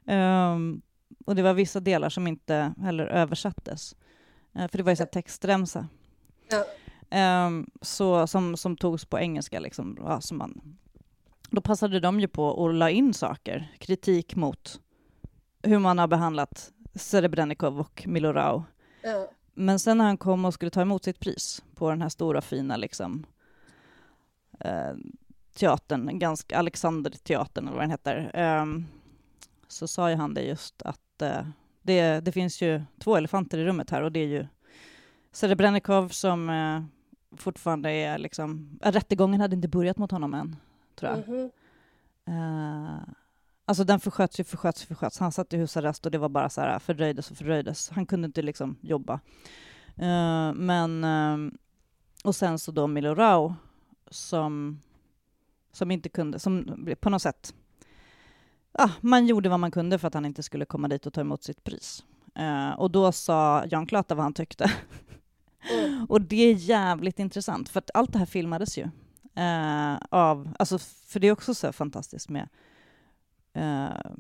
um, 0.05 0.83
och 1.27 1.35
det 1.35 1.43
var 1.43 1.55
vissa 1.55 1.81
delar 1.81 2.09
som 2.09 2.27
inte 2.27 2.75
heller 2.81 3.07
översattes. 3.07 3.95
Eh, 4.55 4.69
för 4.69 4.79
det 4.79 4.85
var 4.85 4.93
ju 4.93 4.97
så 4.97 5.07
textremsa. 5.07 5.89
Ja. 6.51 7.47
Um, 7.47 7.71
så, 7.83 8.27
som, 8.27 8.57
som 8.57 8.77
togs 8.77 9.05
på 9.05 9.19
engelska. 9.19 9.61
Liksom, 9.61 9.99
ja, 10.01 10.21
som 10.21 10.39
man, 10.39 10.79
då 11.51 11.61
passade 11.61 12.01
de 12.01 12.21
ju 12.21 12.29
på 12.29 12.67
att 12.67 12.75
la 12.75 12.91
in 12.91 13.15
saker, 13.15 13.73
kritik 13.79 14.37
mot 14.37 14.81
hur 15.63 15.79
man 15.79 15.99
har 15.99 16.09
behandlat 16.09 16.73
Serebrennikov 16.99 17.81
och 17.81 18.05
Milorau. 18.07 18.63
Ja. 19.03 19.29
Men 19.55 19.79
sen 19.79 19.99
när 19.99 20.05
han 20.05 20.17
kom 20.17 20.45
och 20.45 20.55
skulle 20.55 20.71
ta 20.71 20.81
emot 20.81 21.05
sitt 21.05 21.21
pris 21.21 21.63
på 21.75 21.91
den 21.91 22.03
här 22.03 22.09
stora 22.09 22.41
fina 22.41 22.77
liksom, 22.77 23.27
eh, 24.61 24.93
teatern, 25.55 26.19
ganska 26.19 26.59
Alexanderteatern 26.59 27.67
eller 27.67 27.77
vad 27.77 27.83
den 27.83 27.91
heter, 27.91 28.31
eh, 28.35 28.67
så 29.69 29.89
sa 29.89 30.11
ju 30.11 30.17
han 30.17 30.35
det 30.35 30.43
just 30.43 30.83
att 30.83 31.23
eh, 31.23 31.47
det, 31.83 32.21
det 32.21 32.33
finns 32.33 32.63
ju 32.63 32.83
två 32.99 33.17
elefanter 33.17 33.59
i 33.59 33.65
rummet 33.65 33.91
här 33.91 34.03
och 34.03 34.13
det 34.13 34.21
är 34.21 34.27
ju 34.27 34.47
Serebrennikov 35.33 36.09
som 36.09 36.51
eh, 36.51 36.83
fortfarande 37.37 37.91
är 37.91 38.19
liksom... 38.19 38.79
Rättegången 38.83 39.41
hade 39.41 39.57
inte 39.57 39.69
börjat 39.69 39.99
mot 39.99 40.11
honom 40.11 40.35
än, 40.35 40.57
tror 40.97 41.11
jag. 41.11 41.29
Mm 41.29 41.31
-hmm. 41.31 41.51
Alltså 43.69 43.85
den 43.85 44.01
försköts 44.01 44.41
ju, 44.41 44.45
försköts, 44.45 44.85
försköts. 44.85 45.19
Han 45.19 45.33
satt 45.33 45.53
i 45.53 45.57
husarrest 45.57 46.07
och 46.07 46.13
det 46.13 46.19
var 46.19 46.29
bara 46.29 46.51
så 46.51 46.61
här 46.61 46.79
fördröjdes 46.79 47.31
och 47.31 47.37
fördröjdes. 47.37 47.91
Han 47.91 48.07
kunde 48.07 48.27
inte 48.27 48.43
liksom 48.43 48.77
jobba. 48.81 49.21
Uh, 50.03 50.53
men... 50.55 51.05
Uh, 51.05 51.53
och 52.25 52.37
sen 52.37 52.59
så 52.59 52.73
då 52.73 52.87
Milo 52.87 53.15
Rau 53.15 53.55
som, 54.11 54.81
som 55.73 55.91
inte 55.91 56.09
kunde, 56.09 56.39
som 56.39 56.87
på 57.01 57.11
något 57.11 57.23
sätt 57.23 57.55
ah, 58.73 58.91
man 59.01 59.27
gjorde 59.27 59.49
vad 59.49 59.61
man 59.61 59.71
kunde 59.71 59.99
för 59.99 60.09
att 60.09 60.15
han 60.15 60.25
inte 60.25 60.43
skulle 60.43 60.65
komma 60.65 60.89
dit 60.89 61.07
och 61.07 61.13
ta 61.13 61.21
emot 61.21 61.43
sitt 61.43 61.65
pris. 61.65 62.05
Uh, 62.39 62.71
och 62.71 62.91
då 62.91 63.13
sa 63.13 63.65
Jan 63.71 63.87
Klata 63.87 64.15
vad 64.15 64.23
han 64.23 64.35
tyckte. 64.35 64.73
Mm. 65.71 66.07
och 66.09 66.21
det 66.21 66.43
är 66.43 66.55
jävligt 66.55 67.19
intressant, 67.19 67.69
för 67.69 67.79
att 67.79 67.91
allt 67.95 68.13
det 68.13 68.19
här 68.19 68.27
filmades 68.27 68.79
ju. 68.79 68.89
Av, 70.11 70.55
alltså, 70.59 70.79
för 70.79 71.21
det 71.21 71.29
är 71.29 71.33
också 71.33 71.55
så 71.55 71.73
fantastiskt 71.73 72.29
med 72.29 72.49
uh, 73.57 74.13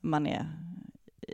man 0.00 0.26
är 0.26 0.46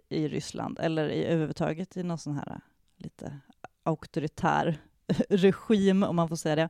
i 0.08 0.28
Ryssland, 0.28 0.78
eller 0.80 1.08
i, 1.08 1.24
överhuvudtaget 1.24 1.96
i 1.96 2.02
någon 2.02 2.18
sån 2.18 2.34
här 2.34 2.60
lite 2.96 3.38
auktoritär 3.82 4.80
regim, 5.28 6.02
om 6.02 6.16
man 6.16 6.28
får 6.28 6.36
säga 6.36 6.56
det 6.56 6.68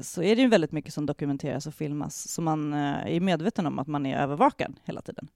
så 0.00 0.22
är 0.22 0.36
det 0.36 0.42
ju 0.42 0.48
väldigt 0.48 0.72
mycket 0.72 0.94
som 0.94 1.06
dokumenteras 1.06 1.66
och 1.66 1.74
filmas, 1.74 2.28
så 2.28 2.42
man 2.42 2.72
eh, 2.72 3.16
är 3.16 3.20
medveten 3.20 3.66
om 3.66 3.78
att 3.78 3.86
man 3.86 4.06
är 4.06 4.18
övervakad 4.18 4.74
hela 4.84 5.02
tiden. 5.02 5.28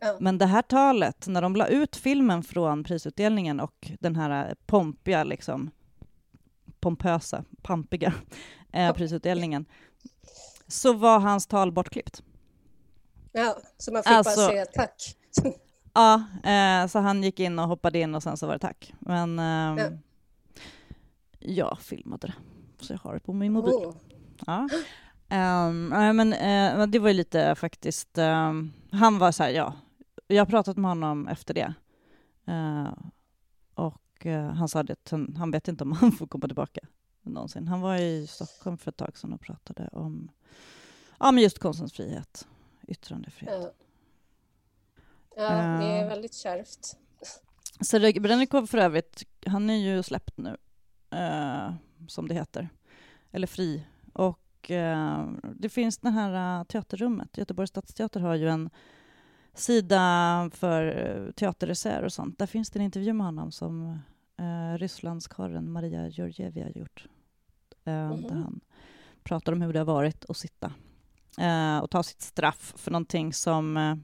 Ja. 0.00 0.16
Men 0.20 0.38
det 0.38 0.46
här 0.46 0.62
talet, 0.62 1.26
när 1.28 1.42
de 1.42 1.56
la 1.56 1.66
ut 1.66 1.96
filmen 1.96 2.42
från 2.42 2.84
prisutdelningen 2.84 3.60
och 3.60 3.92
den 4.00 4.16
här 4.16 4.54
pompiga, 4.66 5.24
liksom, 5.24 5.70
pompösa, 6.80 7.44
pampiga 7.62 8.14
eh, 8.72 8.92
prisutdelningen, 8.92 9.64
så 10.66 10.92
var 10.92 11.18
hans 11.18 11.46
tal 11.46 11.72
bortklippt. 11.72 12.22
Ja, 13.32 13.56
så 13.78 13.92
man 13.92 14.02
fick 14.02 14.12
alltså, 14.12 14.40
bara 14.40 14.50
säga 14.50 14.66
tack. 14.66 15.16
ja, 15.92 16.24
eh, 16.44 16.86
så 16.86 16.98
han 16.98 17.22
gick 17.22 17.40
in 17.40 17.58
och 17.58 17.68
hoppade 17.68 17.98
in 17.98 18.14
och 18.14 18.22
sen 18.22 18.36
så 18.36 18.46
var 18.46 18.52
det 18.52 18.58
tack. 18.58 18.94
Men 18.98 19.38
eh, 19.38 19.84
ja. 19.84 19.90
jag 21.38 21.78
filmade 21.78 22.26
det 22.26 22.34
så 22.84 22.92
jag 22.92 22.98
har 22.98 23.14
det 23.14 23.20
på 23.20 23.32
min 23.32 23.52
mobil. 23.52 23.74
Oh. 23.74 23.94
Ja. 24.46 24.68
Um, 25.68 25.88
men 25.88 26.32
uh, 26.32 26.86
det 26.86 26.98
var 26.98 27.08
ju 27.08 27.14
lite 27.14 27.54
faktiskt, 27.54 28.18
um, 28.18 28.72
han 28.90 29.18
var 29.18 29.32
så 29.32 29.42
här, 29.42 29.50
ja, 29.50 29.74
jag 30.26 30.40
har 30.40 30.46
pratat 30.46 30.76
med 30.76 30.90
honom 30.90 31.28
efter 31.28 31.54
det. 31.54 31.74
Uh, 32.48 32.92
och 33.74 34.26
uh, 34.26 34.48
han 34.48 34.68
sa 34.68 34.80
att 34.80 35.08
han, 35.10 35.36
han, 35.38 35.50
vet 35.50 35.68
inte 35.68 35.84
om 35.84 35.92
han 36.00 36.12
får 36.12 36.26
komma 36.26 36.46
tillbaka 36.46 36.80
någonsin. 37.22 37.68
Han 37.68 37.80
var 37.80 37.96
i 37.96 38.26
Stockholm 38.26 38.78
för 38.78 38.90
ett 38.90 38.96
tag 38.96 39.18
sedan 39.18 39.32
och 39.32 39.40
pratade 39.40 39.88
om 39.92 40.30
ja, 41.18 41.32
men 41.32 41.42
just 41.42 41.58
konstens 41.58 41.92
frihet, 41.92 42.46
yttrandefrihet. 42.92 43.74
Ja, 45.36 45.42
ja 45.42 45.78
det 45.80 45.86
är 45.86 46.08
väldigt 46.08 46.34
kärvt. 46.34 46.96
Serebrennikov 47.80 48.66
för 48.66 48.78
övrigt, 48.78 49.22
han 49.46 49.70
är 49.70 49.76
ju 49.76 50.02
släppt 50.02 50.38
nu 50.38 50.56
som 52.08 52.28
det 52.28 52.34
heter, 52.34 52.68
eller 53.30 53.46
fri. 53.46 53.86
Och 54.12 54.70
eh, 54.70 55.30
det 55.54 55.68
finns 55.68 55.98
det 55.98 56.10
här 56.10 56.60
uh, 56.60 56.64
teaterrummet. 56.64 57.38
Göteborgs 57.38 57.70
stadsteater 57.70 58.20
har 58.20 58.34
ju 58.34 58.48
en 58.48 58.70
sida 59.54 60.50
för 60.54 60.86
uh, 60.86 61.32
teateressäer 61.32 62.02
och 62.02 62.12
sånt. 62.12 62.38
Där 62.38 62.46
finns 62.46 62.70
det 62.70 62.78
en 62.78 62.84
intervju 62.84 63.12
med 63.12 63.26
honom 63.26 63.52
som 63.52 63.98
uh, 64.40 64.78
Rysslandskarlen 64.78 65.72
Maria 65.72 66.08
Georgieva 66.08 66.62
har 66.62 66.78
gjort. 66.78 67.06
Uh, 67.88 67.94
mm. 67.94 68.22
Där 68.22 68.34
han 68.34 68.60
pratar 69.22 69.52
om 69.52 69.62
hur 69.62 69.72
det 69.72 69.78
har 69.78 69.86
varit 69.86 70.24
att 70.30 70.36
sitta 70.36 70.72
uh, 71.40 71.78
och 71.78 71.90
ta 71.90 72.02
sitt 72.02 72.22
straff 72.22 72.74
för 72.76 72.90
någonting 72.90 73.32
som... 73.32 73.76
Uh, 73.76 73.96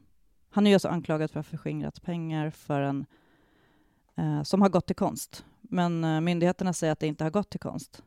han 0.51 0.67
är 0.67 0.71
ju 0.71 0.75
alltså 0.75 0.89
anklagad 0.89 1.31
för 1.31 1.41
att 1.41 1.47
ha 1.47 1.51
förskingrat 1.51 2.03
pengar 2.03 2.51
för 2.51 2.81
en, 2.81 3.07
som 4.45 4.63
har 4.63 4.69
gått 4.69 4.87
till 4.87 4.97
konst. 4.97 5.45
Men 5.61 6.25
myndigheterna 6.25 6.73
säger 6.73 6.93
att 6.93 7.01
det 7.01 7.07
inte 7.07 7.25
har 7.25 7.31
gått 7.31 7.51
till 7.51 7.61
konst. 7.61 8.03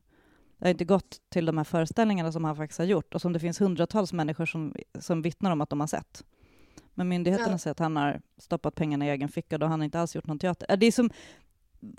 Det 0.57 0.65
har 0.65 0.72
inte 0.72 0.86
gått 0.86 1.22
till 1.30 1.45
de 1.45 1.57
här 1.57 1.63
föreställningarna 1.63 2.32
som 2.32 2.43
han 2.43 2.55
faktiskt 2.55 2.78
har 2.78 2.86
gjort 2.86 3.15
och 3.15 3.22
som 3.22 3.34
det 3.34 3.39
finns 3.39 3.61
hundratals 3.61 4.13
människor 4.13 4.45
som, 4.45 4.76
som 4.99 5.22
vittnar 5.22 5.51
om 5.51 5.61
att 5.61 5.69
de 5.69 5.80
har 5.80 5.88
sett. 5.88 6.24
Men 6.93 7.07
myndigheterna 7.07 7.51
ja. 7.51 7.57
säger 7.57 7.72
att 7.72 7.80
han 7.80 7.95
har 7.95 8.22
stoppat 8.38 8.76
pengarna 8.76 9.05
i 9.05 9.09
egen 9.09 9.30
ficka 9.30 9.55
och 9.55 9.69
han 9.69 9.80
har 9.80 9.86
inte 9.86 9.99
alls 9.99 10.15
gjort 10.15 10.28
någon 10.28 10.39
teater. 10.39 10.78
Det 10.78 10.86
är 10.86 10.91
som, 10.91 11.09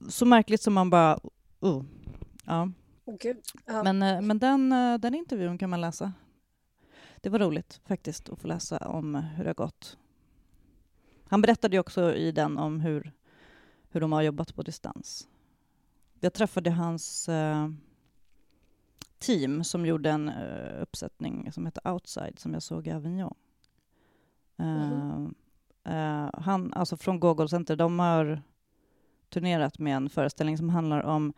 så 0.08 0.26
märkligt 0.26 0.62
som 0.62 0.74
man 0.74 0.90
bara... 0.90 1.20
Uh, 1.64 1.82
ja. 2.44 2.70
Okay. 3.04 3.34
Ja. 3.66 3.82
Men, 3.82 4.02
eh, 4.02 4.20
men 4.20 4.38
den, 4.38 4.72
eh, 4.72 4.98
den 4.98 5.14
intervjun 5.14 5.58
kan 5.58 5.70
man 5.70 5.80
läsa. 5.80 6.12
Det 7.22 7.28
var 7.28 7.38
roligt 7.38 7.80
faktiskt 7.84 8.28
att 8.28 8.38
få 8.38 8.48
läsa 8.48 8.78
om 8.78 9.14
hur 9.14 9.44
det 9.44 9.50
har 9.50 9.54
gått. 9.54 9.98
Han 11.24 11.42
berättade 11.42 11.76
ju 11.76 11.80
också 11.80 12.14
i 12.14 12.32
den 12.32 12.58
om 12.58 12.80
hur, 12.80 13.12
hur 13.90 14.00
de 14.00 14.12
har 14.12 14.22
jobbat 14.22 14.54
på 14.54 14.62
distans. 14.62 15.28
Jag 16.20 16.32
träffade 16.32 16.70
hans 16.70 17.28
eh, 17.28 17.68
team 19.18 19.64
som 19.64 19.86
gjorde 19.86 20.10
en 20.10 20.28
eh, 20.28 20.82
uppsättning 20.82 21.52
som 21.52 21.66
heter 21.66 21.92
Outside 21.92 22.38
som 22.38 22.52
jag 22.52 22.62
såg 22.62 22.86
i 22.86 22.92
Avignon. 22.92 23.34
Mm. 24.56 25.34
Han, 26.34 26.72
alltså 26.72 26.96
från 26.96 27.20
Gogol 27.20 27.48
Center, 27.48 27.76
de 27.76 27.98
har 27.98 28.42
turnerat 29.28 29.78
med 29.78 29.96
en 29.96 30.10
föreställning 30.10 30.58
som 30.58 30.70
handlar 30.70 31.02
om 31.02 31.32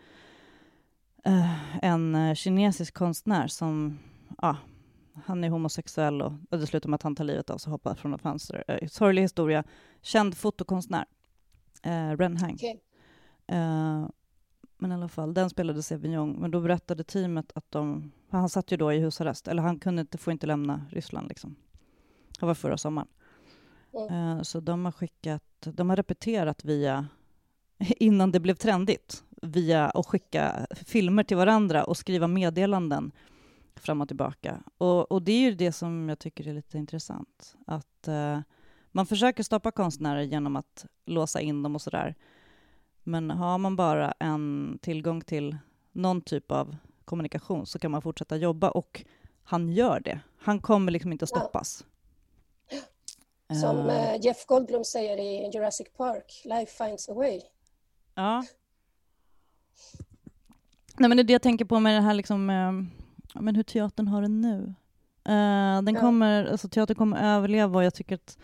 eh, 1.24 1.84
en 1.84 2.36
kinesisk 2.36 2.94
konstnär 2.94 3.48
som, 3.48 3.98
ja, 4.42 4.56
han 5.24 5.44
är 5.44 5.48
homosexuell 5.48 6.22
och, 6.22 6.32
och 6.50 6.58
det 6.58 6.66
slutar 6.66 6.88
med 6.88 6.94
att 6.94 7.02
han 7.02 7.16
tar 7.16 7.24
livet 7.24 7.50
av 7.50 7.58
sig 7.58 7.70
och 7.70 7.72
hoppar 7.72 7.94
från 7.94 8.14
ett 8.14 8.22
fönster. 8.22 8.64
Uh, 8.82 8.88
sorglig 8.88 9.22
historia. 9.22 9.64
Känd 10.02 10.36
fotokonstnär, 10.36 11.04
uh, 11.86 12.16
Ren 12.16 12.36
Hang. 12.36 12.54
Okay. 12.54 12.74
Uh, 13.52 14.08
men 14.76 14.92
i 14.92 14.94
alla 14.94 15.08
fall, 15.08 15.34
den 15.34 15.50
spelade 15.50 15.82
Sevignon. 15.82 16.30
Men 16.30 16.50
då 16.50 16.60
berättade 16.60 17.04
teamet 17.04 17.52
att 17.54 17.70
de... 17.70 18.12
Han 18.28 18.48
satt 18.48 18.72
ju 18.72 18.76
då 18.76 18.92
i 18.92 18.98
husarrest, 18.98 19.48
eller 19.48 19.62
han 19.62 19.78
kunde 19.78 20.00
inte, 20.00 20.18
får 20.18 20.32
inte 20.32 20.46
lämna 20.46 20.86
Ryssland. 20.90 21.28
Liksom. 21.28 21.56
Det 22.40 22.46
var 22.46 22.54
förra 22.54 22.78
sommaren. 22.78 23.08
Mm. 24.10 24.44
Så 24.44 24.60
de 24.60 24.84
har 24.84 24.92
skickat... 24.92 25.42
De 25.60 25.90
har 25.90 25.96
repeterat 25.96 26.64
via... 26.64 27.06
Innan 27.78 28.32
det 28.32 28.40
blev 28.40 28.54
trendigt, 28.54 29.24
via 29.42 29.90
att 29.90 30.06
skicka 30.06 30.66
filmer 30.86 31.24
till 31.24 31.36
varandra 31.36 31.84
och 31.84 31.96
skriva 31.96 32.26
meddelanden 32.26 33.12
fram 33.80 34.00
och 34.00 34.08
tillbaka. 34.08 34.62
Och, 34.78 35.12
och 35.12 35.22
det 35.22 35.32
är 35.32 35.40
ju 35.40 35.54
det 35.54 35.72
som 35.72 36.08
jag 36.08 36.18
tycker 36.18 36.48
är 36.48 36.52
lite 36.52 36.78
intressant. 36.78 37.56
Att 37.66 38.08
uh, 38.08 38.40
man 38.92 39.06
försöker 39.06 39.42
stoppa 39.42 39.70
konstnärer 39.70 40.22
genom 40.22 40.56
att 40.56 40.86
låsa 41.04 41.40
in 41.40 41.62
dem 41.62 41.74
och 41.74 41.82
sådär. 41.82 42.14
Men 43.02 43.30
har 43.30 43.58
man 43.58 43.76
bara 43.76 44.12
en 44.12 44.78
tillgång 44.82 45.20
till 45.20 45.56
någon 45.92 46.20
typ 46.20 46.50
av 46.50 46.76
kommunikation 47.04 47.66
så 47.66 47.78
kan 47.78 47.90
man 47.90 48.02
fortsätta 48.02 48.36
jobba 48.36 48.70
och 48.70 49.04
han 49.42 49.68
gör 49.68 50.00
det. 50.00 50.20
Han 50.38 50.60
kommer 50.60 50.92
liksom 50.92 51.12
inte 51.12 51.22
att 51.22 51.28
stoppas. 51.28 51.84
Ja. 53.48 53.54
Som 53.54 53.76
uh, 53.76 54.24
Jeff 54.24 54.46
Goldblum 54.46 54.84
säger 54.84 55.18
i 55.18 55.50
Jurassic 55.54 55.86
Park, 55.96 56.42
life 56.44 56.84
finds 56.84 57.08
a 57.08 57.14
way. 57.14 57.40
Ja. 58.14 58.44
Nej, 60.98 61.08
men 61.08 61.16
det 61.16 61.22
är 61.22 61.24
det 61.24 61.32
jag 61.32 61.42
tänker 61.42 61.64
på 61.64 61.80
med 61.80 61.96
det 61.96 62.00
här 62.00 62.14
liksom, 62.14 62.50
uh, 62.50 63.03
men 63.40 63.56
hur 63.56 63.62
teatern 63.62 64.08
har 64.08 64.22
det 64.22 64.28
nu. 64.28 64.74
Uh, 65.28 65.82
den 65.82 65.94
ja. 65.94 66.00
kommer, 66.00 66.44
alltså, 66.44 66.68
teatern 66.68 66.96
kommer 66.96 67.36
överleva 67.36 67.78
och 67.78 67.84
jag 67.84 67.94
tycker 67.94 68.14
att 68.14 68.38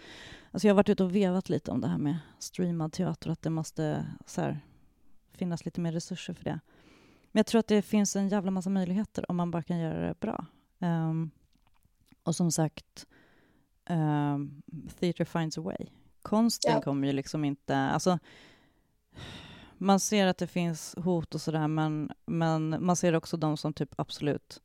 Alltså 0.51 0.68
jag 0.68 0.74
har 0.74 0.76
varit 0.76 0.88
ute 0.88 1.05
och 1.05 1.14
vevat 1.14 1.49
lite 1.49 1.70
om 1.70 1.80
det 1.80 1.88
här 1.88 1.99
med 1.99 2.18
streamad 2.38 2.93
teater, 2.93 3.30
att 3.30 3.43
det 3.43 3.51
måste 3.51 4.07
så 4.26 4.41
här, 4.41 4.61
finnas 5.32 5.64
lite 5.64 5.80
mer 5.80 5.93
resurser 5.93 6.34
för 6.34 6.45
det. 6.45 6.61
Men 7.32 7.38
jag 7.38 7.47
tror 7.47 7.59
att 7.59 7.66
det 7.66 7.82
finns 7.82 8.16
en 8.16 8.28
jävla 8.28 8.51
massa 8.51 8.70
möjligheter 8.70 9.30
om 9.30 9.36
man 9.36 9.51
bara 9.51 9.62
kan 9.62 9.78
göra 9.78 10.07
det 10.07 10.20
bra. 10.20 10.47
Um, 10.78 11.30
och 12.22 12.36
som 12.36 12.53
sagt, 12.53 13.07
um, 13.91 14.62
theater 15.01 15.24
finds 15.24 15.59
a 15.59 15.61
way. 15.61 15.86
Konsten 16.22 16.72
ja. 16.72 16.82
kommer 16.82 17.07
ju 17.07 17.12
liksom 17.12 17.45
inte... 17.45 17.76
Alltså, 17.76 18.18
man 19.78 20.01
ser 20.01 20.26
att 20.26 20.38
det 20.38 20.47
finns 20.47 20.95
hot 20.99 21.34
och 21.34 21.41
sådär, 21.41 21.68
men, 21.68 22.11
men 22.26 22.84
man 22.84 22.97
ser 22.97 23.14
också 23.14 23.36
de 23.36 23.57
som 23.57 23.72
typ 23.72 24.01
absolut 24.01 24.61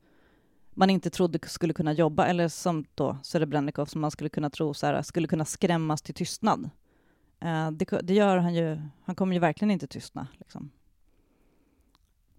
man 0.75 0.89
inte 0.89 1.09
trodde 1.09 1.39
skulle 1.47 1.73
kunna 1.73 1.93
jobba, 1.93 2.25
eller 2.25 2.47
som 2.47 2.85
då 2.95 3.17
Serebrennikov, 3.23 3.85
som 3.85 4.01
man 4.01 4.11
skulle 4.11 4.29
kunna 4.29 4.49
tro 4.49 4.73
så 4.73 4.85
här, 4.85 5.01
skulle 5.01 5.27
kunna 5.27 5.45
skrämmas 5.45 6.01
till 6.01 6.15
tystnad. 6.15 6.69
Uh, 7.43 7.71
det, 7.71 7.85
det, 8.03 8.13
gör 8.13 8.37
han 8.37 8.55
ju, 8.55 8.81
han 9.03 9.15
kommer 9.15 9.33
ju 9.33 9.39
verkligen 9.39 9.71
inte 9.71 9.87
tystna. 9.87 10.27
Liksom. 10.37 10.71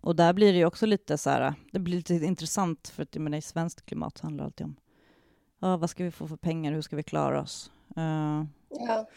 Och 0.01 0.17
där 0.17 0.33
blir 0.33 0.53
det 0.53 0.59
ju 0.59 0.65
också 0.65 0.87
lite 0.87 1.19
så 1.19 1.31
här, 1.31 1.55
det 1.73 1.79
blir 1.79 1.97
lite 1.97 2.15
intressant, 2.15 2.89
för 2.89 3.03
att 3.03 3.15
menar, 3.15 3.39
i 3.39 3.43
svenskt 3.43 3.87
klimat 3.87 4.21
handlar 4.21 4.45
det 4.45 4.47
alltid 4.47 4.67
om 4.67 4.77
uh, 5.65 5.77
vad 5.77 5.91
ska 5.91 6.05
vi 6.05 6.11
få 6.11 6.29
för 6.29 6.37
pengar, 6.37 6.73
hur 6.73 6.83
ska 6.83 6.97
vi 6.97 7.03
klara 7.03 7.41
oss? 7.41 7.71
Uh, 7.97 8.45
ja. 8.69 9.09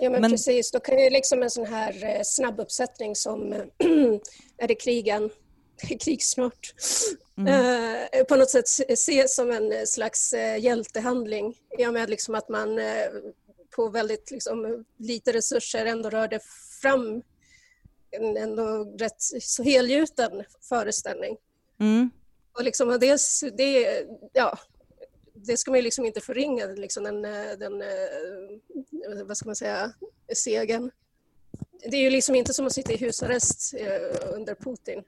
ja, 0.00 0.10
men, 0.10 0.20
men, 0.20 0.30
precis. 0.30 0.70
Då 0.70 0.80
kan 0.80 0.98
ju 0.98 1.10
liksom 1.10 1.42
en 1.42 1.50
sån 1.50 1.66
här 1.66 2.04
eh, 2.04 2.20
snabbuppsättning 2.24 3.16
som 3.16 3.52
Är 4.62 4.68
det 4.68 4.74
krigen? 4.74 5.30
krig 6.00 6.22
snart. 6.22 6.74
Mm. 7.38 8.08
Eh, 8.12 8.24
på 8.24 8.36
något 8.36 8.50
sätt 8.50 8.64
ses 8.88 9.34
som 9.34 9.50
en 9.50 9.86
slags 9.86 10.32
eh, 10.32 10.58
hjältehandling 10.58 11.56
i 11.78 11.86
och 11.86 11.92
med 11.92 12.10
liksom 12.10 12.34
att 12.34 12.48
man 12.48 12.78
eh, 12.78 13.08
på 13.76 13.88
väldigt 13.88 14.30
liksom, 14.30 14.84
lite 14.96 15.32
resurser 15.32 15.86
ändå 15.86 16.10
rörde 16.10 16.40
fram 16.82 17.22
en 18.10 18.36
ändå 18.36 18.84
rätt 18.84 19.22
så 19.40 19.62
helgjuten 19.62 20.44
föreställning. 20.68 21.36
Mm. 21.80 22.10
Och 22.52 22.64
liksom, 22.64 22.98
det, 23.00 23.18
det, 23.56 24.04
ja, 24.32 24.58
det 25.34 25.56
ska 25.56 25.70
man 25.70 25.78
ju 25.78 25.82
liksom 25.82 26.04
inte 26.04 26.20
förringa, 26.20 26.66
liksom 26.66 27.04
den, 27.04 27.22
den 27.58 27.82
vad 29.26 29.36
ska 29.36 29.46
man 29.46 29.56
säga, 29.56 29.92
segern. 30.34 30.90
Det 31.90 31.96
är 31.96 32.00
ju 32.00 32.10
liksom 32.10 32.34
inte 32.34 32.54
som 32.54 32.66
att 32.66 32.72
sitta 32.72 32.92
i 32.92 32.96
husarrest 32.96 33.74
under 34.34 34.54
Putin. 34.54 35.02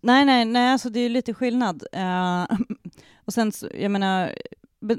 Nej, 0.00 0.24
nej, 0.24 0.44
nej, 0.44 0.72
alltså 0.72 0.90
det 0.90 1.00
är 1.00 1.08
lite 1.08 1.34
skillnad. 1.34 1.82
Uh, 1.96 2.46
och 3.24 3.34
sen, 3.34 3.52
jag 3.74 3.90
menar, 3.90 4.34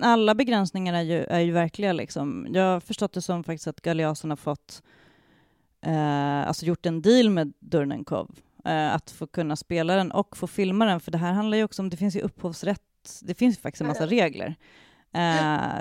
alla 0.02 0.36
begränsningar 0.36 0.93
är 0.93 1.02
ju, 1.02 1.24
är 1.24 1.39
ju 1.39 1.52
verkliga. 1.52 1.93
Liksom. 1.93 2.47
Jag 2.54 2.64
har 2.64 2.80
förstått 2.80 3.14
det 3.14 3.22
som 3.22 3.43
faktiskt 3.43 3.68
att 3.68 3.82
Galeasen 3.82 4.30
har 4.30 4.38
fått, 4.38 4.84
uh, 5.88 6.47
alltså 6.47 6.66
gjort 6.66 6.86
en 6.86 7.02
deal 7.02 7.30
med 7.30 7.54
Durnenkov, 7.60 8.36
uh, 8.68 8.95
att 8.95 9.12
få 9.12 9.28
kunna 9.28 9.56
spela 9.56 9.95
den 9.95 10.12
och 10.12 10.38
få 10.38 10.47
filma 10.47 10.86
den, 10.86 11.00
för 11.00 11.12
det 11.12 11.18
här 11.18 11.34
handlar 11.34 11.58
ju 11.58 11.64
också 11.64 11.82
om, 11.82 11.89
det 11.89 11.97
finns 11.97 12.16
ju 12.16 12.22
upphovsrätt, 12.22 12.82
det 13.22 13.34
finns 13.34 13.60
faktiskt 13.60 13.82
en 13.82 13.88
massa 13.88 14.08
regler, 14.08 14.56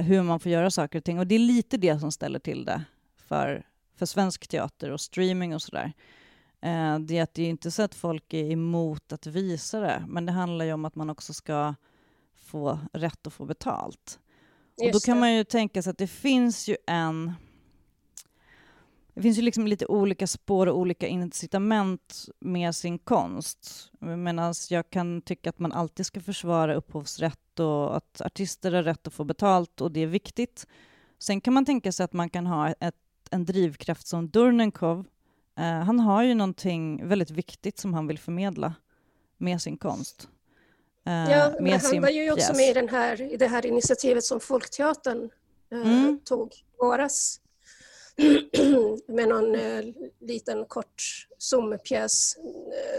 hur 0.00 0.22
man 0.22 0.40
får 0.40 0.52
göra 0.52 0.70
saker 0.70 0.98
och 0.98 1.04
ting, 1.04 1.18
och 1.18 1.26
det 1.26 1.34
är 1.34 1.38
lite 1.38 1.76
det 1.76 2.00
som 2.00 2.12
ställer 2.12 2.38
till 2.38 2.64
det 2.64 2.84
för, 3.28 3.66
för 3.96 4.06
svensk 4.06 4.48
teater 4.48 4.90
och 4.90 5.00
streaming 5.00 5.54
och 5.54 5.62
sådär. 5.62 5.92
Eh, 6.60 6.98
det 6.98 7.18
är 7.18 7.22
att 7.22 7.34
det 7.34 7.42
är 7.42 7.48
inte 7.48 7.70
så 7.70 7.82
att 7.82 7.94
folk 7.94 8.34
är 8.34 8.50
emot 8.50 9.12
att 9.12 9.26
visa 9.26 9.80
det, 9.80 10.04
men 10.08 10.26
det 10.26 10.32
handlar 10.32 10.64
ju 10.64 10.72
om 10.72 10.84
att 10.84 10.94
man 10.94 11.10
också 11.10 11.32
ska 11.34 11.74
få 12.34 12.78
rätt 12.92 13.26
att 13.26 13.32
få 13.32 13.44
betalt. 13.44 14.18
Just 14.82 14.94
och 14.94 15.00
då 15.00 15.04
kan 15.04 15.16
det. 15.16 15.20
man 15.20 15.34
ju 15.34 15.44
tänka 15.44 15.82
sig 15.82 15.90
att 15.90 15.98
det 15.98 16.06
finns 16.06 16.68
ju 16.68 16.76
en... 16.86 17.32
Det 19.14 19.22
finns 19.22 19.38
ju 19.38 19.42
liksom 19.42 19.66
lite 19.66 19.86
olika 19.86 20.26
spår 20.26 20.66
och 20.66 20.78
olika 20.78 21.06
incitament 21.06 22.28
med 22.40 22.74
sin 22.74 22.98
konst. 22.98 23.90
Medan 24.00 24.54
jag 24.70 24.90
kan 24.90 25.22
tycka 25.22 25.50
att 25.50 25.58
man 25.58 25.72
alltid 25.72 26.06
ska 26.06 26.20
försvara 26.20 26.74
upphovsrätt 26.74 27.60
och 27.60 27.96
att 27.96 28.20
artister 28.20 28.72
har 28.72 28.82
rätt 28.82 29.06
att 29.06 29.14
få 29.14 29.24
betalt 29.24 29.80
och 29.80 29.92
det 29.92 30.00
är 30.00 30.06
viktigt. 30.06 30.66
Sen 31.18 31.40
kan 31.40 31.54
man 31.54 31.64
tänka 31.64 31.92
sig 31.92 32.04
att 32.04 32.12
man 32.12 32.30
kan 32.30 32.46
ha 32.46 32.68
ett, 32.68 32.94
en 33.30 33.44
drivkraft 33.44 34.06
som 34.06 34.30
Durnenkov 34.30 35.06
Uh, 35.58 35.64
han 35.64 36.00
har 36.00 36.22
ju 36.22 36.34
någonting 36.34 37.08
väldigt 37.08 37.30
viktigt 37.30 37.78
som 37.78 37.94
han 37.94 38.06
vill 38.06 38.18
förmedla 38.18 38.74
med 39.38 39.62
sin 39.62 39.76
konst. 39.76 40.28
Uh, 41.06 41.30
ja, 41.30 41.56
men 41.60 41.80
han 41.80 42.00
var 42.00 42.08
ju 42.08 42.32
också 42.32 42.52
med 42.52 42.70
i, 42.70 42.72
den 42.72 42.88
här, 42.88 43.22
i 43.22 43.36
det 43.36 43.46
här 43.46 43.66
initiativet 43.66 44.24
som 44.24 44.40
Folkteatern 44.40 45.30
uh, 45.72 45.86
mm. 45.86 46.20
tog 46.24 46.52
våras 46.80 47.40
med 49.08 49.28
någon 49.28 49.56
liten 50.20 50.64
kort 50.64 51.26
Zoom-pjäs, 51.38 52.36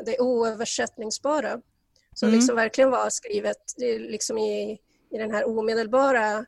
Det 0.05 0.19
oöversättningsbara, 0.19 1.61
Som 2.13 2.27
mm. 2.27 2.39
liksom 2.39 2.55
verkligen 2.55 2.91
var 2.91 3.09
skrivet 3.09 3.75
liksom 3.99 4.37
i, 4.37 4.79
i 5.11 5.17
den 5.17 5.31
här 5.31 5.47
omedelbara 5.47 6.45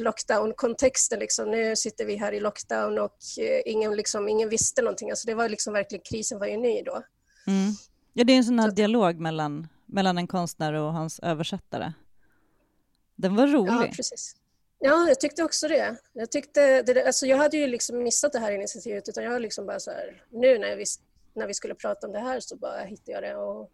lockdown-kontexten. 0.00 1.18
Liksom. 1.18 1.50
Nu 1.50 1.76
sitter 1.76 2.04
vi 2.04 2.16
här 2.16 2.32
i 2.32 2.40
lockdown 2.40 2.98
och 2.98 3.16
eh, 3.40 3.62
ingen, 3.64 3.96
liksom, 3.96 4.28
ingen 4.28 4.48
visste 4.48 4.82
någonting. 4.82 5.10
Alltså 5.10 5.26
det 5.26 5.34
var 5.34 5.48
liksom 5.48 5.72
verkligen, 5.72 6.02
krisen 6.04 6.38
var 6.38 6.46
ju 6.46 6.56
ny 6.56 6.82
då. 6.82 7.02
Mm. 7.46 7.72
Ja, 8.12 8.24
det 8.24 8.32
är 8.32 8.36
en 8.36 8.44
sån 8.44 8.58
här 8.58 8.68
Så. 8.68 8.74
dialog 8.74 9.20
mellan, 9.20 9.68
mellan 9.86 10.18
en 10.18 10.26
konstnär 10.26 10.72
och 10.72 10.92
hans 10.92 11.18
översättare. 11.18 11.92
Den 13.16 13.36
var 13.36 13.46
rolig. 13.46 13.72
Ja, 13.72 13.88
precis. 13.96 14.36
Ja, 14.78 15.08
jag 15.08 15.20
tyckte 15.20 15.44
också 15.44 15.68
det. 15.68 15.96
Jag, 16.12 16.30
tyckte, 16.30 16.82
det, 16.82 17.06
alltså 17.06 17.26
jag 17.26 17.36
hade 17.36 17.56
ju 17.56 17.66
liksom 17.66 18.02
missat 18.02 18.32
det 18.32 18.38
här 18.38 18.52
initiativet 18.52 19.08
utan 19.08 19.24
jag 19.24 19.42
liksom 19.42 19.66
bara 19.66 19.80
så 19.80 19.90
här, 19.90 20.24
nu 20.30 20.58
när, 20.58 20.76
vi, 20.76 20.84
när 21.34 21.46
vi 21.46 21.54
skulle 21.54 21.74
prata 21.74 22.06
om 22.06 22.12
det 22.12 22.18
här 22.18 22.40
så 22.40 22.56
bara 22.56 22.80
hittade 22.80 23.12
jag 23.12 23.22
det. 23.22 23.36
Och 23.36 23.70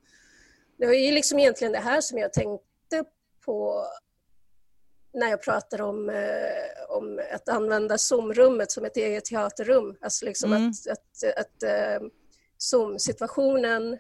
det 0.77 0.87
var 0.87 0.95
ju 0.95 1.13
liksom 1.13 1.39
egentligen 1.39 1.73
det 1.73 1.79
här 1.79 2.01
som 2.01 2.19
jag 2.19 2.33
tänkte 2.33 3.05
på 3.45 3.87
när 5.15 5.31
jag 5.31 5.43
pratar 5.43 5.81
om, 5.81 6.11
eh, 6.11 6.97
om 6.97 7.21
att 7.33 7.49
använda 7.49 7.99
Zoom-rummet 7.99 8.71
som 8.71 8.85
ett 8.85 8.97
eget 8.97 9.25
teaterrum. 9.25 9.97
Alltså 10.01 10.25
liksom 10.25 10.53
mm. 10.53 10.69
att, 10.71 10.87
att, 10.93 11.39
att 11.39 11.63
eh, 11.63 12.09
Zoom-situationen 12.59 13.93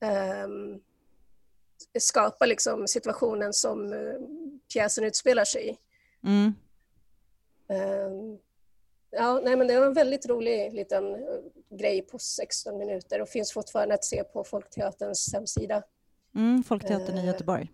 eh, 0.00 0.48
skapar 1.98 2.46
liksom 2.46 2.88
situationen 2.88 3.52
som 3.52 3.92
eh, 3.92 4.14
pjäsen 4.72 5.04
utspelar 5.04 5.44
sig 5.44 5.70
i. 5.70 5.76
Mm. 6.26 6.54
Um, 7.70 8.38
ja, 9.10 9.40
nej, 9.44 9.56
men 9.56 9.66
det 9.66 9.80
var 9.80 9.86
en 9.86 9.94
väldigt 9.94 10.26
rolig 10.26 10.74
liten 10.74 11.04
uh, 11.04 11.20
grej 11.70 12.02
på 12.02 12.18
16 12.18 12.78
minuter 12.78 13.22
och 13.22 13.28
finns 13.28 13.52
fortfarande 13.52 13.94
att 13.94 14.04
se 14.04 14.24
på 14.24 14.44
Folkteaterns 14.44 15.32
hemsida. 15.32 15.82
Mm, 16.34 16.62
Folkteatern 16.62 17.18
i 17.18 17.26
Göteborg. 17.26 17.72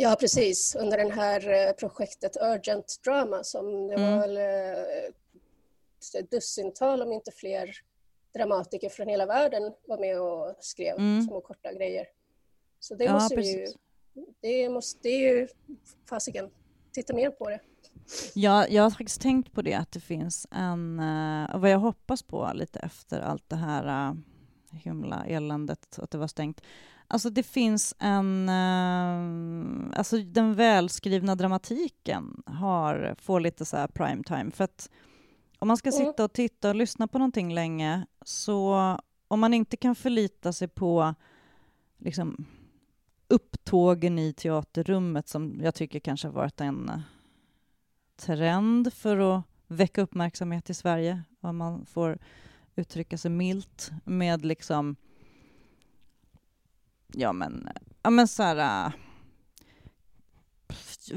Ja, 0.00 0.16
precis. 0.20 0.74
Under 0.74 0.98
det 0.98 1.12
här 1.12 1.68
uh, 1.68 1.72
projektet 1.72 2.36
Urgent 2.42 3.00
Drama 3.04 3.44
som 3.44 3.86
det 3.86 3.94
mm. 3.94 4.12
var 4.12 4.20
väl 4.20 4.36
ett 6.18 6.30
dussintal, 6.30 7.02
om 7.02 7.12
inte 7.12 7.30
fler, 7.30 7.70
dramatiker 8.34 8.88
från 8.88 9.08
hela 9.08 9.26
världen 9.26 9.72
var 9.88 9.98
med 9.98 10.20
och 10.20 10.56
skrev 10.60 10.96
mm. 10.96 11.22
små 11.22 11.40
korta 11.40 11.72
grejer. 11.72 12.06
Så 12.80 12.94
det 12.94 13.04
ja, 13.04 13.12
måste 13.12 13.34
precis. 13.34 13.56
ju... 13.56 13.66
Det, 14.40 14.68
måste, 14.68 14.98
det 15.02 15.08
är 15.08 15.18
ju 15.18 15.48
fasiken 16.08 16.50
titta 16.92 17.14
mer 17.14 17.30
på 17.30 17.50
det. 17.50 17.60
Ja, 18.34 18.66
jag 18.68 18.82
har 18.82 18.90
faktiskt 18.90 19.20
tänkt 19.20 19.52
på 19.52 19.62
det, 19.62 19.74
att 19.74 19.92
det 19.92 20.00
finns 20.00 20.46
en... 20.50 21.00
Uh, 21.00 21.60
vad 21.60 21.70
jag 21.70 21.78
hoppas 21.78 22.22
på 22.22 22.50
lite 22.54 22.78
efter 22.78 23.20
allt 23.20 23.48
det 23.48 23.56
här 23.56 24.16
himla 24.72 25.24
eländet, 25.24 25.98
att 25.98 26.10
det 26.10 26.18
var 26.18 26.26
stängt. 26.26 26.60
Alltså 27.08 27.30
det 27.30 27.42
finns 27.42 27.94
en... 27.98 28.48
Uh, 28.48 29.98
alltså 29.98 30.18
den 30.18 30.54
välskrivna 30.54 31.34
dramatiken 31.34 32.42
har, 32.46 33.14
får 33.18 33.40
lite 33.40 33.64
så 33.64 33.76
här 33.76 33.88
prime 33.88 34.22
time. 34.22 34.50
För 34.50 34.64
att 34.64 34.90
om 35.58 35.68
man 35.68 35.76
ska 35.76 35.92
sitta 35.92 36.24
och 36.24 36.32
titta 36.32 36.68
och 36.68 36.74
lyssna 36.74 37.08
på 37.08 37.18
någonting 37.18 37.54
länge, 37.54 38.06
så 38.24 38.74
om 39.28 39.40
man 39.40 39.54
inte 39.54 39.76
kan 39.76 39.94
förlita 39.94 40.52
sig 40.52 40.68
på 40.68 41.14
liksom, 41.98 42.46
upptågen 43.28 44.18
i 44.18 44.32
teaterrummet 44.32 45.28
som 45.28 45.60
jag 45.62 45.74
tycker 45.74 46.00
kanske 46.00 46.28
har 46.28 46.32
varit 46.32 46.60
en 46.60 46.88
eh, 46.88 47.00
trend 48.16 48.92
för 48.92 49.18
att 49.18 49.44
väcka 49.66 50.02
uppmärksamhet 50.02 50.70
i 50.70 50.74
Sverige, 50.74 51.22
om 51.40 51.56
man 51.56 51.86
får 51.86 52.18
uttrycka 52.76 53.18
sig 53.18 53.30
milt, 53.30 53.90
med 54.04 54.44
liksom 54.44 54.96
ja 57.12 57.32
men, 57.32 57.68
ja 58.02 58.10
men 58.10 58.28
så 58.28 58.42
här, 58.42 58.86
äh, 58.86 58.92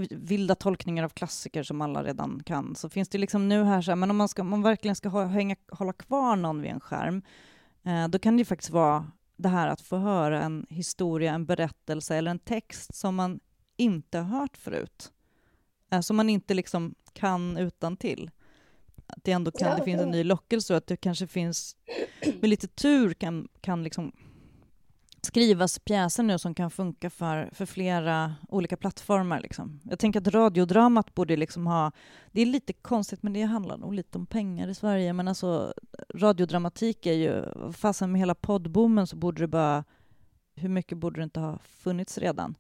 vilda 0.09 0.55
tolkningar 0.55 1.03
av 1.03 1.09
klassiker 1.09 1.63
som 1.63 1.81
alla 1.81 2.03
redan 2.03 2.43
kan, 2.45 2.75
så 2.75 2.89
finns 2.89 3.09
det 3.09 3.17
liksom 3.17 3.49
nu 3.49 3.63
här, 3.63 3.81
så 3.81 3.91
här 3.91 3.95
men 3.95 4.11
om 4.11 4.17
man, 4.17 4.29
ska, 4.29 4.41
om 4.41 4.49
man 4.49 4.61
verkligen 4.61 4.95
ska 4.95 5.09
ha, 5.09 5.25
hänga, 5.25 5.55
hålla 5.71 5.93
kvar 5.93 6.35
någon 6.35 6.61
vid 6.61 6.71
en 6.71 6.79
skärm, 6.79 7.21
eh, 7.83 8.07
då 8.07 8.19
kan 8.19 8.37
det 8.37 8.41
ju 8.41 8.45
faktiskt 8.45 8.71
vara 8.71 9.11
det 9.37 9.49
här 9.49 9.67
att 9.67 9.81
få 9.81 9.97
höra 9.97 10.43
en 10.43 10.65
historia, 10.69 11.33
en 11.33 11.45
berättelse 11.45 12.15
eller 12.15 12.31
en 12.31 12.39
text 12.39 12.95
som 12.95 13.15
man 13.15 13.39
inte 13.77 14.17
har 14.17 14.39
hört 14.39 14.57
förut. 14.57 15.11
Eh, 15.91 16.01
som 16.01 16.17
man 16.17 16.29
inte 16.29 16.53
liksom 16.53 16.95
kan 17.13 17.57
utan 17.57 17.97
till. 17.97 18.31
Att 19.07 19.23
det 19.23 19.31
ändå 19.31 19.51
kan, 19.51 19.77
det 19.77 19.83
finns 19.83 20.01
en 20.01 20.11
ny 20.11 20.23
lockelse 20.23 20.73
och 20.73 20.77
att 20.77 20.87
det 20.87 20.97
kanske 20.97 21.27
finns, 21.27 21.75
med 22.39 22.49
lite 22.49 22.67
tur 22.67 23.13
kan, 23.13 23.47
kan 23.61 23.83
liksom 23.83 24.11
skrivas 25.21 25.79
pjäser 25.79 26.23
nu 26.23 26.39
som 26.39 26.53
kan 26.53 26.71
funka 26.71 27.09
för, 27.09 27.49
för 27.53 27.65
flera 27.65 28.35
olika 28.49 28.77
plattformar. 28.77 29.39
Liksom. 29.39 29.79
Jag 29.83 29.99
tänker 29.99 30.21
att 30.21 30.27
radiodramat 30.27 31.13
borde 31.13 31.35
liksom 31.35 31.67
ha... 31.67 31.91
Det 32.31 32.41
är 32.41 32.45
lite 32.45 32.73
konstigt, 32.73 33.23
men 33.23 33.33
det 33.33 33.41
handlar 33.41 33.77
nog 33.77 33.93
lite 33.93 34.17
om 34.17 34.25
pengar 34.25 34.67
i 34.67 34.75
Sverige. 34.75 35.13
Men 35.13 35.27
alltså, 35.27 35.73
radiodramatik 36.15 37.05
är 37.05 37.13
ju... 37.13 37.45
Fastän 37.73 38.11
med 38.11 38.19
hela 38.19 38.35
poddboomen 38.35 39.07
så 39.07 39.15
borde 39.15 39.41
det 39.41 39.47
bara... 39.47 39.83
Hur 40.55 40.69
mycket 40.69 40.97
borde 40.97 41.19
det 41.19 41.23
inte 41.23 41.39
ha 41.39 41.59
funnits 41.59 42.17
redan? 42.17 42.55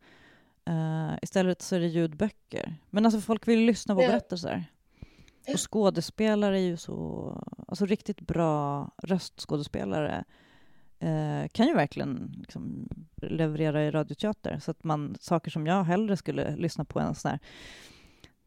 Uh, 0.69 1.13
istället 1.21 1.61
så 1.61 1.75
är 1.75 1.79
det 1.79 1.87
ljudböcker. 1.87 2.75
Men 2.89 3.05
alltså 3.05 3.21
folk 3.21 3.47
vill 3.47 3.59
lyssna 3.59 3.95
på 3.95 4.03
ja. 4.03 4.07
berättelser. 4.07 4.65
Och 5.53 5.71
skådespelare 5.71 6.59
är 6.59 6.63
ju 6.63 6.77
så... 6.77 7.33
Alltså 7.67 7.85
riktigt 7.85 8.21
bra 8.21 8.91
röstskådespelare 9.03 10.23
eh, 11.01 11.47
kan 11.51 11.67
ju 11.67 11.73
verkligen 11.73 12.35
liksom 12.37 12.89
leverera 13.21 13.85
i 13.85 13.91
radioteater. 13.91 14.59
Så 14.59 14.71
att 14.71 14.83
man, 14.83 15.17
saker 15.19 15.51
som 15.51 15.67
jag 15.67 15.83
hellre 15.83 16.17
skulle 16.17 16.55
lyssna 16.55 16.85
på 16.85 16.99
än 16.99 17.15
sån 17.15 17.31
här 17.31 17.39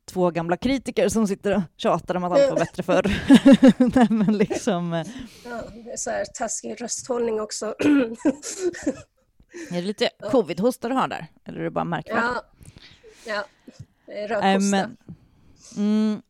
två 0.04 0.30
gamla 0.30 0.56
kritiker 0.56 1.08
som 1.08 1.28
sitter 1.28 1.56
och 1.56 1.62
tjatar 1.76 2.14
om 2.14 2.24
att 2.24 2.32
allt 2.32 2.50
var 2.50 2.58
bättre 2.58 2.82
förr. 2.92 3.20
Nej, 3.96 4.06
men 4.10 4.38
liksom... 4.38 4.92
Eh. 4.92 5.06
Ja, 5.44 5.62
det 5.84 5.92
är 5.92 5.96
så 5.96 6.10
här 6.10 6.24
taskig 6.24 6.82
rösthållning 6.82 7.40
också. 7.40 7.74
är 9.70 9.74
det 9.74 9.82
lite 9.82 10.10
covid-hosta 10.30 10.88
du 10.88 10.94
har 10.94 11.08
där? 11.08 11.26
Eller 11.44 11.60
är 11.60 11.64
det 11.64 11.70
bara 11.70 11.84
märkvärdigt? 11.84 12.44
Ja, 13.26 13.44
ja. 14.06 14.16
rökhosta. 14.28 14.48
Äh, 14.48 14.60
men, 14.60 14.96
mm, 15.76 16.22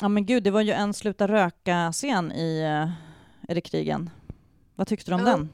ja 0.00 0.08
men 0.08 0.26
gud, 0.26 0.42
det 0.42 0.50
var 0.50 0.60
ju 0.60 0.72
en 0.72 0.94
sluta 0.94 1.28
röka-scen 1.28 2.32
i 2.32 2.62
uh, 2.62 2.90
Är 3.48 3.54
det 3.54 3.60
krigen? 3.60 4.10
Vad 4.74 4.86
tyckte 4.86 5.10
du 5.10 5.14
om 5.14 5.20
ja. 5.20 5.26
den? 5.26 5.48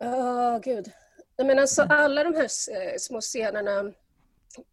Oh, 0.00 0.58
gud. 0.60 0.92
Men 1.36 1.58
alltså 1.58 1.82
alla 1.82 2.24
de 2.24 2.34
här 2.34 2.44
eh, 2.44 2.96
små 2.98 3.20
scenerna 3.20 3.92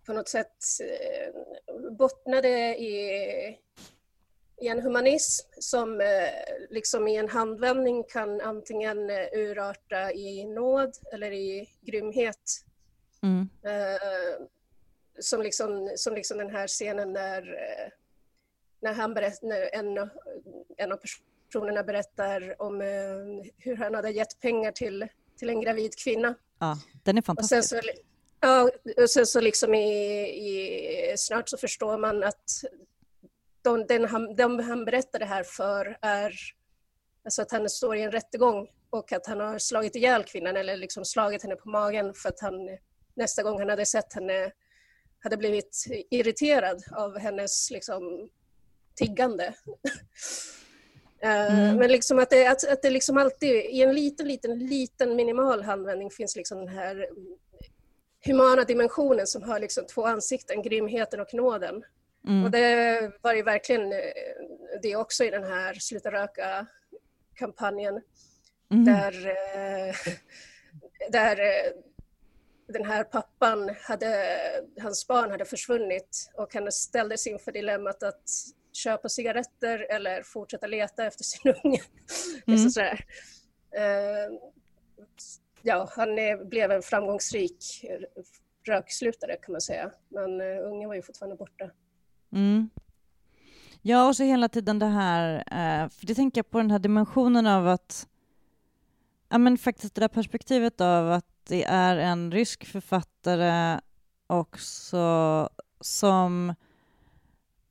på 0.06 0.14
något 0.14 0.30
sätt 0.30 0.58
eh, 0.82 1.34
bottnade 1.92 2.78
i, 2.78 3.58
i 4.62 4.68
en 4.68 4.82
humanism 4.82 5.48
som 5.60 6.02
eh, 6.02 6.30
liksom 6.70 7.08
i 7.08 7.16
en 7.16 7.30
handvändning 7.30 8.04
kan 8.04 8.42
antingen 8.42 9.10
urarta 9.34 10.12
i 10.12 10.46
nåd 10.46 10.98
eller 11.14 11.32
i 11.32 11.70
grymhet. 11.82 12.62
Mm. 13.24 13.50
Som, 15.20 15.42
liksom, 15.42 15.92
som 15.96 16.16
liksom 16.16 16.38
den 16.38 16.50
här 16.50 16.68
scenen 16.68 17.14
när, 17.14 17.60
när, 18.80 18.94
han 18.94 19.14
berätt, 19.14 19.42
när 19.42 19.76
en, 19.76 20.10
en 20.78 20.92
av 20.92 20.98
personerna 20.98 21.35
personerna 21.56 21.84
berättar 21.84 22.62
om 22.62 22.82
eh, 22.82 22.88
hur 23.58 23.76
han 23.76 23.94
hade 23.94 24.12
gett 24.12 24.40
pengar 24.40 24.72
till, 24.72 25.08
till 25.40 25.50
en 25.50 25.62
gravid 25.62 25.96
kvinna. 25.98 26.36
Ja, 26.60 26.78
den 27.04 27.18
är 27.18 27.22
fantastisk. 27.22 27.58
Och 27.60 27.66
sen 27.66 27.82
så, 27.82 27.90
ja, 28.40 28.70
och 29.04 29.10
sen 29.10 29.26
så 29.26 29.42
liksom 29.42 29.74
i, 29.74 30.22
i, 30.28 31.18
snart 31.18 31.50
så 31.50 31.58
förstår 31.58 31.98
man 31.98 32.24
att 32.24 32.64
de, 33.62 33.86
den 33.88 34.06
han, 34.06 34.36
de 34.36 34.60
han 34.60 34.86
berättar 34.86 35.20
det 35.20 35.26
här 35.26 35.44
för 35.44 35.98
är 36.02 36.34
alltså 37.26 37.42
att 37.42 37.52
han 37.52 37.70
står 37.70 37.96
i 37.96 38.02
en 38.02 38.12
rättegång 38.12 38.68
och 38.90 39.12
att 39.12 39.28
han 39.28 39.40
har 39.40 39.60
slagit 39.60 39.96
ihjäl 39.96 40.24
kvinnan 40.24 40.58
eller 40.58 40.78
liksom 40.78 41.06
slagit 41.06 41.44
henne 41.44 41.56
på 41.56 41.70
magen 41.70 42.14
för 42.14 42.30
att 42.30 42.40
han 42.40 42.54
nästa 43.14 43.44
gång 43.44 43.60
han 43.60 43.70
hade 43.70 43.86
sett 43.86 44.14
henne 44.14 44.52
hade 45.20 45.38
blivit 45.38 45.86
irriterad 46.10 46.84
av 46.92 47.20
hennes 47.20 47.72
liksom, 47.72 48.30
tiggande. 48.96 49.54
Eh, 51.26 51.54
mm. 51.54 51.78
Men 51.78 51.92
liksom 51.92 52.20
att 52.20 52.30
det, 52.30 52.48
att, 52.48 52.72
att 52.72 52.82
det 52.82 52.90
liksom 52.90 53.18
alltid, 53.18 53.50
i 53.50 53.82
en 53.82 53.96
liten, 53.96 54.28
liten, 54.28 54.60
liten 54.60 55.16
minimal 55.16 55.64
handvändning 55.64 56.12
finns 56.12 56.36
liksom 56.36 56.58
den 56.58 56.68
här 56.68 57.08
humana 58.26 58.64
dimensionen 58.64 59.28
som 59.28 59.44
har 59.44 59.60
liksom 59.60 59.86
två 59.88 60.06
ansikten, 60.06 60.62
grymheten 60.62 61.20
och 61.20 61.34
nåden. 61.34 61.84
Mm. 62.28 62.44
Och 62.44 62.52
det 62.52 63.12
var 63.22 63.34
ju 63.34 63.44
verkligen 63.44 63.92
eh, 63.92 64.00
det 64.82 64.96
också 64.96 65.24
i 65.24 65.30
den 65.30 65.44
här 65.44 65.74
Sluta 65.74 66.12
röka-kampanjen. 66.12 68.02
Mm. 68.72 68.86
Där, 68.86 69.28
eh, 69.28 69.96
där 71.12 71.38
den 72.68 72.86
här 72.86 73.04
pappan, 73.04 73.76
hade, 73.82 74.38
hans 74.82 75.08
barn 75.08 75.32
hade 75.32 75.46
försvunnit 75.46 76.32
och 76.34 76.54
han 76.54 76.72
ställdes 76.72 77.28
inför 77.28 77.52
dilemmat 77.52 78.04
att 78.04 78.30
köpa 78.76 79.10
cigaretter 79.10 79.88
eller 79.90 80.24
fortsätta 80.24 80.68
leta 80.68 81.06
efter 81.06 81.24
sin 81.24 81.54
unge. 81.64 81.82
Mm. 82.48 82.70
sådär. 82.70 83.06
Uh, 83.78 84.38
ja, 85.62 85.90
han 85.96 86.20
är, 86.20 86.46
blev 86.46 86.72
en 86.72 86.82
framgångsrik 86.82 87.86
rökslutare 88.68 89.36
kan 89.36 89.52
man 89.52 89.62
säga. 89.62 89.92
Men 90.10 90.42
uh, 90.42 90.68
ungen 90.68 90.90
var 90.90 90.96
ju 90.96 91.02
fortfarande 91.02 91.36
borta. 91.36 91.72
Mm. 92.32 92.70
Ja, 93.88 94.08
och 94.08 94.16
så 94.16 94.24
hela 94.24 94.50
tiden 94.50 94.80
det 94.80 94.86
här, 94.86 95.36
eh, 95.36 95.90
för 95.90 96.08
det 96.08 96.16
tänker 96.16 96.40
jag 96.40 96.50
på 96.50 96.58
den 96.58 96.72
här 96.72 96.80
dimensionen 96.80 97.48
av 97.48 97.68
att, 97.68 98.08
ja 99.30 99.38
men 99.38 99.58
faktiskt 99.58 99.96
det 99.96 100.02
där 100.02 100.08
perspektivet 100.08 100.82
av 100.82 101.12
att 101.12 101.26
det 101.48 101.64
är 101.64 101.98
en 101.98 102.32
rysk 102.32 102.66
författare 102.66 103.80
också 104.28 105.50
som 105.82 106.56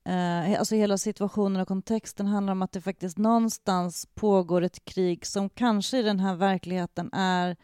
Eh, 0.05 0.59
alltså 0.59 0.75
hela 0.75 0.99
situationen 0.99 1.63
och 1.63 1.69
kontexten 1.69 2.27
handlar 2.27 2.53
om 2.53 2.63
att 2.63 2.73
det 2.73 2.81
faktiskt 2.81 3.19
någonstans 3.19 4.09
pågår 4.15 4.63
ett 4.63 4.85
krig 4.85 5.27
som 5.27 5.49
kanske 5.49 5.99
i 5.99 6.03
den 6.03 6.21
här 6.21 6.35
verkligheten 6.35 7.13
är 7.13 7.57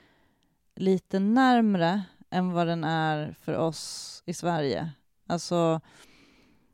lite 0.77 1.19
närmre 1.19 2.03
än 2.31 2.53
vad 2.53 2.67
den 2.67 2.85
är 2.85 3.35
för 3.41 3.57
oss 3.57 4.23
i 4.27 4.35
Sverige. 4.35 4.91
Alltså, 5.27 5.81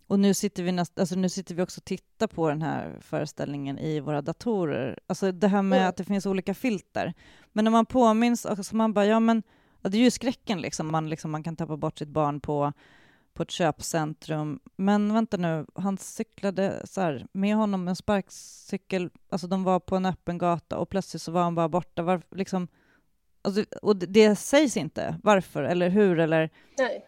och 0.07 0.21
nu 0.21 0.35
sitter, 0.35 0.63
vi 0.63 0.73
näst, 0.73 0.99
alltså 0.99 1.15
nu 1.15 1.29
sitter 1.29 1.55
vi 1.55 1.63
också 1.63 1.79
och 1.81 1.85
tittar 1.85 2.27
på 2.27 2.49
den 2.49 2.63
här 2.63 2.99
föreställningen 3.01 3.79
i 3.79 4.01
våra 4.01 4.23
datorer. 4.23 4.99
Alltså 5.07 5.33
det 5.33 5.49
här 5.49 5.63
med 5.63 5.79
mm. 5.79 5.89
att 5.89 5.97
det 5.97 6.05
finns 6.05 6.27
olika 6.27 6.55
filter. 6.55 7.15
Men 7.53 7.65
när 7.65 7.73
man 7.73 7.87
påminns, 7.87 8.47
alltså 8.47 8.77
man 8.77 8.93
bara, 8.93 9.07
ja 9.07 9.21
men 9.21 9.43
det 9.83 9.99
är 9.99 10.03
ju 10.03 10.11
skräcken 10.11 10.61
liksom. 10.61 10.93
Man, 10.93 11.09
liksom, 11.09 11.31
man 11.31 11.43
kan 11.43 11.57
tappa 11.57 11.77
bort 11.77 11.99
sitt 11.99 12.09
barn 12.09 12.41
på 12.41 12.73
på 13.37 13.43
ett 13.43 13.51
köpcentrum. 13.51 14.61
Men 14.77 15.15
vänta 15.15 15.37
nu, 15.37 15.67
han 15.75 15.99
cyklade 15.99 16.83
så 16.85 17.01
här, 17.01 17.27
med 17.33 17.57
honom 17.57 17.89
en 17.89 17.97
sparkcykel, 17.97 19.11
alltså 19.29 19.47
de 19.47 19.65
var 19.65 19.81
på 19.81 19.97
en 19.97 20.07
öppen 20.07 20.39
gata 20.39 20.79
och 20.79 20.89
plötsligt 20.89 21.23
så 21.23 21.33
var 21.33 21.43
han 21.43 21.55
bara 21.55 21.69
borta. 21.69 22.03
Var, 22.03 22.23
liksom, 22.31 22.69
alltså, 23.43 23.65
och 23.83 23.97
det, 23.97 24.07
det 24.07 24.37
sägs 24.37 24.77
inte 24.77 25.21
varför 25.23 25.63
eller 25.63 25.89
hur 25.89 26.19
eller... 26.19 26.51
Nej. 26.79 27.07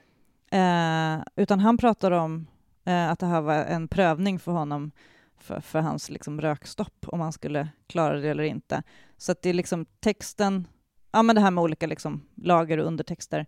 Eh, 0.51 1.23
utan 1.37 1.61
han 1.61 1.79
pratar 1.79 2.11
om 2.11 2.47
eh, 2.85 3.11
att 3.11 3.19
det 3.19 3.27
här 3.27 3.41
var 3.41 3.55
en 3.55 3.89
prövning 3.89 4.39
för 4.39 4.53
honom 4.53 4.91
för, 5.37 5.61
för 5.61 5.81
hans 5.81 6.11
liksom, 6.11 6.41
rökstopp, 6.41 7.07
om 7.07 7.21
han 7.21 7.33
skulle 7.33 7.69
klara 7.87 8.21
det 8.21 8.29
eller 8.29 8.45
inte. 8.45 8.83
Så 9.17 9.33
att 9.33 9.43
det 9.43 9.49
är 9.49 9.55
liksom 9.55 9.87
texten, 10.01 10.69
ja 11.13 11.23
men 11.23 11.37
det 11.37 11.43
här 11.43 11.51
med 11.51 11.65
olika 11.65 11.87
liksom, 11.87 12.29
lager 12.35 12.79
och 12.79 12.87
undertexter. 12.87 13.47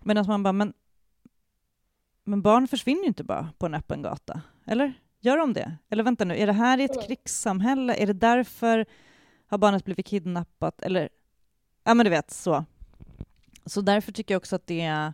Medan 0.00 0.26
man 0.26 0.42
bara, 0.42 0.52
men 0.52 0.72
men 2.30 2.42
barn 2.42 2.68
försvinner 2.68 3.02
ju 3.02 3.08
inte 3.08 3.24
bara 3.24 3.48
på 3.58 3.66
en 3.66 3.74
öppen 3.74 4.02
gata, 4.02 4.40
eller? 4.66 4.92
Gör 5.20 5.36
de 5.36 5.52
det? 5.52 5.76
Eller 5.90 6.02
vänta 6.02 6.24
nu, 6.24 6.36
är 6.36 6.46
det 6.46 6.52
här 6.52 6.78
i 6.78 6.84
ett 6.84 7.06
krigssamhälle? 7.06 7.94
Är 7.94 8.06
det 8.06 8.12
därför 8.12 8.86
har 9.46 9.58
barnet 9.58 9.84
blivit 9.84 10.06
kidnappat? 10.06 10.82
Eller, 10.82 11.08
ja 11.84 11.94
men 11.94 12.04
du 12.04 12.10
vet, 12.10 12.30
så. 12.30 12.64
Så 13.66 13.80
därför 13.80 14.12
tycker 14.12 14.34
jag 14.34 14.40
också 14.40 14.56
att 14.56 14.66
det 14.66 14.80
är 14.80 15.12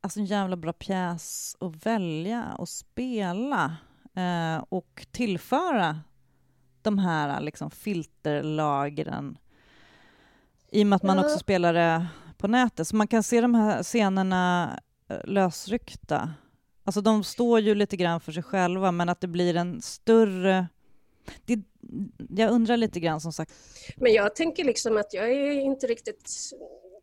alltså 0.00 0.20
en 0.20 0.26
jävla 0.26 0.56
bra 0.56 0.72
pjäs 0.72 1.56
att 1.60 1.86
välja 1.86 2.54
och 2.58 2.68
spela 2.68 3.76
eh, 4.14 4.64
och 4.68 5.06
tillföra 5.10 6.00
de 6.82 6.98
här 6.98 7.40
liksom, 7.40 7.70
filterlagren 7.70 9.38
i 10.74 10.82
och 10.82 10.86
med 10.86 10.96
att 10.96 11.02
man 11.02 11.18
också 11.18 11.38
spelar 11.38 11.72
det 11.72 12.06
på 12.36 12.48
nätet. 12.48 12.88
Så 12.88 12.96
man 12.96 13.06
kan 13.06 13.22
se 13.22 13.40
de 13.40 13.54
här 13.54 13.82
scenerna 13.82 14.70
Eh, 15.08 15.20
lösryckta. 15.24 16.34
Alltså 16.84 17.00
de 17.00 17.24
står 17.24 17.60
ju 17.60 17.74
lite 17.74 17.96
grann 17.96 18.20
för 18.20 18.32
sig 18.32 18.42
själva, 18.42 18.92
men 18.92 19.08
att 19.08 19.20
det 19.20 19.26
blir 19.26 19.56
en 19.56 19.82
större... 19.82 20.66
Det, 21.44 21.58
jag 22.28 22.50
undrar 22.50 22.76
lite 22.76 23.00
grann 23.00 23.20
som 23.20 23.32
sagt. 23.32 23.52
Men 23.96 24.12
jag 24.12 24.36
tänker 24.36 24.64
liksom 24.64 24.96
att 24.96 25.14
jag 25.14 25.32
är 25.32 25.50
inte 25.50 25.86
riktigt 25.86 26.30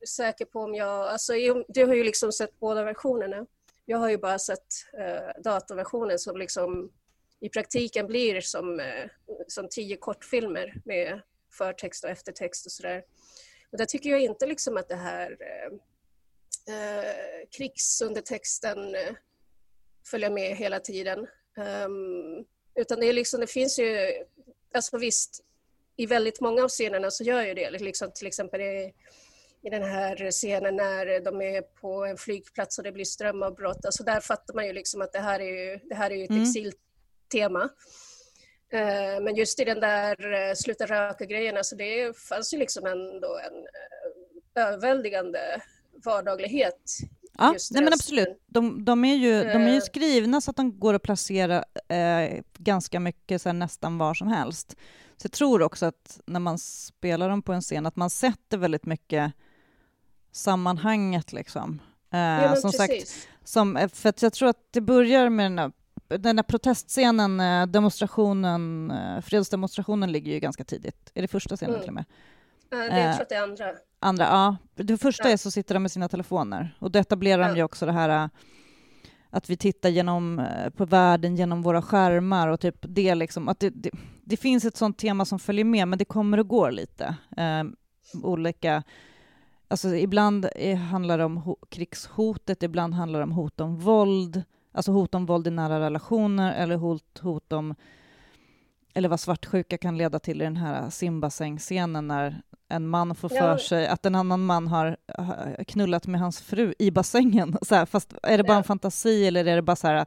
säker 0.08 0.46
på 0.46 0.60
om 0.60 0.76
jag... 0.76 1.08
Alltså, 1.08 1.34
du 1.68 1.86
har 1.86 1.94
ju 1.94 2.04
liksom 2.04 2.32
sett 2.32 2.60
båda 2.60 2.84
versionerna. 2.84 3.46
Jag 3.86 3.98
har 3.98 4.10
ju 4.10 4.18
bara 4.18 4.40
sett 4.40 4.68
eh, 5.00 5.42
dataversionen 5.44 6.20
som 6.20 6.38
liksom 6.38 6.92
i 7.40 7.50
praktiken 7.50 8.08
blir 8.08 8.42
som, 8.42 8.80
eh, 8.80 9.10
som 9.48 9.68
tio 9.70 9.98
kortfilmer 9.98 10.82
med 10.86 11.22
förtext 11.52 12.04
och 12.04 12.10
eftertext 12.10 12.66
och 12.66 12.72
sådär. 12.72 13.04
Och 13.72 13.78
där 13.78 13.86
tycker 13.86 14.10
jag 14.10 14.22
inte 14.22 14.46
liksom 14.46 14.78
att 14.78 14.90
det 14.90 14.96
här 14.96 15.32
eh, 15.32 15.78
eh, 16.68 17.50
krigsundertexten 17.58 18.96
eh, 18.96 19.14
följa 20.08 20.30
med 20.30 20.56
hela 20.56 20.80
tiden. 20.80 21.20
Um, 21.58 22.46
utan 22.76 23.00
det, 23.00 23.06
är 23.06 23.14
liksom, 23.14 23.40
det 23.40 23.48
finns 23.48 23.80
ju, 23.80 24.12
alltså 24.74 24.98
visst, 24.98 25.44
i 25.98 26.06
väldigt 26.06 26.42
många 26.42 26.64
av 26.64 26.70
scenerna 26.70 27.12
så 27.12 27.24
gör 27.24 27.46
ju 27.46 27.54
det. 27.54 27.70
Liksom, 27.70 28.12
till 28.12 28.28
exempel 28.28 28.62
i, 28.62 28.94
i 29.64 29.70
den 29.70 29.84
här 29.84 30.32
scenen 30.32 30.76
när 30.76 31.20
de 31.20 31.42
är 31.42 31.62
på 31.62 32.06
en 32.06 32.18
flygplats 32.18 32.78
och 32.78 32.84
det 32.84 32.92
blir 32.92 33.06
strömavbrott. 33.06 33.86
Alltså 33.86 34.04
där 34.04 34.20
fattar 34.20 34.54
man 34.54 34.68
ju 34.68 34.74
liksom 34.74 35.02
att 35.02 35.14
det 35.14 35.20
här 35.20 35.40
är 35.40 35.72
ju, 35.72 35.80
det 35.84 35.96
här 35.96 36.12
är 36.12 36.16
ju 36.16 36.24
ett 36.24 36.30
mm. 36.30 36.44
exiltema. 36.44 37.64
Uh, 38.74 39.24
men 39.24 39.36
just 39.36 39.60
i 39.60 39.64
den 39.64 39.80
där 39.80 40.34
uh, 40.34 40.54
sluta 40.54 40.86
röka-grejen, 40.86 41.58
alltså 41.58 41.76
det 41.76 42.18
fanns 42.18 42.54
ju 42.54 42.58
liksom 42.58 42.86
ändå 42.86 43.40
en 43.46 43.54
uh, 43.54 44.68
överväldigande 44.68 45.62
vardaglighet. 46.06 46.98
Ja, 47.38 47.56
nej 47.72 47.84
men 47.84 47.94
absolut. 47.94 48.44
De, 48.48 48.86
de, 48.86 49.06
är 49.06 49.16
ju, 49.16 49.44
de 49.44 49.62
är 49.62 49.70
ju 49.70 49.78
eh. 49.78 49.82
skrivna 49.82 50.42
så 50.42 50.52
att 50.52 50.58
de 50.58 50.80
går 50.80 50.94
att 50.94 51.02
placera 51.02 51.64
eh, 51.88 52.42
ganska 52.58 53.00
mycket, 53.00 53.42
så 53.42 53.54
nästan 53.54 53.98
var 53.98 54.14
som 54.14 54.28
helst. 54.28 54.76
Så 55.18 55.26
jag 55.26 55.32
tror 55.32 55.62
också 55.62 55.86
att 55.86 56.20
när 56.26 56.40
man 56.40 56.58
spelar 56.60 57.30
dem 57.30 57.42
på 57.42 57.54
en 57.54 57.62
scen, 57.62 57.86
att 57.86 57.96
man 57.96 58.10
sätter 58.10 58.58
väldigt 58.58 58.86
mycket 58.86 59.34
sammanhanget 60.32 61.34
liksom. 61.34 61.80
Eh, 62.14 62.20
ja, 62.20 62.56
som 62.56 62.72
precis. 62.72 63.10
sagt, 63.10 63.28
som, 63.44 63.78
eh, 63.78 63.90
för 63.90 64.14
jag 64.20 64.34
tror 64.34 64.50
att 64.50 64.68
det 64.72 64.82
börjar 64.82 65.30
med 65.30 65.46
den 65.46 65.60
här, 65.60 65.72
den 66.08 66.38
här 66.38 66.44
protestscenen, 66.44 67.40
eh, 67.40 67.66
demonstrationen, 67.66 68.94
fredsdemonstrationen 69.22 70.12
ligger 70.12 70.32
ju 70.32 70.40
ganska 70.40 70.64
tidigt. 70.64 71.12
Är 71.14 71.22
det 71.22 71.28
första 71.28 71.56
scenen 71.56 71.76
mm. 71.76 71.82
till 71.82 71.90
och 71.90 71.96
med? 71.96 72.06
Det, 72.70 73.00
jag 73.00 73.16
tror 73.16 73.22
att 73.22 73.30
det 73.30 73.36
är 73.36 73.44
andra. 73.44 73.66
Andra, 74.04 74.26
ja. 74.26 74.56
Det 74.76 74.98
första 74.98 75.30
är 75.30 75.38
så 75.38 75.52
sitter 75.52 75.76
de 75.76 75.80
med 75.84 75.92
sina 75.92 76.10
telefoner. 76.10 76.76
Och 76.80 76.92
då 76.92 77.00
etablerar 77.00 77.48
de 77.50 77.58
ju 77.58 77.64
också 77.64 77.86
det 77.86 77.92
här 77.92 78.30
att 79.30 79.50
vi 79.50 79.58
tittar 79.58 79.90
genom, 79.90 80.48
på 80.76 80.86
världen 80.86 81.36
genom 81.36 81.62
våra 81.62 81.82
skärmar 81.82 82.48
och 82.48 82.60
typ 82.60 82.78
det 82.82 83.16
liksom, 83.16 83.48
att 83.50 83.60
det, 83.60 83.70
det, 83.70 83.90
det 84.24 84.38
finns 84.38 84.66
ett 84.66 84.78
sånt 84.78 84.98
tema 84.98 85.26
som 85.26 85.40
följer 85.40 85.66
med, 85.66 85.88
men 85.88 86.00
det 86.00 86.06
kommer 86.06 86.38
och 86.38 86.48
går 86.48 86.72
lite. 86.72 87.16
Eh, 87.38 87.64
olika, 88.24 88.84
alltså 89.68 89.96
ibland 89.96 90.46
handlar 90.92 91.18
det 91.18 91.26
om 91.26 91.38
ho, 91.38 91.56
krigshotet, 91.70 92.64
ibland 92.64 92.94
handlar 92.94 93.20
det 93.20 93.24
om 93.24 93.32
hot 93.32 93.60
om 93.60 93.78
våld, 93.78 94.44
alltså 94.72 94.92
hot 94.92 95.16
om 95.16 95.26
våld 95.26 95.48
i 95.48 95.52
nära 95.52 95.80
relationer 95.80 96.54
eller 96.54 96.76
hot, 96.76 97.20
hot 97.22 97.54
om 97.54 97.76
eller 98.94 99.10
vad 99.10 99.20
svartsjuka 99.20 99.78
kan 99.78 99.98
leda 99.98 100.20
till 100.20 100.42
i 100.42 100.44
den 100.44 100.58
här 100.58 100.90
simbassängscenen 100.90 102.08
när 102.08 102.42
en 102.70 102.88
man 102.88 103.16
får 103.16 103.30
för 103.30 103.58
sig 103.58 103.88
att 103.88 104.06
en 104.06 104.16
annan 104.16 104.46
man 104.46 104.68
har 104.68 104.98
knullat 105.68 106.08
med 106.08 106.22
hans 106.22 106.42
fru 106.42 106.74
i 106.80 106.92
bassängen. 106.92 107.58
Så 107.62 107.76
här, 107.76 107.86
fast 107.86 108.14
är 108.24 108.38
det 108.38 108.44
bara 108.44 108.58
en 108.58 108.64
fantasi 108.64 109.28
eller 109.28 109.46
är 109.46 109.56
det 109.56 109.62
bara 109.62 109.76
så 109.76 109.88
här 109.88 110.06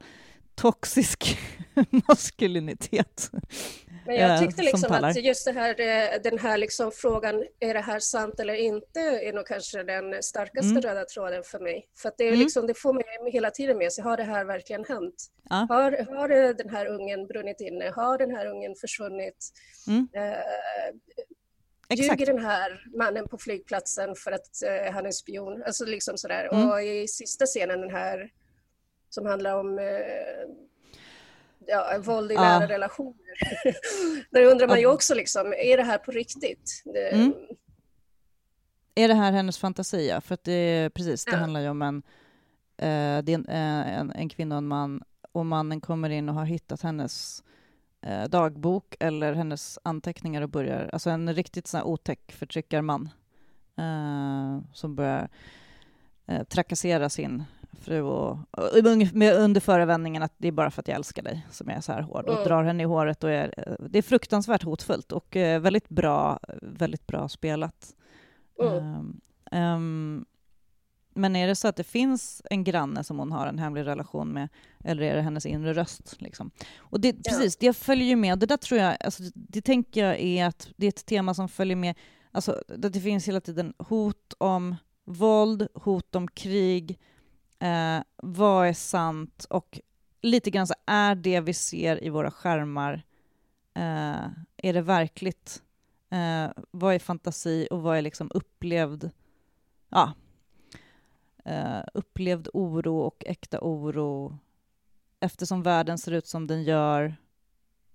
toxisk 0.55 1.37
maskulinitet? 2.07 3.31
Men 4.05 4.15
jag 4.15 4.31
eh, 4.31 4.39
tyckte 4.39 4.63
liksom 4.63 4.91
att 4.91 5.23
just 5.23 5.49
här, 5.49 5.79
eh, 5.79 6.21
den 6.23 6.39
här 6.39 6.57
liksom 6.57 6.91
frågan, 6.91 7.43
är 7.59 7.73
det 7.73 7.79
här 7.79 7.99
sant 7.99 8.39
eller 8.39 8.53
inte, 8.53 8.99
är 8.99 9.33
nog 9.33 9.47
kanske 9.47 9.83
den 9.83 10.23
starkaste 10.23 10.69
mm. 10.71 10.81
röda 10.81 11.05
tråden 11.05 11.43
för 11.43 11.59
mig. 11.59 11.87
För 11.97 12.11
det, 12.17 12.27
mm. 12.27 12.39
liksom, 12.39 12.67
det 12.67 12.73
får 12.73 12.93
mig 12.93 13.05
hela 13.31 13.51
tiden 13.51 13.77
med 13.77 13.93
sig, 13.93 14.03
har 14.03 14.17
det 14.17 14.23
här 14.23 14.45
verkligen 14.45 14.85
hänt? 14.85 15.31
Ja. 15.49 15.65
Har, 15.69 16.15
har 16.15 16.53
den 16.53 16.69
här 16.69 16.85
ungen 16.85 17.27
brunnit 17.27 17.61
inne? 17.61 17.89
Har 17.95 18.17
den 18.17 18.35
här 18.35 18.45
ungen 18.47 18.75
försvunnit? 18.75 19.49
Mm. 19.87 20.07
Eh, 20.13 20.37
Ljuger 21.89 22.25
den 22.25 22.39
här 22.39 22.85
mannen 22.97 23.27
på 23.27 23.37
flygplatsen 23.37 24.15
för 24.15 24.31
att 24.31 24.63
eh, 24.63 24.93
han 24.93 25.05
är 25.05 25.11
spion? 25.11 25.63
Alltså 25.63 25.85
liksom 25.85 26.17
sådär. 26.17 26.49
Mm. 26.51 26.69
Och 26.69 26.83
i 26.83 27.07
sista 27.07 27.45
scenen, 27.45 27.81
den 27.81 27.91
här 27.91 28.29
som 29.15 29.25
handlar 29.25 29.59
om 29.59 29.79
eh, 29.79 29.85
ja, 31.67 31.97
våld 31.99 32.31
i 32.31 32.35
nära 32.35 32.67
relationer. 32.67 33.15
Där 34.29 34.43
undrar 34.43 34.67
man 34.67 34.79
ju 34.79 34.85
också, 34.85 35.13
liksom, 35.15 35.53
är 35.57 35.77
det 35.77 35.83
här 35.83 35.97
på 35.97 36.11
riktigt? 36.11 36.81
Det, 36.85 37.13
mm. 37.13 37.33
Är 38.95 39.07
det 39.07 39.13
här 39.13 39.31
hennes 39.31 39.57
fantasi? 39.57 40.07
Ja? 40.09 40.21
För 40.21 40.33
att 40.33 40.43
det, 40.43 40.89
precis, 40.93 41.25
det 41.25 41.31
ja. 41.31 41.37
handlar 41.37 41.61
ju 41.61 41.69
om 41.69 41.81
en, 41.81 42.03
eh, 42.77 43.33
en, 43.33 43.45
eh, 43.45 43.99
en, 43.99 44.11
en 44.11 44.29
kvinna 44.29 44.55
och 44.55 44.59
en 44.59 44.67
man 44.67 45.03
och 45.31 45.45
mannen 45.45 45.81
kommer 45.81 46.09
in 46.09 46.29
och 46.29 46.35
har 46.35 46.45
hittat 46.45 46.81
hennes 46.81 47.43
dagbok 48.29 48.95
eller 48.99 49.33
hennes 49.33 49.79
anteckningar 49.83 50.41
och 50.41 50.49
börjar, 50.49 50.89
alltså 50.93 51.09
en 51.09 51.33
riktigt 51.33 51.67
sån 51.67 51.77
här 51.77 51.87
otäck 51.87 52.31
förtryckarman 52.31 53.09
eh, 53.77 54.59
som 54.73 54.95
börjar 54.95 55.29
eh, 56.27 56.43
trakassera 56.43 57.09
sin 57.09 57.43
fru 57.81 58.01
och, 58.01 58.37
med, 59.13 59.35
under 59.35 59.61
förevändningen 59.61 60.23
att 60.23 60.33
det 60.37 60.47
är 60.47 60.51
bara 60.51 60.71
för 60.71 60.81
att 60.81 60.87
jag 60.87 60.95
älskar 60.95 61.23
dig 61.23 61.47
som 61.51 61.69
jag 61.69 61.77
är 61.77 61.81
så 61.81 61.91
här 61.91 62.01
hård 62.01 62.25
och 62.25 62.33
mm. 62.33 62.43
drar 62.45 62.63
henne 62.63 62.83
i 62.83 62.85
håret 62.85 63.23
och 63.23 63.31
är, 63.31 63.77
det 63.89 63.97
är 63.97 64.01
fruktansvärt 64.01 64.63
hotfullt 64.63 65.11
och 65.11 65.35
eh, 65.35 65.59
väldigt 65.59 65.89
bra, 65.89 66.39
väldigt 66.61 67.07
bra 67.07 67.29
spelat. 67.29 67.95
Mm. 68.61 69.21
Um, 69.51 70.25
men 71.17 71.35
är 71.35 71.47
det 71.47 71.55
så 71.55 71.67
att 71.67 71.75
det 71.75 71.83
finns 71.83 72.41
en 72.49 72.63
granne 72.63 73.03
som 73.03 73.19
hon 73.19 73.31
har 73.31 73.47
en 73.47 73.59
hemlig 73.59 73.85
relation 73.85 74.29
med, 74.29 74.49
eller 74.83 75.03
är 75.03 75.15
det 75.15 75.21
hennes 75.21 75.45
inre 75.45 75.73
röst? 75.73 76.21
Liksom? 76.21 76.51
Och 76.77 76.99
det, 76.99 77.07
Ja. 77.07 77.21
precis, 77.29 77.57
det 77.57 77.73
följer 77.73 78.07
ju 78.07 78.15
med. 78.15 78.39
Det 78.39 78.45
där 78.45 78.57
tror 78.57 78.79
jag, 78.79 78.97
alltså, 78.99 79.23
det 79.33 79.61
tänker 79.61 80.05
jag 80.05 80.19
är 80.19 80.45
att 80.45 80.69
det 80.77 80.85
är 80.85 80.89
ett 80.89 81.05
tema 81.05 81.33
som 81.33 81.49
följer 81.49 81.75
med. 81.75 81.95
Alltså, 82.31 82.63
det 82.77 83.01
finns 83.01 83.27
hela 83.27 83.41
tiden 83.41 83.73
hot 83.77 84.33
om 84.37 84.75
våld, 85.05 85.67
hot 85.73 86.15
om 86.15 86.27
krig. 86.27 86.99
Eh, 87.65 88.03
vad 88.15 88.67
är 88.67 88.73
sant? 88.73 89.45
Och 89.49 89.79
lite 90.21 90.51
grann 90.51 90.67
så 90.67 90.73
är 90.85 91.15
det 91.15 91.39
vi 91.39 91.53
ser 91.53 92.03
i 92.03 92.09
våra 92.09 92.31
skärmar, 92.31 92.93
eh, 93.73 94.25
är 94.57 94.73
det 94.73 94.81
verkligt? 94.81 95.63
Eh, 96.09 96.51
vad 96.71 96.95
är 96.95 96.99
fantasi 96.99 97.67
och 97.71 97.81
vad 97.81 97.97
är 97.97 98.01
liksom 98.01 98.31
upplevd, 98.33 99.09
ja, 99.89 100.13
eh, 101.45 101.81
upplevd 101.93 102.47
oro 102.53 102.97
och 102.97 103.23
äkta 103.25 103.59
oro 103.61 104.37
eftersom 105.19 105.63
världen 105.63 105.97
ser 105.97 106.11
ut 106.11 106.27
som 106.27 106.47
den 106.47 106.63
gör 106.63 107.15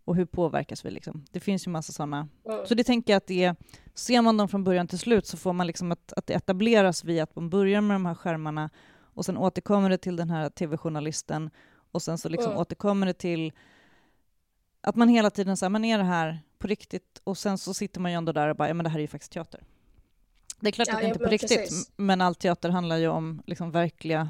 och 0.04 0.16
hur 0.16 0.24
påverkas 0.24 0.84
vi? 0.84 0.90
Liksom? 0.90 1.24
Det 1.30 1.40
finns 1.40 1.66
ju 1.66 1.70
massa 1.70 1.92
sådana. 1.92 2.28
Mm. 2.44 2.66
Så 2.66 2.74
det 2.74 2.84
tänker 2.84 3.12
jag 3.12 3.16
att 3.16 3.26
det 3.26 3.44
är, 3.44 3.56
ser 3.94 4.22
man 4.22 4.36
dem 4.36 4.48
från 4.48 4.64
början 4.64 4.88
till 4.88 4.98
slut 4.98 5.26
så 5.26 5.36
får 5.36 5.52
man 5.52 5.66
liksom 5.66 5.92
att, 5.92 6.12
att 6.12 6.26
det 6.26 6.34
etableras 6.34 7.04
via 7.04 7.22
att 7.22 7.36
man 7.36 7.50
börjar 7.50 7.80
med 7.80 7.94
de 7.94 8.06
här 8.06 8.14
skärmarna 8.14 8.70
och 9.20 9.26
sen 9.26 9.36
återkommer 9.36 9.90
det 9.90 9.98
till 9.98 10.16
den 10.16 10.30
här 10.30 10.48
tv-journalisten 10.50 11.50
och 11.92 12.02
sen 12.02 12.18
så 12.18 12.28
liksom 12.28 12.50
Mm. 12.52 12.60
återkommer 12.60 13.06
det 13.06 13.12
till 13.12 13.52
att 14.80 14.96
man 14.96 15.08
hela 15.08 15.30
tiden 15.30 15.56
säger, 15.56 15.70
men 15.70 15.84
är 15.84 15.98
det 15.98 16.04
här 16.04 16.38
på 16.58 16.66
riktigt? 16.66 17.20
Och 17.24 17.38
sen 17.38 17.58
så 17.58 17.74
sitter 17.74 18.00
man 18.00 18.10
ju 18.10 18.16
ändå 18.16 18.32
där 18.32 18.48
och 18.48 18.56
bara, 18.56 18.68
ja 18.68 18.74
men 18.74 18.84
det 18.84 18.90
här 18.90 18.98
är 18.98 19.00
ju 19.02 19.06
faktiskt 19.08 19.32
teater. 19.32 19.60
Det 20.60 20.68
är 20.68 20.72
klart 20.72 20.88
Ja, 20.88 20.94
att 20.94 21.00
det 21.00 21.06
inte 21.06 21.18
är 21.20 21.24
på 21.24 21.30
riktigt, 21.30 21.58
precis. 21.58 21.90
men 21.96 22.20
all 22.20 22.34
teater 22.34 22.68
handlar 22.68 22.96
ju 22.96 23.08
om 23.08 23.42
liksom 23.46 23.70
verkliga 23.70 24.28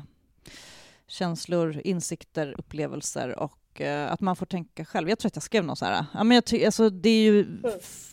känslor, 1.07 1.81
insikter, 1.85 2.55
upplevelser 2.59 3.39
och 3.39 3.81
eh, 3.81 4.13
att 4.13 4.21
man 4.21 4.37
får 4.37 4.47
tänka 4.47 4.85
själv. 4.85 5.09
Jag 5.09 5.19
tror 5.19 5.29
att 5.29 5.37
jag 5.37 5.43
skrev 5.43 5.65
något 5.65 5.79
så 5.79 5.85
här, 5.85 6.05
ja, 6.15 6.25
men 6.25 6.35
jag 6.35 6.45
ty- 6.45 6.65
alltså, 6.65 6.91
det 6.91 7.09
är 7.11 7.23
ju 7.23 7.47
f- 7.83 8.11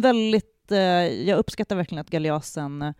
väldigt, 0.00 0.70
eh, 0.72 0.78
jag 1.28 1.38
uppskattar 1.38 1.76
verkligen 1.76 2.00
att 2.00 2.10
Galeasen 2.10 2.82
eh, 2.82 2.92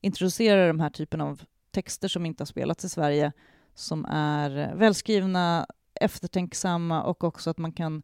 introducerar 0.00 0.68
de 0.68 0.80
här 0.80 0.90
typen 0.90 1.20
av 1.20 1.42
texter 1.70 2.08
som 2.08 2.26
inte 2.26 2.40
har 2.42 2.46
spelats 2.46 2.84
i 2.84 2.88
Sverige, 2.88 3.32
som 3.74 4.04
är 4.10 4.74
välskrivna, 4.74 5.66
eftertänksamma 5.94 7.02
och 7.02 7.24
också 7.24 7.50
att 7.50 7.58
man 7.58 7.72
kan 7.72 8.02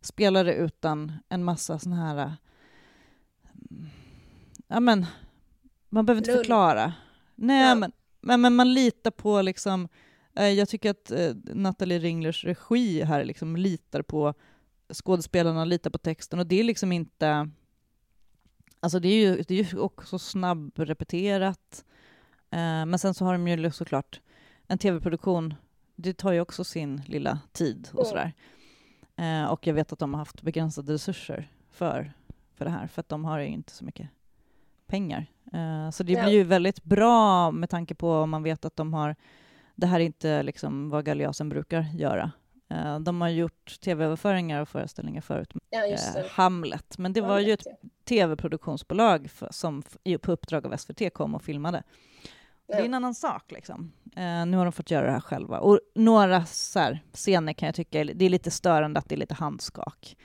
spela 0.00 0.42
det 0.42 0.54
utan 0.54 1.12
en 1.28 1.44
massa 1.44 1.78
sån 1.78 1.92
här... 1.92 2.18
eh, 2.18 2.32
Ja, 4.68 4.80
men 4.80 5.06
man 5.88 6.06
behöver 6.06 6.20
inte 6.20 6.32
förklara. 6.32 6.92
Nej, 7.34 7.68
Ja. 7.68 7.74
men, 7.74 7.92
men, 8.20 8.40
men 8.40 8.54
man 8.56 8.74
litar 8.74 9.10
på 9.10 9.42
liksom... 9.42 9.88
eh, 10.36 10.48
Jag 10.48 10.68
tycker 10.68 10.90
att 10.90 11.10
eh, 11.10 11.34
Nathalie 11.54 11.98
Ringlers 11.98 12.44
regi 12.44 13.02
här 13.02 13.24
liksom 13.24 13.56
litar 13.56 14.02
på 14.02 14.34
skådespelarna, 14.92 15.64
litar 15.64 15.90
på 15.90 15.98
texten 15.98 16.38
och 16.38 16.46
det 16.46 16.60
är 16.60 16.64
liksom 16.64 16.92
inte... 16.92 17.50
Alltså 18.80 18.98
det 19.00 19.08
är 19.08 19.20
ju, 19.20 19.42
det 19.48 19.54
är 19.60 19.72
ju 19.72 19.78
också 19.78 20.18
snabbrepeterat. 20.18 21.84
Eh, 22.50 22.86
men 22.86 22.98
sen 22.98 23.14
så 23.14 23.24
har 23.24 23.32
de 23.32 23.48
ju 23.48 23.70
såklart 23.70 24.20
en 24.66 24.78
tv-produktion, 24.78 25.54
det 25.96 26.12
tar 26.12 26.32
ju 26.32 26.40
också 26.40 26.64
sin 26.64 27.02
lilla 27.06 27.38
tid 27.52 27.88
och 27.92 28.06
sådär. 28.06 28.32
Eh, 29.16 29.44
och 29.44 29.66
jag 29.66 29.74
vet 29.74 29.92
att 29.92 29.98
de 29.98 30.14
har 30.14 30.18
haft 30.18 30.42
begränsade 30.42 30.92
resurser 30.92 31.48
för, 31.70 32.12
för 32.54 32.64
det 32.64 32.70
här, 32.70 32.86
för 32.86 33.00
att 33.00 33.08
de 33.08 33.24
har 33.24 33.38
ju 33.38 33.46
inte 33.46 33.72
så 33.72 33.84
mycket 33.84 34.08
pengar. 34.86 35.26
Eh, 35.52 35.90
så 35.90 36.02
det 36.02 36.12
blir 36.22 36.32
ju 36.32 36.44
väldigt 36.44 36.84
bra 36.84 37.50
med 37.50 37.70
tanke 37.70 37.94
på 37.94 38.12
om 38.12 38.30
man 38.30 38.42
vet 38.42 38.64
att 38.64 38.76
de 38.76 38.94
har, 38.94 39.16
det 39.74 39.86
här 39.86 40.00
är 40.00 40.04
inte 40.04 40.42
liksom 40.42 40.90
vad 40.90 41.04
Galeasen 41.04 41.48
brukar 41.48 41.82
göra. 41.94 42.32
De 43.00 43.20
har 43.20 43.28
gjort 43.28 43.80
tv-överföringar 43.80 44.60
och 44.62 44.68
föreställningar 44.68 45.20
förut, 45.20 45.52
Ja. 45.70 46.22
Hamlet, 46.30 46.98
men 46.98 47.12
det 47.12 47.20
var 47.20 47.38
ju 47.38 47.52
ett 47.52 47.66
tv-produktionsbolag 48.04 49.30
som 49.50 49.82
på 50.20 50.32
uppdrag 50.32 50.66
av 50.66 50.76
SVT 50.76 51.14
kom 51.14 51.34
och 51.34 51.42
filmade. 51.42 51.82
Det 52.70 52.76
är 52.82 52.84
en 52.84 52.94
annan 52.94 53.14
sak. 53.14 53.50
Liksom. 53.52 53.92
Eh, 54.16 54.46
nu 54.46 54.56
har 54.56 54.64
de 54.64 54.72
fått 54.72 54.90
göra 54.90 55.06
det 55.06 55.12
här 55.12 55.20
själva. 55.20 55.58
Och 55.60 55.80
några 55.94 56.44
så 56.46 56.78
här, 56.78 57.04
scener 57.12 57.52
kan 57.52 57.66
jag 57.66 57.74
tycka, 57.74 58.04
det 58.04 58.24
är 58.24 58.28
lite 58.30 58.50
störande 58.50 58.98
att 58.98 59.08
det 59.08 59.14
är 59.14 59.16
lite 59.16 59.34
handskak. 59.34 60.16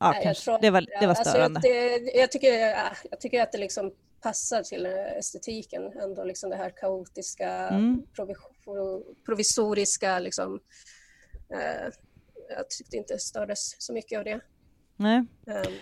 Ja, 0.00 0.06
Nej, 0.10 0.16
jag 0.16 0.22
kanske. 0.22 0.44
tror- 0.44 0.58
det, 0.60 0.70
var, 0.70 0.80
det 1.00 1.06
var 1.06 1.14
alltså, 1.14 1.24
störande. 1.30 1.60
det, 1.60 1.98
jag, 2.14 2.32
tycker, 2.32 2.52
ja, 2.52 2.90
jag 3.10 3.20
tycker 3.20 3.42
att 3.42 3.52
det 3.52 3.58
liksom 3.58 3.92
passar 4.22 4.62
till 4.62 4.86
eh, 4.86 4.92
estetiken, 5.18 5.82
ändå 6.02 6.24
liksom 6.24 6.50
det 6.50 6.56
här 6.56 6.70
kaotiska, 6.70 7.50
Mm. 7.68 8.02
provis- 8.16 9.04
provisoriska. 9.26 10.18
Liksom. 10.18 10.60
Eh, 11.54 11.92
jag 12.56 12.70
tyckte 12.70 12.96
inte 12.96 13.18
stördes 13.18 13.74
så 13.78 13.92
mycket 13.92 14.18
av 14.18 14.24
det. 14.24 14.40
Nej. 14.96 15.16
Ehm, 15.46 15.72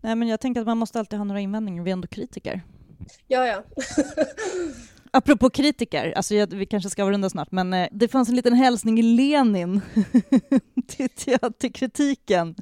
Nej, 0.00 0.14
men 0.14 0.28
jag 0.28 0.40
tänker 0.40 0.60
att 0.60 0.66
man 0.66 0.78
måste 0.78 0.98
alltid 0.98 1.18
ha 1.18 1.24
några 1.24 1.40
invändningar. 1.40 1.82
Vi 1.82 1.90
är 1.90 1.92
ändå 1.92 2.08
kritiker. 2.08 2.62
ja, 3.26 3.46
ja. 3.46 3.62
Apropå 5.10 5.50
kritiker, 5.50 6.12
alltså 6.16 6.34
jag, 6.34 6.46
vi 6.54 6.66
kanske 6.66 6.90
ska 6.90 7.04
avrunda 7.04 7.30
snart, 7.30 7.50
men 7.52 7.72
eh, 7.74 7.88
det 7.92 8.08
fanns 8.08 8.28
en 8.28 8.36
liten 8.36 8.54
hälsning 8.54 8.98
i 8.98 9.02
Lenin 9.02 9.80
till 10.88 11.08
teaterkritiken 11.08 12.54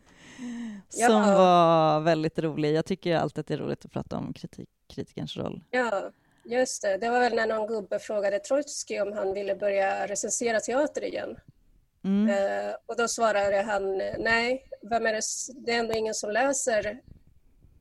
Ja. 0.98 1.06
som 1.08 1.22
var 1.22 2.00
väldigt 2.00 2.38
rolig. 2.38 2.74
Jag 2.74 2.86
tycker 2.86 3.16
alltid 3.16 3.38
att 3.40 3.46
det 3.46 3.54
är 3.54 3.58
roligt 3.58 3.84
att 3.84 3.92
prata 3.92 4.16
om 4.16 4.32
kritik, 4.32 4.68
kritikerns 4.94 5.36
roll. 5.36 5.62
ja, 5.70 6.10
just 6.44 6.82
det. 6.82 6.96
Det 6.96 7.10
var 7.10 7.20
väl 7.20 7.34
när 7.34 7.46
någon 7.46 7.66
gubbe 7.66 7.98
frågade 7.98 8.38
Trotskij 8.38 9.00
om 9.00 9.12
han 9.12 9.34
ville 9.34 9.54
börja 9.54 10.06
recensera 10.06 10.60
teater 10.60 11.04
igen. 11.04 11.36
Mm. 12.04 12.28
Eh, 12.28 12.74
och 12.86 12.96
då 12.96 13.08
svarade 13.08 13.62
han 13.62 13.96
nej, 14.18 14.62
vem 14.90 15.06
är 15.06 15.12
det, 15.12 15.20
det 15.66 15.72
är 15.72 15.78
ändå 15.78 15.94
ingen 15.94 16.14
som 16.14 16.30
läser 16.30 16.86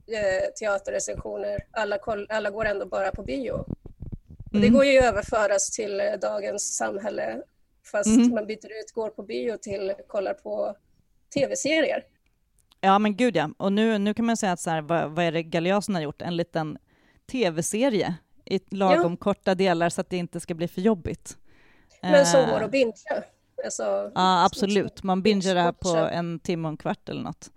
eh, 0.07 0.51
teaterrecensioner. 0.59 1.57
Alla, 1.72 1.97
koll, 1.97 2.28
alla 2.30 2.49
går 2.49 2.66
ändå 2.66 2.86
bara 2.86 3.11
på 3.11 3.24
bio. 3.24 3.66
Och 4.56 4.62
det 4.62 4.68
Mm. 4.68 4.74
går 4.74 4.86
ju 4.86 4.97
att 4.99 5.03
överföras 5.06 5.70
till 5.72 5.99
eh, 5.99 6.06
dagens 6.22 6.78
samhälle 6.78 7.41
fast 7.91 8.08
Mm. 8.08 8.30
man 8.34 8.47
byter 8.47 8.66
ut 8.82 8.91
går 8.93 9.10
på 9.10 9.24
bio 9.24 9.58
till 9.58 9.93
kollar 10.08 10.34
på 10.34 10.76
tv-serier. 11.34 12.03
Ja, 12.82 12.99
men 12.99 13.16
gud 13.16 13.36
ja. 13.36 13.49
Och 13.58 13.74
nu, 13.74 13.97
nu 13.97 14.14
kan 14.14 14.26
man 14.26 14.38
säga 14.38 14.51
att 14.51 14.60
så 14.60 14.70
här, 14.70 14.82
vad, 14.82 15.12
vad 15.12 15.26
är 15.26 15.32
det 15.32 15.43
Galeasen 15.43 15.95
har 15.95 16.01
gjort? 16.01 16.22
En 16.22 16.36
liten 16.38 16.78
tv-serie 17.32 18.16
i 18.45 18.60
lagom 18.76 19.18
korta 19.18 19.56
delar 19.56 19.89
så 19.89 20.01
att 20.01 20.10
det 20.10 20.18
inte 20.18 20.39
ska 20.39 20.53
bli 20.53 20.68
för 20.68 20.82
jobbigt. 20.82 21.38
Men 22.01 22.26
som 22.26 22.39
Eh, 22.39 22.49
går 22.49 22.62
att 22.64 22.72
bingea. 22.72 23.24
Alltså, 23.66 24.12
Ja, 24.16 24.45
absolut. 24.45 25.03
Man 25.03 25.22
bingar 25.22 25.56
det 25.56 25.62
här 25.62 25.72
på 25.72 25.89
en 25.97 26.39
timme 26.39 26.68
och 26.68 26.72
en 26.72 26.78
kvart 26.78 27.10
eller 27.10 27.22
något. 27.22 27.51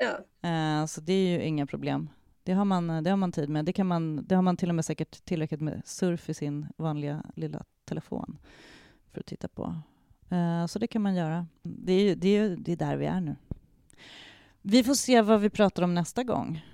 Ja, 0.00 0.18
Eh, 0.48 0.86
så 0.86 1.00
det 1.00 1.12
är 1.12 1.26
ju 1.28 1.42
inga 1.42 1.66
problem. 1.66 2.08
Det 2.48 2.54
har, 2.54 2.64
man, 2.64 3.04
det 3.04 3.10
har 3.10 3.16
man 3.16 3.32
tid 3.32 3.48
med. 3.48 3.64
Det, 3.64 3.72
kan 3.72 3.86
man, 3.86 4.24
det 4.26 4.34
har 4.34 4.42
man 4.42 4.56
till 4.56 4.68
och 4.68 4.74
med 4.74 4.84
säkert 4.84 5.24
tillräckligt 5.24 5.60
med 5.60 5.82
surf 5.84 6.28
i 6.28 6.34
sin 6.34 6.66
vanliga 6.76 7.22
lilla 7.34 7.64
telefon 7.84 8.38
för 9.12 9.20
att 9.20 9.26
titta 9.26 9.48
på. 9.48 9.74
Eh, 10.30 10.66
så 10.66 10.78
det 10.78 10.86
kan 10.86 11.02
man 11.02 11.14
göra. 11.14 11.46
Det 11.62 11.92
är, 11.92 12.16
det, 12.16 12.28
är, 12.28 12.56
det 12.56 12.72
är 12.72 12.76
där 12.76 12.96
vi 12.96 13.06
är 13.06 13.20
nu. 13.20 13.36
Vi 14.62 14.84
får 14.84 14.94
se 14.94 15.22
vad 15.22 15.40
vi 15.40 15.50
pratar 15.50 15.82
om 15.82 15.94
nästa 15.94 16.24
gång. 16.24 16.64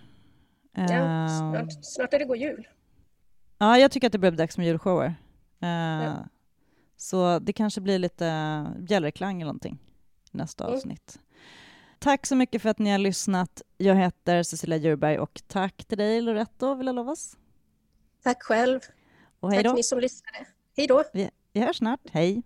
ja 0.73 0.83
Eh, 0.83 1.29
snart, 1.39 1.85
snart 1.85 2.15
är 2.15 2.19
det 2.19 2.25
god 2.25 2.37
jul. 2.37 2.69
Ja, 3.59 3.79
jag 3.79 3.91
tycker 3.91 4.07
att 4.07 4.13
det 4.13 4.19
börjar 4.19 4.33
bli 4.33 4.39
dags 4.39 4.59
med 4.59 4.67
julshower. 4.67 5.15
Eh, 5.61 5.69
Ja. 5.69 6.15
Så 6.97 7.39
det 7.39 7.53
kanske 7.53 7.81
blir 7.81 7.99
lite 7.99 8.67
bjällreklang 8.79 9.37
eller 9.43 9.47
någonting 9.53 9.79
nästa 10.31 10.65
Mm. 10.65 10.77
avsnitt. 10.77 11.21
Tack 12.05 12.27
så 12.27 12.37
mycket 12.37 12.63
för 12.63 12.69
att 12.69 12.79
ni 12.79 12.91
har 12.91 12.99
lyssnat. 12.99 13.63
Jag 13.77 13.95
heter 13.95 14.43
Cecilia 14.43 14.77
Djurberg 14.77 15.19
och 15.19 15.43
tack 15.47 15.85
till 15.85 15.99
dig 15.99 16.21
Loretto 16.21 16.75
Villalovas. 16.75 17.37
Tack 18.23 18.43
själv. 18.43 18.81
Och 19.41 19.53
hej 19.53 19.63
Tack 19.63 19.73
då. 19.73 19.77
ni 19.77 19.83
som 19.83 20.01
lyssnade. 20.01 20.47
Hej 20.77 20.87
då. 20.87 21.05
Vi, 21.13 21.31
vi 21.53 21.61
hörs 21.61 21.77
snart. 21.77 22.01
Hej. 22.13 22.43